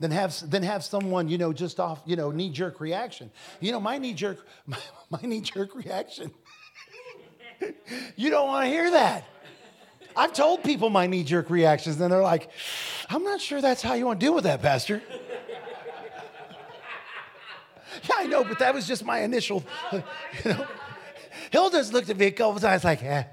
[0.00, 3.30] than have than have someone you know just off you know knee jerk reaction.
[3.60, 4.78] You know my knee jerk my,
[5.10, 6.32] my knee jerk reaction.
[8.16, 9.24] you don't want to hear that.
[10.16, 12.50] I've told people my knee jerk reactions, and they're like,
[13.08, 15.02] "I'm not sure that's how you want to deal with that, Pastor."
[18.02, 19.62] yeah, I know, but that was just my initial.
[19.92, 20.02] You
[20.46, 20.66] know,
[21.50, 23.24] Hilda's looked at me a couple times like, eh.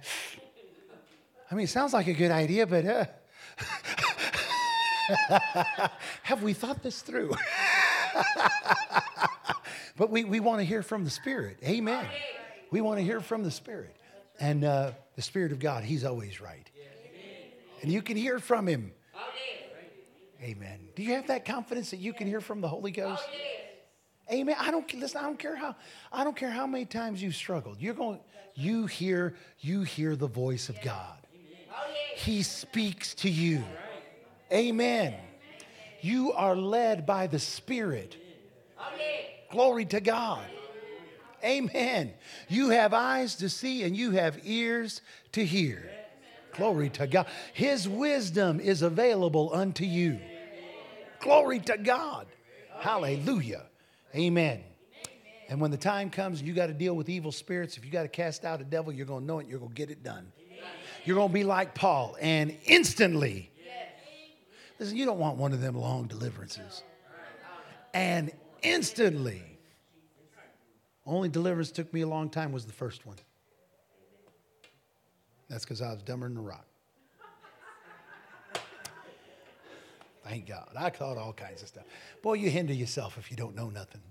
[1.50, 3.06] I mean, it sounds like a good idea, but uh,
[6.24, 7.34] have we thought this through?
[9.98, 11.58] but we, we want to hear from the Spirit.
[11.64, 12.06] Amen.
[12.72, 13.96] We want to hear from the Spirit.
[14.40, 16.70] And uh, the Spirit of God, He's always right.
[17.82, 18.92] And you can hear from Him.
[20.44, 20.80] Amen.
[20.96, 23.24] Do you have that confidence that you can hear from the Holy Ghost?
[24.32, 24.56] Amen.
[24.60, 25.20] I don't listen.
[25.20, 25.76] I don't care how.
[26.12, 27.80] I don't care how many times you've struggled.
[27.80, 28.20] You're going.
[28.54, 29.36] You hear.
[29.60, 31.18] You hear the voice of God.
[32.16, 33.64] He speaks to you.
[34.52, 35.16] Amen.
[36.02, 38.16] You are led by the Spirit.
[39.52, 40.44] Glory to God.
[41.44, 42.14] Amen.
[42.50, 45.02] You have eyes to see and you have ears
[45.34, 45.90] to hear.
[46.54, 47.28] Glory to God.
[47.54, 50.20] His wisdom is available unto you.
[51.20, 52.28] Glory to God.
[52.80, 53.64] Hallelujah.
[54.16, 54.64] Amen.
[55.50, 58.04] And when the time comes you got to deal with evil spirits, if you got
[58.04, 59.48] to cast out a devil, you're going to know it.
[59.48, 60.32] You're going to get it done.
[61.06, 63.52] You're going to be like Paul and instantly.
[64.80, 66.84] Listen, you don't want one of them long deliverances.
[67.94, 68.32] And
[68.62, 69.58] instantly,
[71.08, 73.16] Only deliverance took me a long time was the first one.
[75.50, 76.66] That's because I was dumber than a rock.
[80.26, 80.68] Thank God.
[80.78, 81.86] I caught all kinds of stuff.
[82.22, 84.02] Boy, you hinder yourself if you don't know nothing.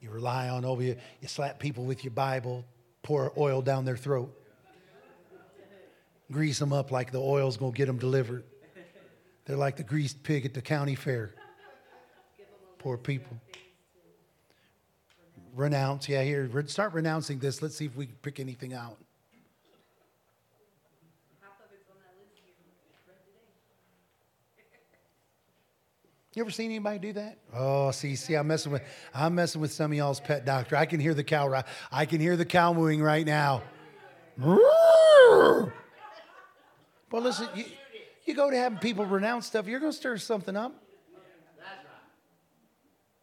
[0.00, 2.64] You rely on over you, you slap people with your Bible,
[3.02, 4.32] pour oil down their throat,
[6.30, 8.44] grease them up like the oil's going to get them delivered.
[9.46, 11.32] They're like the greased pig at the county fair.
[12.78, 13.36] Poor people.
[15.54, 16.08] Renounce.
[16.08, 17.62] Yeah, here, start renouncing this.
[17.62, 18.98] Let's see if we can pick anything out.
[26.34, 27.38] You ever seen anybody do that?
[27.54, 28.82] Oh, see, see, I'm messing with,
[29.14, 30.76] I'm messing with some of y'all's pet doctor.
[30.76, 31.64] I can hear the cow.
[31.90, 33.62] I can hear the cow mooing right now.
[34.36, 35.72] But
[37.10, 37.64] listen, you,
[38.26, 40.74] you go to having people renounce stuff, you're going to stir something up.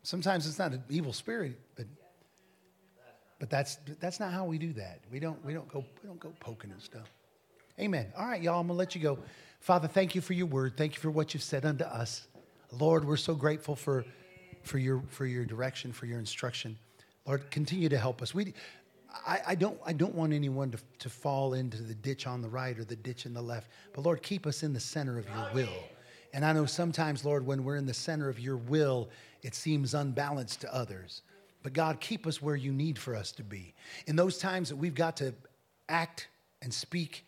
[0.04, 1.86] Sometimes it's not an evil spirit, but
[3.40, 5.00] but that's that's not how we do that.
[5.12, 7.10] We don't we don't go we don't go poking and stuff.
[7.80, 8.12] Amen.
[8.18, 9.18] All right, y'all, I'm going to let you go.
[9.60, 10.78] Father, thank you for your word.
[10.78, 12.28] Thank you for what you've said unto us.
[12.72, 14.06] Lord, we're so grateful for,
[14.62, 16.78] for, your, for your direction, for your instruction.
[17.26, 18.34] Lord, continue to help us.
[18.34, 18.54] We,
[19.14, 22.50] I, I, don't, I don't want anyone to, to fall into the ditch on the
[22.50, 23.70] right or the ditch in the left.
[23.94, 25.84] But Lord, keep us in the center of your will.
[26.34, 29.10] And I know sometimes, Lord, when we're in the center of your will,
[29.44, 31.22] it seems unbalanced to others.
[31.62, 33.74] But God, keep us where you need for us to be.
[34.08, 35.34] In those times that we've got to
[35.88, 36.28] act
[36.62, 37.26] and speak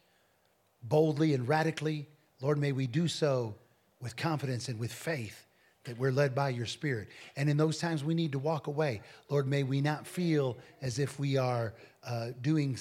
[0.84, 2.08] boldly and radically,
[2.42, 3.56] Lord, may we do so
[4.02, 5.45] with confidence and with faith
[5.86, 7.08] that we're led by your Spirit.
[7.36, 11.00] And in those times we need to walk away, Lord, may we not feel as
[11.00, 12.78] if we are uh, doing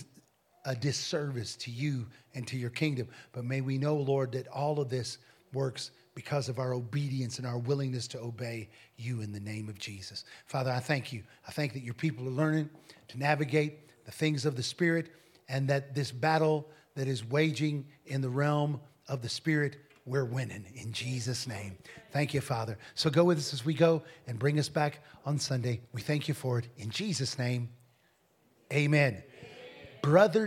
[0.65, 4.81] a disservice to you and to your kingdom, but may we know, Lord, that all
[4.81, 5.19] of this
[5.53, 9.79] works because of our obedience and our willingness to obey you in the name of
[9.79, 10.25] Jesus.
[10.47, 11.23] Father, I thank you.
[11.47, 12.71] I thank that your people are learning
[13.09, 15.11] to navigate the things of the Spirit
[15.49, 19.77] and that this battle that is waging in the realm of the Spirit,
[20.07, 21.79] we're winning in Jesus' name.
[22.13, 22.79] Thank you, Father.
[22.95, 25.81] So go with us as we go and bring us back on Sunday.
[25.93, 26.69] We thank you for it.
[26.77, 27.71] In Jesus' name,
[28.73, 29.23] amen.
[30.03, 30.43] Brother